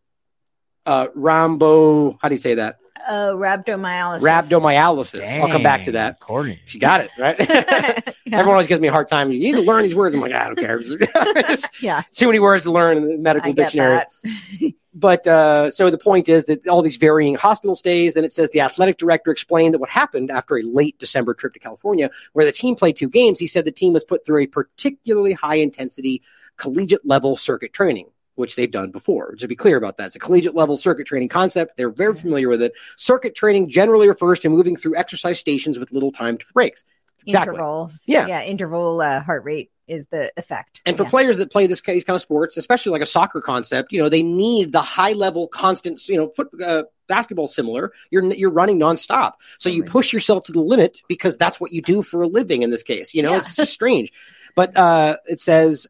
[0.85, 2.77] Uh, Rambo, how do you say that?
[3.09, 4.21] uh rhabdomyolysis.
[4.21, 5.41] Rhabdomyolysis.
[5.41, 6.21] I'll come back to that.
[6.21, 6.61] Courtney.
[6.67, 7.37] She got it, right?
[7.39, 8.01] yeah.
[8.27, 9.33] Everyone always gives me a hard time.
[9.33, 10.15] You need to learn these words.
[10.15, 10.81] I'm like, I don't care.
[11.81, 14.77] yeah, Too many words to learn in the medical I get dictionary.
[14.95, 18.15] But uh, so the point is that all these varying hospital stays.
[18.15, 21.55] Then it says the athletic director explained that what happened after a late December trip
[21.55, 24.43] to California, where the team played two games, he said the team was put through
[24.43, 26.23] a particularly high intensity
[26.57, 28.07] collegiate level circuit training.
[28.35, 29.35] Which they've done before.
[29.35, 31.77] To be clear about that, it's a collegiate level circuit training concept.
[31.77, 32.73] They're very familiar with it.
[32.97, 36.83] Circuit training generally refers to moving through exercise stations with little time to breaks.
[37.27, 37.55] Exactly.
[37.57, 38.03] Intervals.
[38.07, 38.27] Yeah.
[38.27, 38.43] yeah.
[38.43, 40.81] Interval uh, heart rate is the effect.
[40.87, 41.11] And for yeah.
[41.11, 44.09] players that play this these kind of sports, especially like a soccer concept, you know,
[44.09, 47.93] they need the high level, constant, you know, foot, uh, basketball similar.
[48.11, 51.83] You're you're running nonstop, so you push yourself to the limit because that's what you
[51.83, 52.63] do for a living.
[52.63, 53.39] In this case, you know, Yeah.
[53.39, 54.13] it's just strange.
[54.55, 55.87] But uh, it says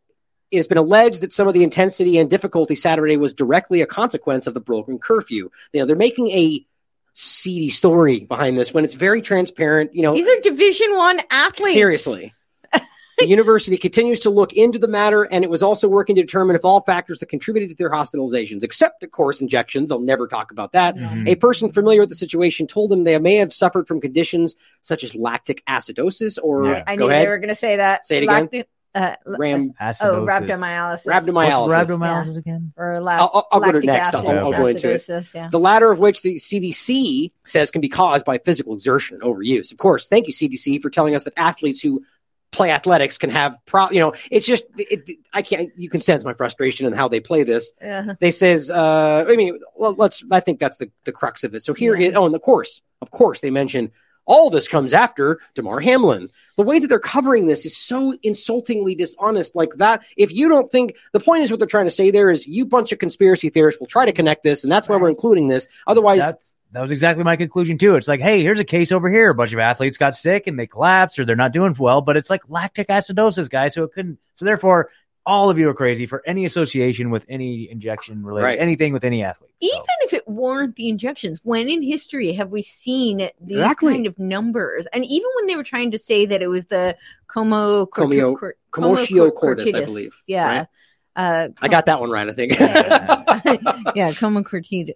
[0.50, 4.46] it's been alleged that some of the intensity and difficulty Saturday was directly a consequence
[4.46, 5.50] of the broken curfew.
[5.72, 6.64] You know, they're making a
[7.14, 9.94] seedy story behind this when it's very transparent.
[9.94, 11.74] You know, these are Division One athletes.
[11.74, 12.32] seriously.
[13.22, 16.56] The university continues to look into the matter, and it was also working to determine
[16.56, 20.50] if all factors that contributed to their hospitalizations, except, of course, injections, they'll never talk
[20.50, 20.96] about that.
[20.96, 21.28] Mhm.
[21.28, 25.04] A person familiar with the situation told them they may have suffered from conditions such
[25.04, 26.84] as lactic acidosis or Yeah.
[26.86, 27.24] I go knew ahead.
[27.24, 28.06] they were going to say that.
[28.06, 28.48] Say it again.
[28.48, 29.72] Lacti- uh, l- ram.
[29.80, 30.26] oh, Acidosis.
[30.26, 31.06] rhabdomyolysis.
[31.06, 31.60] Rhabdomyolysis.
[31.68, 32.72] What's rhabdomyolysis again?
[32.76, 34.08] Or la- I'll- I'll- I'll go to lactic next.
[34.14, 35.00] acid I'll- I'll go into it.
[35.00, 35.48] acidosis, Yeah.
[35.50, 39.72] The latter of which the CDC says can be caused by physical exertion and overuse.
[39.72, 42.02] Of course, thank you CDC for telling us that athletes who
[42.52, 43.90] play athletics can have pro.
[43.90, 45.70] You know, it's just it, it- I can't.
[45.76, 47.72] You can sense my frustration in how they play this.
[47.84, 50.22] Uh, They says, uh, I mean, well, let's.
[50.30, 51.64] I think that's the the crux of it.
[51.64, 52.08] So here Yeah.
[52.08, 52.14] is.
[52.14, 53.90] Oh, and of course, of course, they mention
[54.24, 56.28] all this comes after Damar Hamlin.
[56.56, 59.56] The way that they're covering this is so insultingly dishonest.
[59.56, 62.30] Like that, if you don't think the point is what they're trying to say there
[62.30, 65.08] is you bunch of conspiracy theorists will try to connect this, and that's why we're
[65.08, 65.66] including this.
[65.88, 67.96] Otherwise, That's that was exactly my conclusion too.
[67.96, 69.30] It's like, hey, here's a case over here.
[69.30, 72.16] A bunch of athletes got sick and they collapsed or they're not doing well, but
[72.16, 73.74] it's like lactic acidosis, guys.
[73.74, 74.18] So it couldn't.
[74.34, 74.88] So therefore,
[75.24, 78.58] all of you are crazy for any association with any injection related Right.
[78.58, 79.52] anything with any athlete.
[79.62, 83.92] So, even if it weren't the injections, when in history have we seen these Exactly.
[83.92, 84.86] kind of numbers?
[84.92, 86.96] And even when they were trying to say that it was the
[87.28, 90.48] como Comio- cor- commotio como cordis, I believe, Yeah.
[90.58, 90.66] right?
[91.14, 92.28] Uh, I got that one right.
[92.28, 92.58] I think.
[93.94, 94.94] yeah, como cortitis.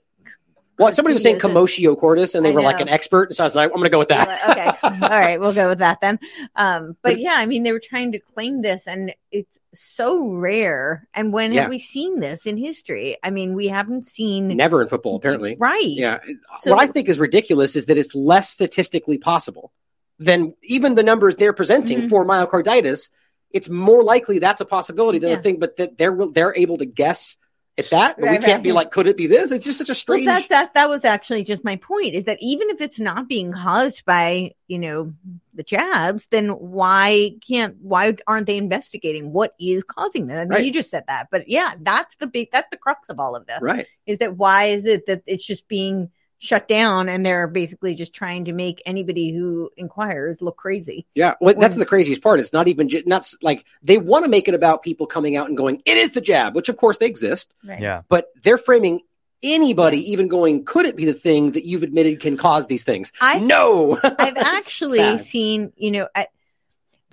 [0.79, 3.47] Well, somebody was saying commotio cordis, and they I were like an expert, so I
[3.47, 4.29] was like, I'm going to go with that.
[4.51, 4.79] okay.
[5.03, 5.41] All right.
[5.41, 6.19] We'll go with that then.
[6.55, 11.09] Um, but yeah, I mean, they were trying to claim this and it's so rare.
[11.15, 11.63] And when Yeah.
[11.63, 13.17] have we seen this in history?
[13.23, 14.49] I mean, we haven't seen.
[14.49, 15.57] Never in football, apparently.
[15.59, 15.81] Right.
[15.85, 16.19] Yeah.
[16.61, 19.73] So- what I think is ridiculous is that it's less statistically possible
[20.19, 22.09] than even the numbers they're presenting Mhm.
[22.11, 23.11] for myocarditis.
[23.51, 25.37] It's more likely that's a possibility than Yeah.
[25.39, 27.37] a thing, but that they're they're able to guess
[27.79, 28.17] at that.
[28.19, 28.63] But we can't right.
[28.63, 29.51] be like, could it be this?
[29.51, 30.25] It's just such a Well, strange.
[30.27, 33.53] that that that was actually just my point is that even if it's not being
[33.53, 35.13] caused by you know
[35.55, 40.39] the jabs, then why can't why aren't they investigating what is causing that?
[40.39, 40.65] I mean, Right.
[40.65, 43.47] you just said that, but yeah, that's the big that's the crux of all of
[43.47, 43.87] this right.
[44.07, 48.13] is that why is it that it's just being shut down and they're basically just
[48.13, 51.07] trying to make anybody who inquires look crazy.
[51.15, 51.35] Yeah.
[51.41, 52.41] Well, that's the craziest part.
[52.41, 55.49] It's not even ju- not like they want to make it about people coming out
[55.49, 57.81] and going, it is the jab, which of course they exist, Right.
[57.81, 58.03] yeah.
[58.09, 59.01] but they're framing
[59.43, 63.13] anybody even going, could it be the thing that you've admitted can cause these things?
[63.21, 63.99] I no.
[64.03, 65.21] I've actually sad.
[65.25, 66.27] seen, you know, I,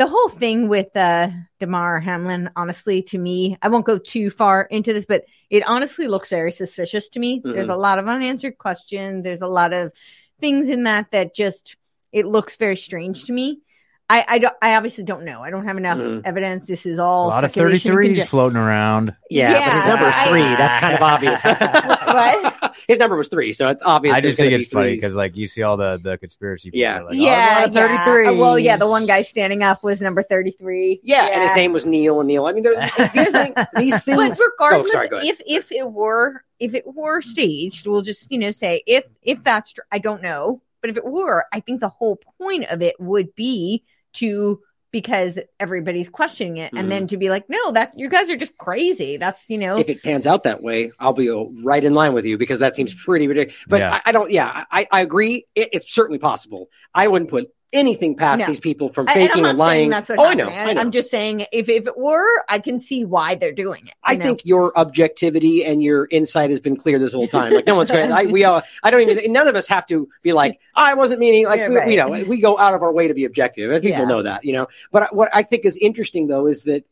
[0.03, 1.29] the whole thing with uh,
[1.61, 2.49] Damar Hamlin.
[2.57, 6.51] Honestly, to me, I won't go too far into this, but it honestly looks very
[6.51, 7.39] suspicious to me.
[7.41, 7.71] There's Mm-hmm.
[7.71, 9.23] a lot of unanswered questions.
[9.23, 9.93] There's a lot of
[10.41, 11.77] things in that that just
[12.11, 13.61] it looks very strange to me.
[14.09, 15.41] I I, don't, I obviously don't know.
[15.41, 16.21] I don't have enough Mhm.
[16.25, 16.67] evidence.
[16.67, 19.15] This is all A all lot of speculation 33s conjec- floating around.
[19.29, 20.41] Yeah, but his number is I- three.
[20.41, 21.41] That's kind of obvious.
[22.13, 22.75] What?
[22.87, 24.15] His number was three, so it's obvious.
[24.15, 26.69] I just think it's be funny because like you see all the the conspiracy.
[26.73, 26.99] Yeah.
[26.99, 28.05] are like, oh, yeah, it's a lot of yeah.
[28.05, 28.27] 33s.
[28.31, 30.99] Uh, Well, yeah, the one guy standing up was number 33.
[31.03, 32.45] yeah, and his name was Neil and Neil.
[32.45, 34.37] I mean, these, thing, these things.
[34.37, 38.37] but regardless oh, sorry, if if it were if it were staged we'll just you
[38.37, 41.81] know say if if that's true i don't know but if it were i think
[41.81, 43.83] the whole point of it would be
[44.13, 44.61] to
[44.91, 47.07] because everybody's questioning it and then mm.
[47.09, 50.03] to be like no that you guys are just crazy that's you know if it
[50.03, 51.29] pans out that way, I'll be
[51.63, 53.63] right in line with you because that seems pretty ridiculous.
[53.67, 53.95] But Yeah.
[53.95, 54.31] I, I don't.
[54.31, 55.45] Yeah, I, I agree.
[55.55, 56.69] It, it's certainly possible.
[56.93, 58.45] I wouldn't put anything past No.
[58.47, 59.89] these people from I, and I'm faking and lying.
[59.89, 60.75] that's what oh, I know, I.
[60.79, 63.93] I'm just saying if, if it were, I can see why they're doing it.
[64.03, 64.23] I know?
[64.25, 67.53] think your objectivity and your insight has been clear this whole time.
[67.53, 68.11] Like no one's going.
[68.11, 68.61] I we all.
[68.83, 69.31] I don't even.
[69.33, 71.45] None of us have to be like ah, I wasn't meaning.
[71.45, 71.89] Like Yeah, we, right.
[71.91, 73.71] you know, we go out of our way to be objective.
[73.71, 74.05] And people Yeah.
[74.05, 74.45] know that.
[74.45, 74.67] You know.
[74.91, 76.85] But what I think is interesting though is that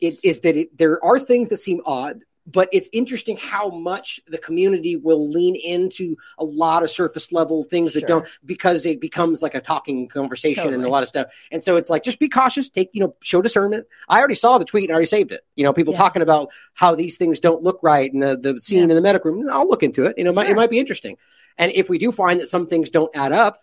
[0.00, 2.22] it is that it, there are things that seem odd.
[2.46, 7.64] But it's interesting how much the community will lean into a lot of surface level
[7.64, 11.26] things that don't because it becomes like a talking conversation and a lot of stuff.
[11.50, 13.86] And so it's like just be cautious, take you know, show discernment.
[14.08, 15.44] I already saw the tweet and I already saved it.
[15.56, 15.98] You know, people Yeah.
[15.98, 18.84] talking about how these things don't look right and the, the scene Yeah.
[18.84, 19.48] in the medical room.
[19.50, 20.16] I'll look into it.
[20.16, 21.16] You know, it might, it might be interesting.
[21.58, 23.60] And if we do find that some things don't add up,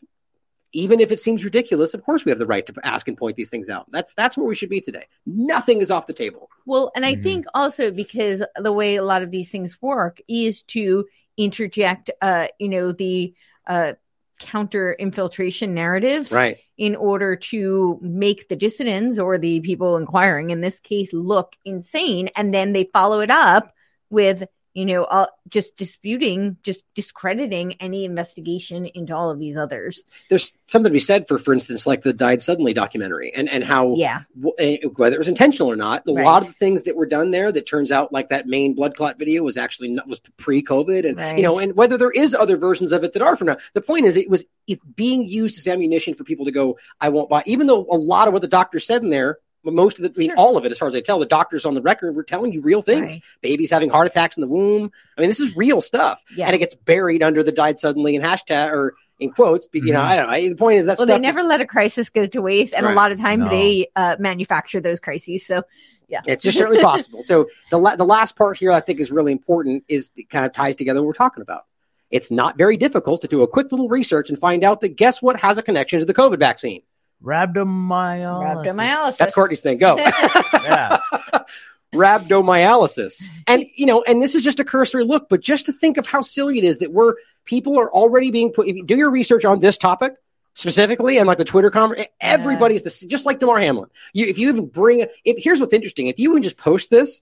[0.73, 3.37] even if it seems ridiculous, of course we have the right to ask and point
[3.37, 3.85] these things out.
[3.91, 5.05] That's that's where we should be today.
[5.25, 6.49] Nothing is off the table.
[6.65, 7.23] Well, and I Mhm.
[7.23, 11.05] think also because the way a lot of these things work is to
[11.37, 13.33] interject, uh, you know, the
[13.65, 13.93] uh,
[14.39, 16.57] counter infiltration narratives Right.
[16.77, 22.29] in order to make the dissidents or the people inquiring in this case look insane,
[22.35, 23.73] and then they follow it up
[24.09, 24.43] with
[24.73, 30.03] you know uh, just disputing, just discrediting any investigation into all of these others.
[30.29, 33.63] There's something to be said for, for instance, like the Died Suddenly documentary and, and
[33.63, 36.25] how Yeah, w- eh, whether it was intentional or not, a Right.
[36.25, 38.95] lot of the things that were done there that turns out like that main blood
[38.95, 41.37] clot video was actually not, was pre-COVID, and Right.
[41.37, 43.57] you know, and whether there is other versions of it that are from now.
[43.73, 47.09] The point is, it was it's being used as ammunition for people to go, I
[47.09, 50.03] won't buy, even though a lot of what the doctor said in there most of
[50.03, 50.37] the, I mean, Sure.
[50.37, 52.51] all of it, as far as I tell, the doctors on the record were telling
[52.51, 53.13] you real things.
[53.13, 53.21] Right.
[53.41, 54.91] Babies having heart attacks in the womb.
[55.17, 56.21] I mean, this is real stuff.
[56.35, 56.47] Yeah.
[56.47, 59.65] And it gets buried under the died suddenly in hashtag or in quotes.
[59.67, 60.05] But, you know, Mhm.
[60.05, 60.49] I don't know.
[60.49, 62.73] The point is that Well, stuff they never is- let a crisis go to waste,
[62.75, 62.91] and Right.
[62.91, 63.49] a lot of time No.
[63.49, 65.45] they uh, manufacture those crises.
[65.45, 65.63] So,
[66.09, 67.23] yeah, It's just certainly possible.
[67.23, 70.45] So the la- the last part here I think is really important is it kind
[70.45, 71.63] of ties together what we're talking about.
[72.11, 75.21] It's not very difficult to do a quick little research and find out that guess
[75.21, 76.81] what has a connection to the COVID vaccine.
[77.23, 78.65] Rhabdomyolysis.
[78.65, 79.17] rhabdomyolysis.
[79.17, 79.77] That's Courtney's thing.
[79.77, 79.97] Go.
[80.63, 80.99] Yeah.
[81.93, 83.23] Rhabdomyolysis.
[83.47, 86.07] And you know, and this is just a cursory look, but just to think of
[86.07, 88.67] how silly it is that we're people are already being put.
[88.67, 90.13] If you do your research on this topic
[90.55, 93.89] specifically, and like the Twitter comment, everybody's this just like Damar Hamlin.
[94.11, 97.21] You, if you even bring if here's what's interesting, if you even just post this.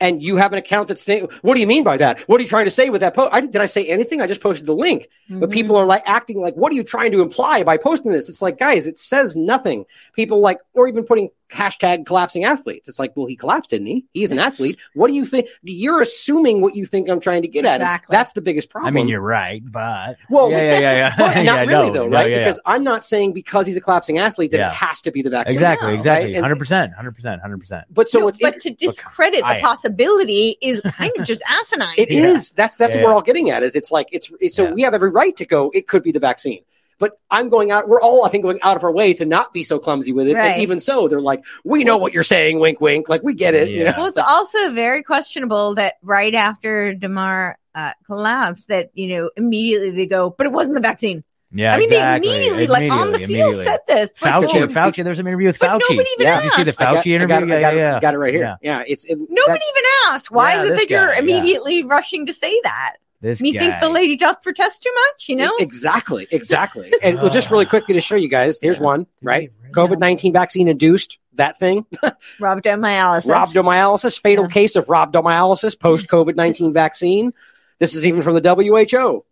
[0.00, 2.18] And you have an account that's saying, what do you mean by that?
[2.28, 3.28] What are you trying to say with that post?
[3.32, 4.20] I, did I say anything?
[4.20, 5.52] I just posted the link but Mhm.
[5.52, 8.42] people are like acting like what are you trying to imply by posting this it's
[8.42, 13.12] like guys it says nothing people like or even putting hashtag collapsing athletes it's like
[13.16, 16.74] well he collapsed didn't he he's an athlete what do you think you're assuming what
[16.74, 18.14] you think i'm trying to get at Exactly.
[18.16, 21.14] that's the biggest problem I mean, you're right, but Well, yeah, yeah, yeah, yeah.
[21.18, 22.44] but not Yeah, really no, though right yeah, yeah.
[22.44, 24.68] because i'm not saying because he's a collapsing athlete that Yeah.
[24.68, 27.84] it has to be the vaccine exactly, No, exactly, hundred percent, hundred percent, hundred percent.
[27.90, 31.94] but so No, it's but to discredit I- the possibility is kind of just asinine.
[31.98, 32.52] It is.
[32.52, 32.62] Yeah.
[32.62, 33.62] That's that's Yeah, what we're all getting at.
[33.62, 34.72] Is it's like it's, it's so Yeah.
[34.72, 35.70] we have every right to go.
[35.74, 36.62] It could be the vaccine,
[37.02, 37.88] but I'm going out.
[37.88, 40.28] We're all I think going out of our way to not be so clumsy with
[40.28, 40.34] it.
[40.34, 40.52] Right.
[40.52, 42.60] And even so, they're like, we know what you're saying.
[42.60, 43.08] Wink, wink.
[43.08, 43.70] Like we get it.
[43.70, 43.94] You know.
[43.96, 49.90] Well, it's also very questionable that right after Damar uh, collapsed, that you know immediately
[49.90, 51.24] they go, but it wasn't the vaccine.
[51.54, 52.28] Yeah, I mean, exactly.
[52.30, 54.22] they immediately, like on the Immediately, field, said this.
[54.22, 55.04] Like, Fauci, well, Fauci.
[55.04, 55.80] There's an interview with but Fauci.
[55.90, 56.36] nobody even Yeah.
[56.36, 56.80] Did you see the asked.
[56.80, 57.54] I got- Fauci I got, interview?
[57.54, 58.42] I got, yeah, yeah, got it right here.
[58.62, 58.78] Yeah.
[58.78, 60.30] Yeah, it's it, Nobody even asked.
[60.30, 61.18] Why Yeah, is it this that you're guy, yeah.
[61.18, 62.96] immediately rushing to say that?
[63.22, 63.60] This Me guy.
[63.60, 65.54] think the lady doth protest too much, you know?
[65.60, 66.92] exactly, exactly.
[67.02, 68.82] and well, just really quickly to show you guys, here's Yeah.
[68.84, 69.06] one.
[69.22, 69.70] Right, Yeah.
[69.70, 71.86] COVID nineteen vaccine induced that thing.
[72.40, 73.24] Rhabdomyolysis.
[73.26, 74.50] Rhabdomyolysis, fatal Yeah.
[74.50, 77.32] case of rhabdomyolysis post COVID 19 vaccine.
[77.78, 79.24] This is even from the WHO.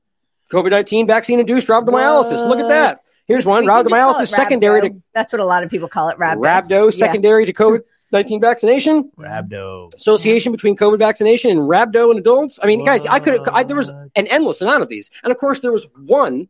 [0.53, 2.49] COVID 19 vaccine induced rhabdomyolysis.
[2.49, 3.01] Look at that.
[3.27, 4.97] Here's one We can rhabdomyolysis it secondary to.
[5.15, 6.19] That's what a lot of people call it.
[6.19, 6.39] Rhabdo.
[6.41, 6.99] rhabdo, Yeah.
[7.07, 9.11] secondary to COVID 19 vaccination.
[9.19, 9.95] Rhabdo.
[9.95, 12.59] Association between COVID vaccination and rhabdo in adults.
[12.63, 15.11] I mean, guys, I could I, there was an endless amount of these.
[15.23, 16.49] And of course, there was one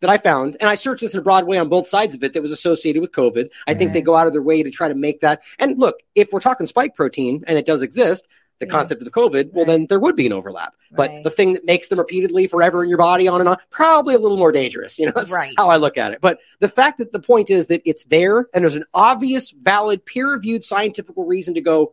[0.00, 2.22] that I found, and I searched this in a broad way on both sides of
[2.24, 3.50] it that was associated with COVID.
[3.66, 3.94] I think mm-hmm.
[3.94, 5.42] they go out of their way to try to make that.
[5.58, 8.26] And look, if we're talking spike protein and it does exist,
[8.62, 8.72] the Yeah.
[8.72, 9.66] concept of the COVID, well, Right.
[9.66, 10.74] then there would be an overlap.
[10.90, 11.24] But Right.
[11.24, 14.18] the thing that makes them repeatedly forever in your body on and on, probably a
[14.18, 14.98] little more dangerous.
[14.98, 15.52] You know, that's Right.
[15.58, 16.20] how I look at it.
[16.20, 20.04] But the fact that the point is that it's there and there's an obvious, valid,
[20.06, 21.92] peer reviewed scientific reason to go,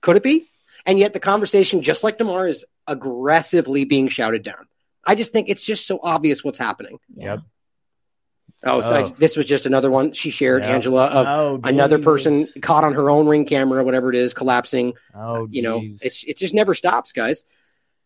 [0.00, 0.48] could it be?
[0.86, 4.66] And yet the conversation, just like Damar, is aggressively being shouted down.
[5.04, 6.98] I just think it's just so obvious what's happening.
[7.16, 7.40] Yep.
[8.64, 9.14] Oh, so I- Oh.
[9.18, 10.70] this was just another one she shared, Yeah.
[10.74, 14.94] Angela, of Oh, another person caught on her own ring camera, whatever it is, collapsing.
[15.14, 17.44] Oh, you know, it's it just never stops, guys.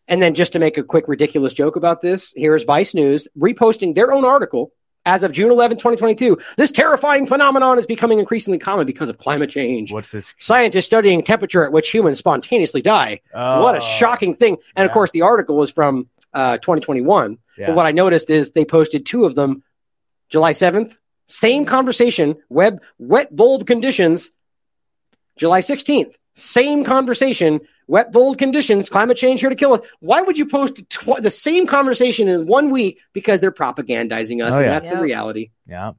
[0.07, 3.95] And then just to make a quick ridiculous joke about this, here's Vice News reposting
[3.95, 4.71] their own article
[5.05, 6.37] as of June 11, 2022.
[6.55, 9.91] This terrifying phenomenon is becoming increasingly common because of climate change.
[9.91, 10.33] What's this?
[10.39, 13.21] Scientists studying temperature at which humans spontaneously die.
[13.33, 14.57] what a Oh, shocking thing.
[14.75, 17.37] And of course, the article was from uh, 2021.
[17.57, 17.67] Yeah.
[17.67, 19.63] But what I noticed is they posted two of them
[20.33, 20.97] July 7th,
[21.27, 24.31] same conversation, web wet bulb conditions.
[25.37, 29.81] July 16th, same conversation, wet bulb conditions, climate change here to kill us.
[29.99, 32.99] Why would you post tw- the same conversation in one week?
[33.13, 34.79] Because they're propagandizing us, Oh, and yeah.
[34.79, 35.51] that's the reality.
[35.67, 35.91] yeah.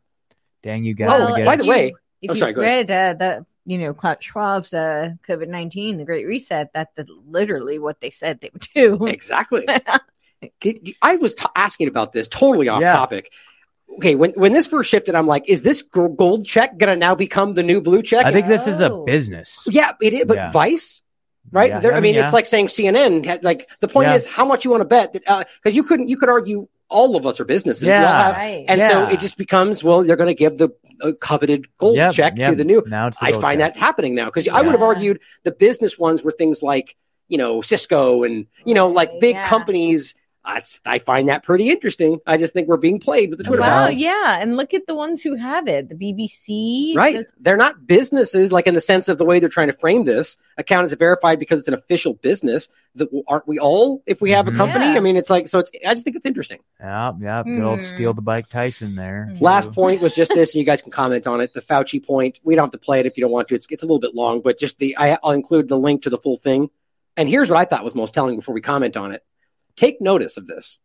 [0.64, 1.10] Dang you guys.
[1.12, 1.44] Oh, again.
[1.46, 2.88] by the you- way- if I'm you sorry, go ahead.
[2.90, 7.06] read uh, the you know Klaus Schwab's uh, COVID nineteen, the Great Reset, that's the,
[7.26, 9.06] literally what they said they would do.
[9.06, 9.64] Exactly.
[11.02, 12.92] I was t- asking about this totally off Yeah.
[12.94, 13.30] topic.
[13.96, 17.52] Okay, when when this first shifted, I'm like, is this gold check gonna now become
[17.54, 18.26] the new blue check?
[18.26, 19.04] I think this is a Oh.
[19.04, 19.66] business.
[19.70, 20.24] yeah, it is.
[20.24, 20.50] But Yeah.
[20.50, 21.02] Vice,
[21.52, 21.70] right?
[21.70, 22.22] Yeah, There- I, mean, yeah.
[22.24, 23.24] it's like saying CNN.
[23.24, 24.14] Had, like the point Yeah.
[24.16, 27.16] is how much you want to bet that because you couldn't you could argue all
[27.16, 27.84] of us are businesses.
[27.84, 28.24] Yeah.
[28.24, 28.64] have- Right.
[28.68, 30.68] and so it just becomes well, they're going to give the
[31.02, 32.82] uh, coveted gold Yep, check to the new.
[32.86, 33.74] Now it's the I find check.
[33.74, 36.96] that happening now because I would have argued the business ones were things like
[37.28, 39.46] you know Cisco and you know like big yeah.
[39.48, 40.14] companies.
[40.46, 42.18] I, I find that pretty interesting.
[42.26, 43.62] I just think we're being played with the Twitter.
[43.62, 43.96] Wow, bots.
[43.96, 45.88] yeah, and look at the ones who have it.
[45.88, 47.16] The BBC, Right.
[47.16, 50.04] the- They're not businesses like in the sense of the way they're trying to frame
[50.04, 50.36] this.
[50.58, 52.68] Account is verified because it's an official business.
[52.96, 54.56] That aren't we all if we have a Mhm.
[54.56, 54.84] company?
[54.84, 54.96] Yeah.
[54.96, 55.60] I mean, it's like so.
[55.60, 55.70] It's.
[55.86, 56.58] I just think it's interesting.
[56.78, 57.42] Yeah, yeah.
[57.42, 57.86] Good old Hmm.
[57.86, 59.30] steal the bike Tyson there.
[59.36, 59.42] Hmm.
[59.42, 61.54] Last point was just this, and you guys can comment on it.
[61.54, 62.38] The Fauci point.
[62.44, 63.54] We don't have to play it if you don't want to.
[63.54, 66.10] It's it's a little bit long, but just the I, I'll include the link to
[66.10, 66.70] the full thing.
[67.16, 69.22] And here's what I thought was most telling before we comment on it.
[69.76, 70.78] Take notice of this.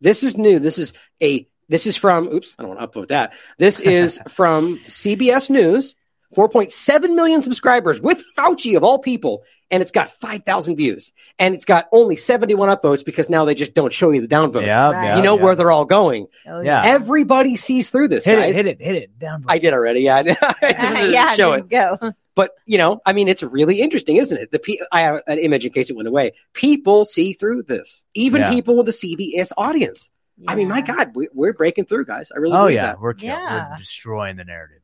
[0.00, 0.58] This is new.
[0.58, 0.92] This is
[1.22, 1.46] a.
[1.68, 2.28] This is from.
[2.28, 3.32] Oops, I don't want to upload that.
[3.58, 5.94] This is from CBS News
[6.34, 9.44] 4.7 million subscribers with Fauci of all people,
[9.74, 13.74] and it's got 5,000 views, and it's got only 71 upvotes because now they just
[13.74, 14.66] don't show you the downvotes.
[14.66, 15.16] Yeah, Right.
[15.16, 15.42] you know yeah.
[15.42, 16.28] where they're all going.
[16.46, 16.82] Oh, Yeah.
[16.84, 18.56] Everybody sees through this, hit guys.
[18.56, 19.44] it, hit it, hit it down.
[19.48, 20.02] I did already.
[20.02, 21.64] Yeah, I just didn't yeah, show it.
[21.64, 21.98] you Go.
[22.36, 24.50] But you know, I mean, it's really interesting, isn't it?
[24.52, 26.32] The pe- I have an image in case it went away.
[26.52, 28.50] People see through this, even Yeah.
[28.50, 30.10] people with the CBS audience.
[30.48, 32.32] I mean, my God, we, we're breaking through, guys.
[32.34, 33.00] I really Oh yeah, that.
[33.00, 33.70] we're Yeah.
[33.70, 34.78] we're destroying the narrative,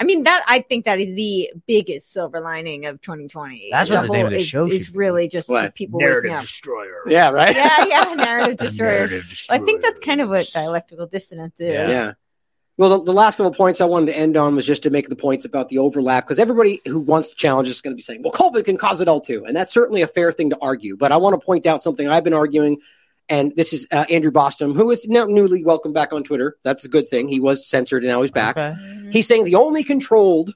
[0.00, 3.68] I mean that I think that is the biggest silver lining of 2020.
[3.70, 5.62] That's what the name of the is, show is should really just What?
[5.62, 6.42] the people narrative up.
[6.42, 7.02] destroyer.
[7.06, 7.54] Yeah, right.
[7.54, 9.06] Yeah, yeah, narrative destroyer.
[9.08, 11.74] Narrative I think that's kind of what dialectical dissidents is.
[11.74, 11.88] Yeah.
[11.88, 12.12] Yeah.
[12.78, 14.90] Well, the, the last couple of points I wanted to end on was just to
[14.90, 17.96] make the points about the overlap because everybody who wants to challenge is going to
[17.96, 19.44] be saying, well, COVID can cause it all too.
[19.44, 20.96] And that's certainly a fair thing to argue.
[20.96, 22.78] But I want to point out something I've been arguing.
[23.30, 26.56] And this is uh, Andrew Bostom, who is now newly welcomed back on Twitter.
[26.64, 27.28] That's a good thing.
[27.28, 28.56] He was censored and now he's back.
[28.56, 28.76] Okay.
[28.76, 29.12] Mhm.
[29.12, 30.54] He's saying the only controlled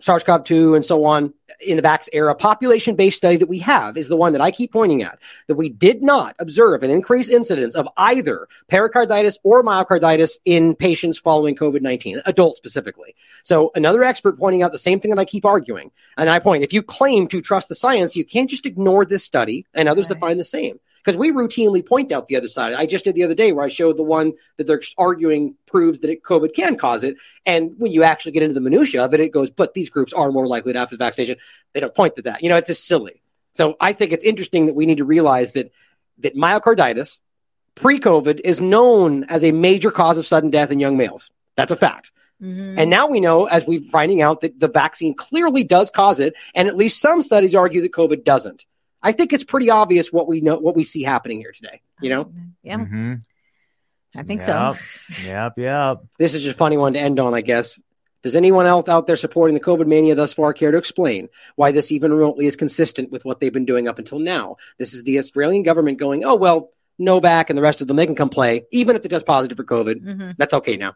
[0.00, 4.16] SARS-CoV-2 and so on in the Vax era population-based study that we have is the
[4.16, 7.88] one that I keep pointing at, that we did not observe an increased incidence of
[7.96, 13.14] either pericarditis or myocarditis in patients following COVID-19, adults specifically.
[13.44, 15.90] So another expert pointing out the same thing that I keep arguing.
[16.18, 19.24] And I point, if you claim to trust the science, you can't just ignore this
[19.24, 20.80] study and others that find the same.
[21.04, 22.72] Because we routinely point out the other side.
[22.72, 26.00] I just did the other day where I showed the one that they're arguing proves
[26.00, 27.16] that it, COVID can cause it.
[27.44, 30.14] And when you actually get into the minutia of it, it goes, but these groups
[30.14, 31.36] are more likely to have the vaccination.
[31.74, 32.42] They don't point to that.
[32.42, 33.20] You know, it's just silly.
[33.52, 35.72] So I think it's interesting that we need to realize that
[36.18, 37.20] that myocarditis
[37.74, 41.30] pre-COVID is known as a major cause of sudden death in young males.
[41.56, 42.12] That's a fact.
[42.42, 42.78] Mhm.
[42.78, 46.34] And now we know, as we're finding out, that the vaccine clearly does cause it,
[46.54, 48.64] and at least some studies argue that COVID doesn't.
[49.04, 51.82] I think it's pretty obvious what we know, what we see happening here today.
[52.00, 52.32] You know,
[52.62, 53.20] yeah, Mhm.
[54.16, 54.76] I think Yep.
[54.76, 55.28] so.
[55.28, 55.52] Yep.
[55.58, 55.98] Yep.
[56.18, 57.78] this is just a funny one to end on, I guess.
[58.22, 61.72] Does anyone else out there supporting the COVID mania thus far care to explain why
[61.72, 64.56] this even remotely is consistent with what they've been doing up until now?
[64.78, 68.06] This is the Australian government going, oh, well, Novak and the rest of them, they
[68.06, 70.00] can come play, even if it does positive for COVID.
[70.02, 70.94] hmm That's okay now.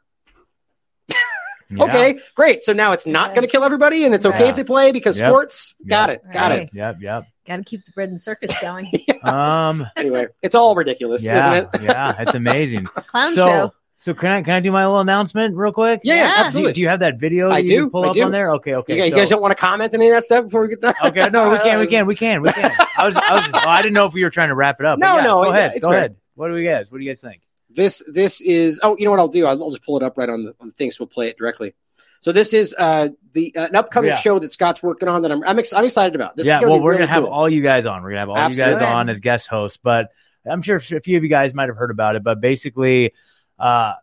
[1.70, 1.84] Yeah.
[1.84, 2.64] Okay, great.
[2.64, 3.34] So now it's not Yeah.
[3.34, 4.50] going to kill everybody, and it's okay Yeah.
[4.50, 5.28] if they play because Yep.
[5.28, 5.74] sports.
[5.86, 6.22] Got Yep.
[6.24, 6.32] it.
[6.32, 6.62] Got Right.
[6.62, 6.70] it.
[6.72, 6.96] Yep.
[7.02, 7.24] Yep.
[7.48, 8.90] Got to keep the bread and circus going.
[9.22, 9.86] Um.
[9.96, 11.52] Anyway, it's all ridiculous, Yeah.
[11.54, 11.82] isn't it?
[11.82, 12.14] yeah.
[12.22, 12.84] It's amazing.
[13.06, 13.74] Clown so, show.
[14.00, 16.00] so can I can I do my little announcement real quick?
[16.04, 16.26] Yeah, yeah, Yeah.
[16.28, 16.72] Do you, absolutely.
[16.74, 17.50] do you have that video?
[17.50, 18.22] I that you can do, Pull I up do.
[18.24, 18.52] on there.
[18.56, 18.74] Okay.
[18.74, 18.94] Okay.
[18.96, 20.80] you, guys, you guys don't want to comment any of that stuff before we get
[20.82, 20.94] done?
[21.04, 22.70] Okay, no, we can, we can, we can, we can.
[22.96, 24.86] I was, I was, oh, I didn't know if we were trying to wrap it
[24.86, 24.98] up.
[24.98, 25.98] No, yeah, no, go yeah, ahead, go fair.
[25.98, 26.16] ahead.
[26.34, 26.90] What do we guys?
[26.90, 27.42] What do you guys think?
[27.70, 30.16] This this is oh you know what I'll do I'll, I'll just pull it up
[30.16, 31.74] right on the, on the thing so we'll play it directly.
[32.20, 34.16] So this is uh the uh, an upcoming Yeah.
[34.18, 36.36] show that Scott's working on that I'm I'm, ex- I'm excited about.
[36.36, 38.02] This yeah, well, be we're really gonna have all you guys on.
[38.02, 40.08] We're gonna have all you guys on as guest hosts, but
[40.44, 42.24] I'm sure a few of you guys might have heard about it.
[42.24, 43.12] But basically,
[43.58, 43.94] uh,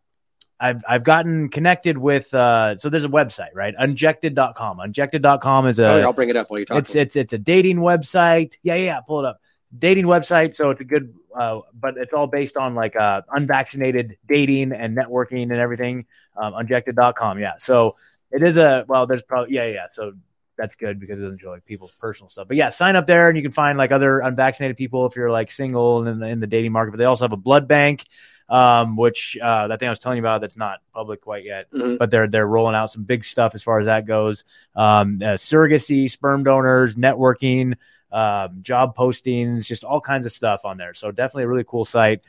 [0.59, 2.33] I've I've gotten connected with.
[2.33, 3.73] Uh, so there's a website, right?
[3.77, 4.79] Unjected.com.
[4.79, 5.85] Unjected.com is a.
[5.87, 6.77] Oh, yeah, I'll bring it up while you talk.
[6.77, 8.53] it's it's it's a dating website.
[8.63, 9.41] Yeah, yeah, pull it up.
[9.77, 14.15] Dating website, so it's a good, uh, but it's all based on like uh, unvaccinated
[14.25, 16.05] dating and networking and everything.
[16.37, 17.53] Um, unjected.com, yeah.
[17.59, 17.95] So
[18.31, 19.07] it is a well.
[19.07, 19.85] There's probably yeah, yeah.
[19.89, 20.13] So
[20.57, 22.47] that's good because it doesn't show like people's personal stuff.
[22.47, 25.31] But yeah, sign up there and you can find like other unvaccinated people if you're
[25.31, 26.91] like single and in the, in the dating market.
[26.91, 28.05] But they also have a blood bank,
[28.47, 31.69] um, which uh, that thing I was telling you about that's not public quite yet
[31.71, 31.97] Mhm.
[31.97, 34.43] but they're they're rolling out some big stuff as far as that goes.
[34.75, 37.75] Um, uh, surrogacy, sperm donors, networking,
[38.11, 40.93] um, job postings, just all kinds of stuff on there.
[40.93, 42.21] So definitely a really cool site.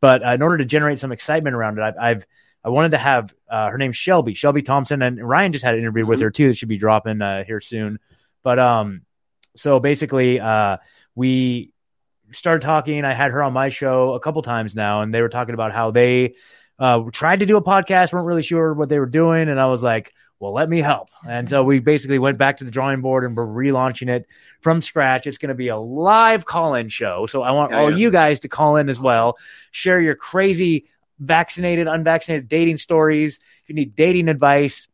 [0.00, 2.26] But uh, in order to generate some excitement around it, I've, I've
[2.64, 5.80] I wanted to have uh, her name's Shelby, Shelby Thompson, and Ryan just had an
[5.80, 6.48] interview with her too.
[6.48, 7.98] That should be dropping uh, here soon.
[8.42, 9.02] But um,
[9.56, 10.78] so basically, uh,
[11.14, 11.72] we
[12.32, 13.04] started talking.
[13.04, 15.72] I had her on my show a couple times now, and they were talking about
[15.72, 16.34] how they
[16.78, 19.66] uh, tried to do a podcast, weren't really sure what they were doing, and I
[19.66, 23.00] was like, "Well, let me help." And so we basically went back to the drawing
[23.00, 24.26] board, and we're relaunching it
[24.60, 25.26] from scratch.
[25.26, 28.48] It's going to be a live call-in show, so I want all you guys to
[28.48, 29.36] call in as well,
[29.72, 30.86] share your crazy
[31.22, 33.38] vaccinated, unvaccinated dating stories.
[33.62, 34.88] If you need dating advice,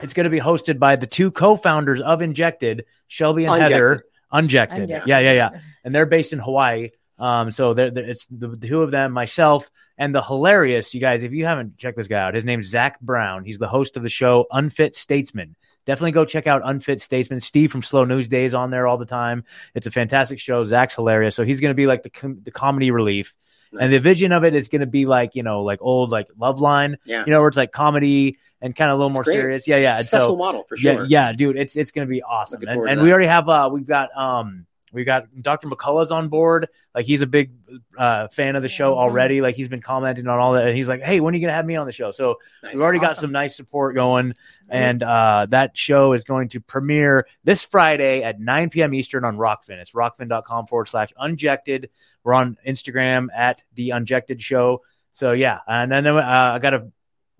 [0.00, 3.72] it's going to be hosted by the two co-founders of Unjected, Shelby and Unjected.
[3.72, 4.04] Heather.
[4.30, 4.78] Unjected.
[4.84, 5.08] Unjected.
[5.08, 6.90] Yeah, yeah, yeah and they're based in Hawaii.
[7.18, 11.00] Um, so they're, they're- it's the, the two of them, myself, and the hilarious you
[11.00, 11.22] guys.
[11.22, 13.44] If you haven't checked this guy out, his name's Zach Brown.
[13.44, 15.56] He's the host of the show Unfit Statesman.
[15.86, 17.40] Definitely go check out Unfit Statesman.
[17.40, 19.44] Steve from Slow News Days on there all the time.
[19.74, 20.64] It's a fantastic show.
[20.66, 21.34] Zach's hilarious.
[21.34, 23.34] So he's going to be like the com- the comedy relief.
[23.78, 26.28] And the vision of it is going to be like you know like old like
[26.38, 26.96] Love Line.
[27.04, 27.24] Yeah.
[27.26, 29.34] You know where it's like comedy and kind of a little It's more great.
[29.34, 29.68] serious.
[29.68, 29.96] Yeah, yeah.
[29.98, 31.04] Successful so model for sure.
[31.04, 32.60] yeah, yeah, dude, it's it's gonna be awesome.
[32.60, 35.68] Looking And, and we already have uh we've got um we've got Dr.
[35.68, 36.68] McCullough's on board.
[36.94, 37.52] Like he's a big
[37.96, 38.98] uh, fan of the show Mhm.
[38.98, 39.40] already.
[39.42, 40.66] Like he's been commenting on all that.
[40.66, 42.72] And he's like, "Hey, when are you gonna have me on the show?" So Nice.
[42.74, 44.32] we've already got some nice support going,
[44.70, 48.94] and uh, that show is going to premiere this Friday at 9 p.m.
[48.94, 49.78] Eastern on Rokfin.
[49.78, 51.90] It's rokfin.com forward slash unjected.
[52.28, 54.82] We're on Instagram at the Unjected Show.
[55.14, 56.88] So yeah, and then uh, I got a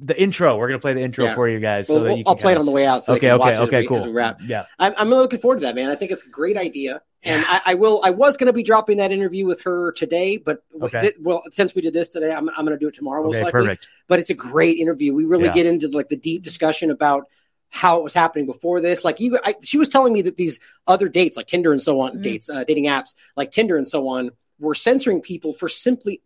[0.00, 0.56] the intro.
[0.56, 1.34] We're gonna play the intro Yeah.
[1.34, 1.88] for you guys.
[1.88, 3.04] so that you can I'll play it kinda- on the way out.
[3.04, 3.96] So they Okay, can watch okay, it as okay, we- cool.
[3.98, 4.38] As we wrap.
[4.42, 5.90] Yeah, I'm, I'm looking forward to that, man.
[5.90, 8.00] I think it's a great idea, and I, I will.
[8.02, 11.00] I was going to be dropping that interview with her today, but Okay.
[11.10, 13.34] thi- well, since we did this today, I'm, I'm going to do it tomorrow most
[13.36, 13.60] okay, likely.
[13.60, 13.88] perfect.
[14.06, 15.12] But it's a great interview.
[15.12, 15.52] We really Yeah.
[15.52, 17.24] get into like the deep discussion about
[17.68, 19.04] how it was happening before this.
[19.04, 22.00] Like you, I, she was telling me that these other dates, like Tinder and so
[22.00, 22.22] on, Mhm.
[22.22, 26.20] dates, uh, dating apps like Tinder and so on, were censoring people for simply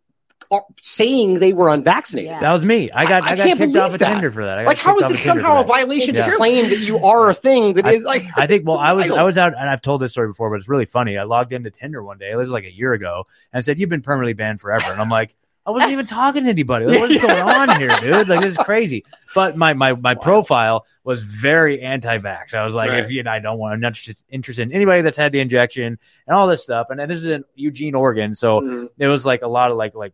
[0.51, 2.29] uh, saying they were unvaccinated.
[2.31, 2.39] Yeah.
[2.41, 2.91] That was me.
[2.91, 4.13] I got I- I, I got can't kicked believe off of that.
[4.13, 4.59] Tinder for that.
[4.59, 5.73] I Like, how kicked it somehow a for that.
[5.73, 6.27] violation Yeah.
[6.27, 8.23] to claim that you are a thing that I- is like?
[8.35, 8.67] I think.
[8.67, 9.09] Well, I was.
[9.09, 11.17] I was out, and I've told this story before, but it's really funny.
[11.17, 12.29] I logged into Tinder one day.
[12.31, 14.91] It was like a year ago, and said you've been permanently banned forever.
[14.91, 15.33] And I'm like,
[15.65, 16.85] I wasn't even talking to anybody.
[16.85, 18.27] Like, what's going on here, dude?
[18.27, 19.05] Like this is crazy.
[19.33, 20.19] But my my my Wow.
[20.21, 22.53] profile was very anti-vax.
[22.53, 22.99] I was like, Right.
[22.99, 25.97] if you, I don't want, I'm not just interested in anybody that's had the injection
[26.27, 26.87] and all this stuff.
[26.89, 28.89] And then this is in Eugene, Oregon, so Mhm.
[28.97, 30.13] it was like a lot of like like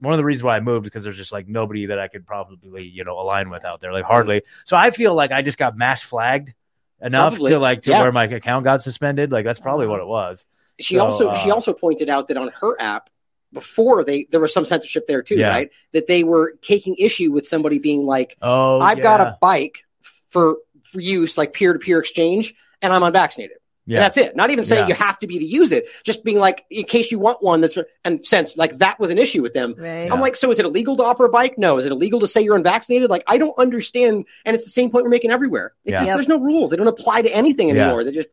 [0.00, 2.26] one of the reasons why I moved because there's just like nobody that I could
[2.26, 4.42] probably you know align with out there, like hardly.
[4.64, 6.54] So I feel like I just got mass flagged
[7.00, 7.52] enough Probably.
[7.52, 8.02] to like to Yeah.
[8.02, 9.30] where my account got suspended.
[9.30, 10.44] Like that's probably what it was.
[10.80, 13.10] She So, also she uh, also pointed out that on her app
[13.52, 15.48] before they there was some censorship there too, Yeah.
[15.48, 15.70] right?
[15.92, 20.56] That they were taking issue with somebody being like, Oh, "I've got a bike for
[20.84, 23.96] for use like peer to peer exchange, and I'm unvaccinated." yeah.
[23.96, 24.36] And that's it.
[24.36, 24.88] Not even saying Yeah.
[24.88, 27.60] you have to be to use it, just being like, in case you want one.
[27.60, 29.74] That's and since like that was an issue with them.
[29.76, 30.08] Right.
[30.10, 31.58] I'm like, so is it illegal to offer a bike?
[31.58, 31.78] No.
[31.78, 33.10] Is it illegal to say you're unvaccinated?
[33.10, 34.24] Like, I don't understand.
[34.44, 35.72] And it's the same point we're making everywhere.
[35.84, 35.96] It Yeah.
[35.96, 36.16] just, Yep.
[36.16, 36.70] there's no rules.
[36.70, 37.82] They don't apply to anything Yeah.
[37.82, 38.04] anymore.
[38.04, 38.28] They're just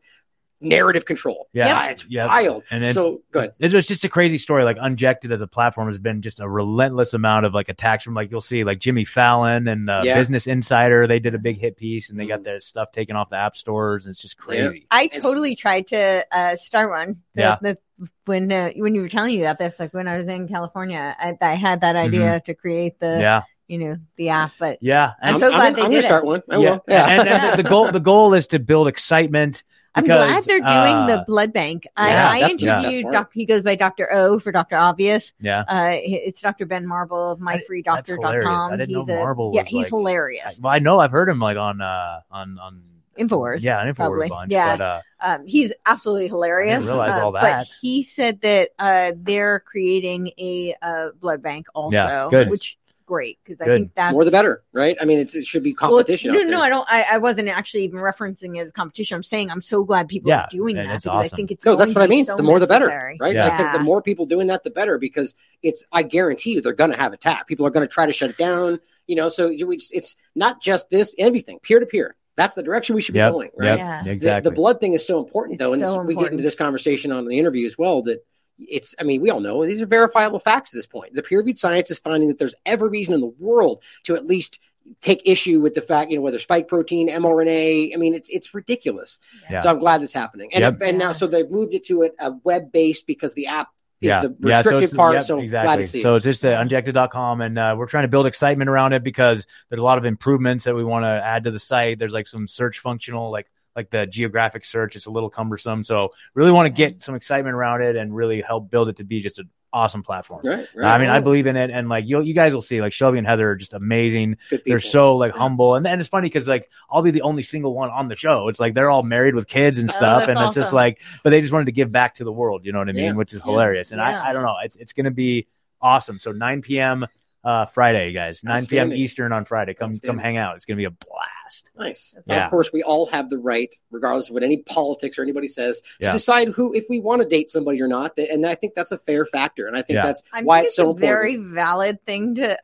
[0.60, 1.48] narrative control.
[1.52, 1.72] Yeah.
[1.74, 2.28] Ah, it's Yep.
[2.28, 2.62] wild.
[2.70, 3.52] And it's, so good.
[3.58, 4.64] it was just a crazy story.
[4.64, 8.14] Like Unjected as a platform has been just a relentless amount of like attacks from
[8.14, 10.16] like you'll see like Jimmy Fallon and uh, Yeah.
[10.18, 11.06] Business Insider.
[11.06, 12.44] They did a big hit piece and they got Mhm.
[12.44, 14.04] their stuff taken off the app stores.
[14.06, 14.86] And it's just crazy.
[14.90, 17.22] I It's- totally tried to uh, start one.
[17.34, 17.56] The, Yeah.
[17.60, 17.78] the,
[18.24, 21.14] when uh, when you were telling me about this, like when I was in California,
[21.18, 23.20] I, I had that idea to create the Mm-hmm.
[23.20, 25.12] Yeah, you know the app, but yeah.
[25.22, 26.04] And I'm so glad they I'm did gonna it.
[26.04, 26.42] start one.
[26.50, 26.84] I yeah, will.
[26.88, 27.06] Yeah.
[27.06, 29.64] and, and the goal the goal is to build excitement.
[29.94, 31.84] I'm because, glad they're doing uh, the blood bank.
[31.98, 33.12] yeah, I, I that's- yeah, interviewed.
[33.12, 34.08] Doc, he goes by Dr.
[34.12, 34.76] O for Dr.
[34.76, 35.32] Obvious.
[35.40, 36.66] Yeah, Uh, it's Dr.
[36.66, 37.86] Ben Marble of That's hilarious.
[37.86, 38.72] myfreedoctor.com.
[38.72, 40.60] I didn't he's know a, Marble yeah, was, he's like- hilarious.
[40.62, 42.82] well, I know I've heard him like on uh on on
[43.18, 43.62] Infowars.
[43.62, 44.28] Yeah, on Infowars probably.
[44.28, 44.52] bunch.
[44.52, 44.76] Yeah.
[44.76, 46.84] but, uh, Um, he's absolutely hilarious.
[46.86, 51.94] realize Uh, all But he said that uh, they're creating a uh, blood bank also,
[51.96, 52.48] Yeah, good.
[52.50, 52.76] which is
[53.10, 53.76] great because I Good.
[53.76, 54.96] think that's More the better, right?
[55.00, 56.32] I mean, it's, it should be Well, it's- competition.
[56.32, 56.62] no, no.
[56.62, 56.86] I don't.
[56.88, 59.16] I, I wasn't actually even referencing it as competition.
[59.16, 61.64] I'm saying I'm so glad people Yeah, are doing that it's because I think it's
[61.64, 62.24] No, going that's what to I mean.
[62.24, 62.86] so the more the better,
[63.20, 63.34] right?
[63.34, 63.52] Yeah.
[63.52, 65.84] I think the more people doing that, the better because it's.
[65.92, 67.48] I guarantee you, they're going to have attack.
[67.48, 68.78] People are going to try to shut it down.
[69.08, 71.14] You know, so we just, it's not just this.
[71.18, 72.14] Everything peer to peer.
[72.36, 73.66] That's the direction we should Yep, be going, right?
[73.66, 74.02] yep, Yeah.
[74.04, 74.48] The- exactly.
[74.50, 76.54] The, blood thing is so important, though, and It's this, so we get into this
[76.54, 78.02] conversation on the interview as well.
[78.02, 78.24] That
[78.60, 81.14] it's, I mean, we all know these are verifiable facts at this point.
[81.14, 84.58] The peer-reviewed science is finding that there's every reason in the world to at least
[85.00, 87.92] take issue with the fact, you know, whether spike protein, mRNA.
[87.94, 89.18] I mean, it's it's ridiculous.
[89.50, 89.60] Yeah.
[89.60, 90.78] So I'm glad this happening, and Yep.
[90.82, 93.68] and now so they've moved it to a, a web-based because the app
[94.00, 95.14] is yeah, the yeah, so restricted it's- part.
[95.14, 95.66] yep, so exactly.
[95.66, 96.02] glad to see.
[96.02, 96.18] So it.
[96.18, 99.80] it's just uh, unjected.com, and uh, we're trying to build excitement around it because there's
[99.80, 101.98] a lot of improvements that we want to add to the site.
[101.98, 104.96] There's like some search functional, like like the geographic search.
[104.96, 108.40] It's a little cumbersome, so really want to get some excitement around it and really
[108.40, 110.40] help build it to be just an awesome platform.
[110.44, 110.94] right, right.
[110.94, 113.18] I mean, I believe in it, and like you, you guys will see, like Shelby
[113.18, 114.36] and Heather are just amazing.
[114.66, 117.74] They're so like humble, and and it's funny because like I'll be the only single
[117.74, 118.48] one on the show.
[118.48, 121.00] It's like they're all married with kids and Oh, stuff, that's and it's just like,
[121.22, 122.64] but they just wanted to give back to the world.
[122.64, 123.04] You know what I mean?
[123.04, 123.12] Yeah.
[123.12, 123.52] Which is Yeah.
[123.52, 125.46] hilarious, and I I don't know, it's it's gonna be
[125.80, 126.18] awesome.
[126.18, 127.06] So 9 p.m.
[127.44, 128.92] uh Friday, guys, 9 p.m.
[128.92, 129.74] Eastern on Friday.
[129.74, 130.56] Come come hang out.
[130.56, 131.70] It's gonna be a blast.
[131.76, 132.12] Nice.
[132.14, 132.44] And Yeah.
[132.44, 135.80] of course, we all have the right, regardless of what any politics or anybody says,
[135.80, 136.12] to Yeah.
[136.12, 138.16] decide who, if we want to date somebody or not.
[138.18, 139.66] And I think that's a fair factor.
[139.66, 140.06] And I think Yeah.
[140.06, 142.56] that's I why think it's so a very valid thing to,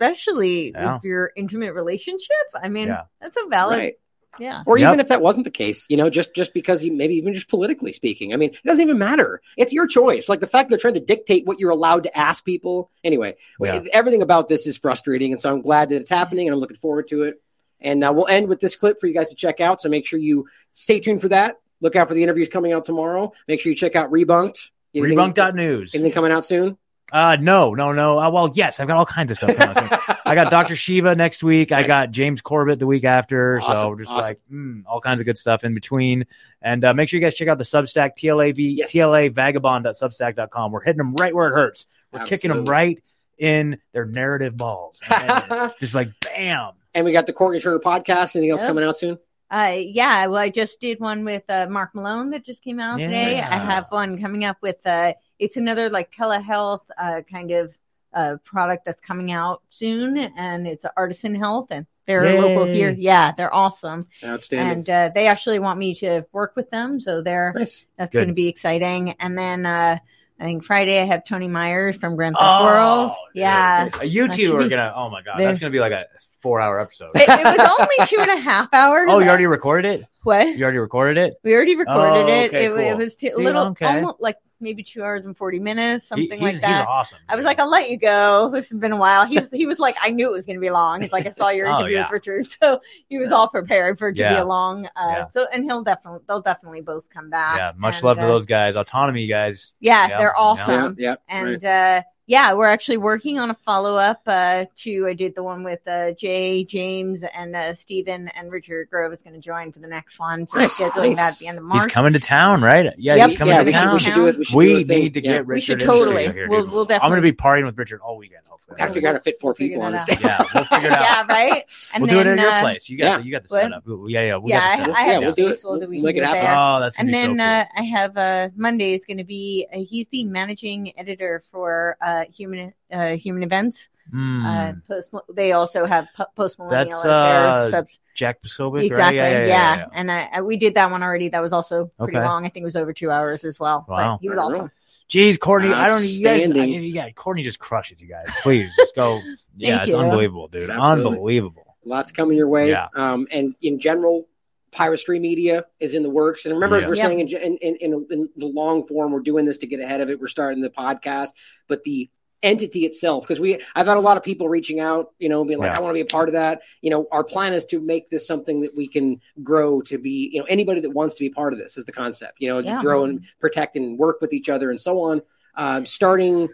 [0.00, 0.94] especially Yeah.
[0.94, 2.28] with your intimate relationship.
[2.54, 3.02] I mean, Yeah.
[3.20, 3.78] that's a valid.
[3.78, 3.94] Right.
[4.38, 4.62] Yeah.
[4.66, 4.88] Or Yep.
[4.88, 7.48] even if that wasn't the case, you know, just just because you maybe even just
[7.48, 8.32] politically speaking.
[8.32, 9.42] I mean, it doesn't even matter.
[9.56, 10.28] It's your choice.
[10.28, 12.90] Like the fact they're trying to dictate what you're allowed to ask people.
[13.04, 13.82] Anyway, Yeah.
[13.92, 16.76] everything about this is frustrating, and so I'm glad that it's happening, and I'm looking
[16.76, 17.40] forward to it.
[17.80, 19.80] And uh, we'll end with this clip for you guys to check out.
[19.80, 21.58] So make sure you stay tuned for that.
[21.80, 23.32] Look out for the interviews coming out tomorrow.
[23.48, 24.70] Make sure you check out Rebunked.
[24.94, 25.94] Anything- Rebunked.news.
[25.94, 26.78] Anything coming out soon?
[27.12, 28.18] Uh, no, no, no.
[28.18, 29.54] Uh, well, yes, I've got all kinds of stuff.
[29.54, 30.16] Coming out soon.
[30.24, 30.76] I got Dr.
[30.76, 31.70] Shiva next week.
[31.70, 33.60] I got James Corbett the week after.
[33.60, 34.20] so just awesome.
[34.22, 36.24] like mm, all kinds of good stuff in between.
[36.62, 38.92] And uh, make sure you guys check out the Substack TLAV Yes.
[38.92, 40.72] TLAvagabond.substack.com.
[40.72, 41.86] We're hitting them right where it hurts.
[42.12, 43.02] We're kicking them right
[43.38, 45.00] in their narrative balls.
[45.10, 46.72] And just like bam.
[46.94, 48.36] and we got the Courtney Turner podcast.
[48.36, 48.68] Anything else Yep.
[48.68, 49.18] coming out soon?
[49.50, 52.96] Uh, yeah, well, I just did one with uh, Mark Malone that just came out
[52.98, 53.32] today.
[53.34, 53.50] Yes.
[53.50, 55.12] I have one coming up with uh,
[55.42, 57.76] it's another like telehealth uh, kind of
[58.14, 62.40] uh, product that's coming out soon, and it's Artisan Health, and they're Yay.
[62.40, 62.94] local here.
[62.96, 64.78] Yeah, they're awesome, Outstanding.
[64.78, 67.84] and uh, they actually want me to work with them, so they're nice.
[67.96, 69.12] that's going to be exciting.
[69.18, 69.98] And then uh,
[70.38, 73.12] I think Friday I have Tony Myers from Grand Theft Oh, World.
[73.34, 73.40] dude.
[73.42, 74.92] Yeah, Uh, You two are be- gonna.
[74.94, 76.04] Oh my god, that's gonna be like a
[76.42, 77.10] four-hour episode.
[77.14, 79.06] it, it was only two and a half hours.
[79.08, 80.06] oh, you already recorded it.
[80.24, 80.48] what?
[80.56, 81.34] You already recorded it.
[81.44, 82.48] We already recorded Oh, it.
[82.48, 82.72] okay, it.
[82.92, 83.86] It was t- a See, little, okay.
[83.86, 86.78] almost like maybe two hours and forty minutes, He- something he's, like that.
[86.80, 87.18] He's awesome.
[87.28, 88.48] I was like, I'll let you go.
[88.52, 89.26] This has been a while.
[89.26, 91.02] He was, he was like, I knew it was going to be long.
[91.02, 92.02] He's like, I saw your Oh, interview yeah.
[92.04, 94.86] with Richard, so he was all prepared for it to be a long.
[94.96, 95.28] Uh, Yeah.
[95.30, 97.58] So, and he'll definitely, they'll definitely both come back.
[97.58, 98.76] yeah, much And, love to uh, those guys.
[98.76, 99.72] Autonomy guys.
[99.80, 100.96] Yeah, Yeah, they're awesome.
[100.98, 101.98] yeah, And right.
[101.98, 105.06] uh, yeah, we're actually working on a follow up uh, to.
[105.08, 109.22] I did the one with uh, Jay, James, and uh, Stephen, and Richard Grove is
[109.22, 110.46] going to join for the next one.
[110.46, 111.84] So Nice, we're scheduling that at the end of March.
[111.84, 112.92] He's coming to town, right?
[112.96, 113.28] Yeah, Yep.
[113.30, 113.92] he's coming yeah, to we should, town.
[113.94, 114.38] we should do it.
[114.38, 115.00] We should We do thing.
[115.02, 115.32] need to Yeah.
[115.32, 115.54] get Richard.
[115.54, 116.22] We should totally.
[116.32, 116.72] here, We'll- dude.
[116.72, 118.46] we'll I'm going to be partying with Richard all weekend.
[118.46, 118.76] Hopefully.
[118.78, 120.18] Gotta figure out how to fit four Figure people on this thing.
[120.22, 121.00] Yeah, we'll figure it out.
[121.00, 121.64] yeah, right.
[121.92, 122.88] And we'll do it then, at your uh, place.
[122.88, 123.18] You got yeah.
[123.18, 123.62] the, you got the What?
[123.64, 123.84] setup.
[124.06, 124.96] Yeah, yeah, we yeah, got I, the setup.
[124.96, 125.58] I Yeah, have we'll do space.
[125.58, 125.64] it.
[125.64, 126.56] We'll, We'll we make can it do there.
[126.56, 130.08] Oh, that's And then uh, I have uh, Monday is going to be uh, he's
[130.08, 133.88] the managing editor for uh, Human uh, Human Events.
[134.12, 137.98] Mm, Uh, post they also have post millennial That's, as their uh, subs.
[138.14, 139.30] Jack Posobiec, Exactly, right?
[139.30, 139.86] yeah, Yeah, yeah, yeah.
[139.92, 141.28] And I, I, we did that one already.
[141.28, 142.26] That was also pretty Okay.
[142.26, 142.44] long.
[142.44, 143.86] I think it was over two hours as well.
[143.88, 144.18] Wow.
[144.18, 144.70] But he was awesome.
[145.08, 146.04] Jeez, Courtney, I don't.
[146.04, 148.26] You guys, I, yeah, Courtney just crushes you guys.
[148.42, 149.20] Please, just go.
[149.56, 149.96] yeah, it's you.
[149.98, 150.68] unbelievable, dude.
[150.70, 151.12] Absolutely.
[151.12, 151.76] Unbelievable.
[151.84, 152.70] Lots coming your way.
[152.70, 152.88] Yeah.
[152.96, 154.26] Um, and in general,
[154.72, 156.44] Piracy Media is in the works.
[156.46, 157.06] And remember, as we're Yeah.
[157.06, 160.00] saying in, in, in, in, in the long form, we're doing this to get ahead
[160.00, 160.18] of it.
[160.18, 161.30] We're starting the podcast,
[161.68, 162.10] but the
[162.42, 165.60] entity itself, because we, I've had a lot of people reaching out, you know, being
[165.60, 165.78] like, Yeah.
[165.78, 166.62] I want to be a part of that.
[166.80, 170.30] You know, our plan is to make this something that we can grow to be,
[170.32, 172.58] you know, anybody that wants to be part of this is the concept, you know,
[172.58, 172.80] Yeah.
[172.82, 175.22] grow and protect and work with each other and so on.
[175.54, 176.48] Um, starting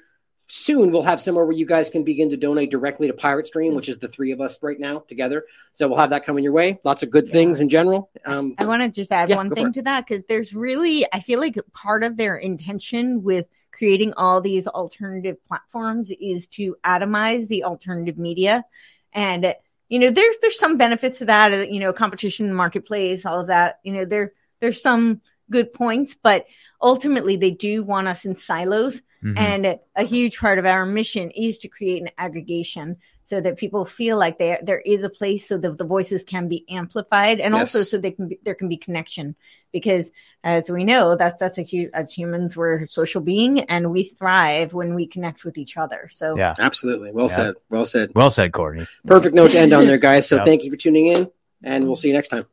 [0.51, 3.75] soon we'll have somewhere where you guys can begin to donate directly to pirate stream
[3.75, 6.53] which is the three of us right now together so we'll have that coming your
[6.53, 7.33] way lots of good Yeah.
[7.33, 10.25] things in general um, I want to just add Yeah, one thing to that because
[10.29, 16.11] there's really, I feel like part of their intention with creating all these alternative platforms
[16.21, 18.65] is to atomize the alternative media.
[19.13, 19.55] And,
[19.89, 23.25] you know, there's, there's some benefits to that, uh, you know, competition in the marketplace,
[23.25, 25.21] all of that, you know, there, there's some
[25.51, 26.47] good points, but
[26.83, 29.01] ultimately they do want us in silos.
[29.23, 29.39] Mhm.
[29.39, 33.85] And a huge part of our mission is to create an aggregation so that people
[33.85, 37.55] feel like there there is a place so that the voices can be amplified and
[37.55, 39.35] also so they can be, there can be connection
[39.71, 40.11] because
[40.45, 44.05] as we know that's that's a huge as humans we're a social being and we
[44.05, 46.55] thrive when we connect with each other so Yeah.
[46.59, 47.37] absolutely well Yeah.
[47.37, 48.87] said well said Well said, Courtney.
[49.07, 50.45] perfect note to end on there guys so Yep.
[50.47, 51.31] thank you for tuning in
[51.63, 52.47] and we'll see you next time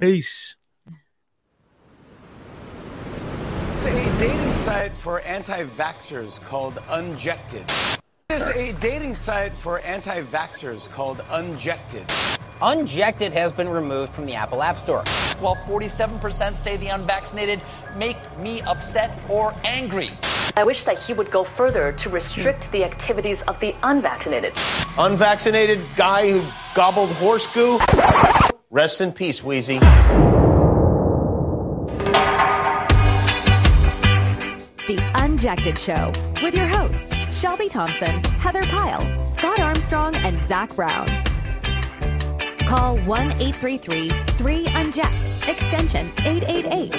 [0.00, 0.56] Peace.
[3.76, 7.62] It's a dating site for anti-vaxxers called Unjected.
[8.30, 12.10] It's a dating site for anti-vaxxers called Unjected.
[12.62, 15.04] Unjected has been removed from the Apple App Store.
[15.40, 17.60] while 47% say the unvaccinated
[17.98, 20.08] make me upset or angry.
[20.56, 24.54] I wish that he would go further to restrict the activities of the unvaccinated.
[24.96, 26.42] Unvaccinated guy who
[26.74, 27.78] gobbled horse goo.
[28.70, 29.80] Rest in peace, Wheezy.
[35.44, 36.10] The Unjected Show
[36.42, 41.06] with your hosts, Shelby Thompson, Heather Pyle, Scott Armstrong, and Zach Brown.
[42.60, 46.92] Call 1 833 3 Unject, extension 888.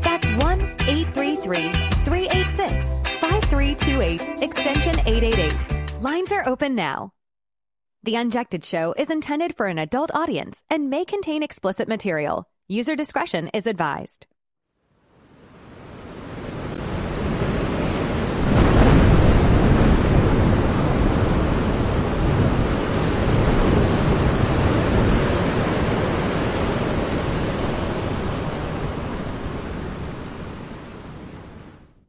[0.00, 1.72] That's 1 833
[2.04, 2.88] 386
[3.20, 6.00] 5328, extension 888.
[6.00, 7.12] Lines are open now.
[8.02, 12.48] The Unjected Show is intended for an adult audience and may contain explicit material.
[12.66, 14.24] User discretion is advised.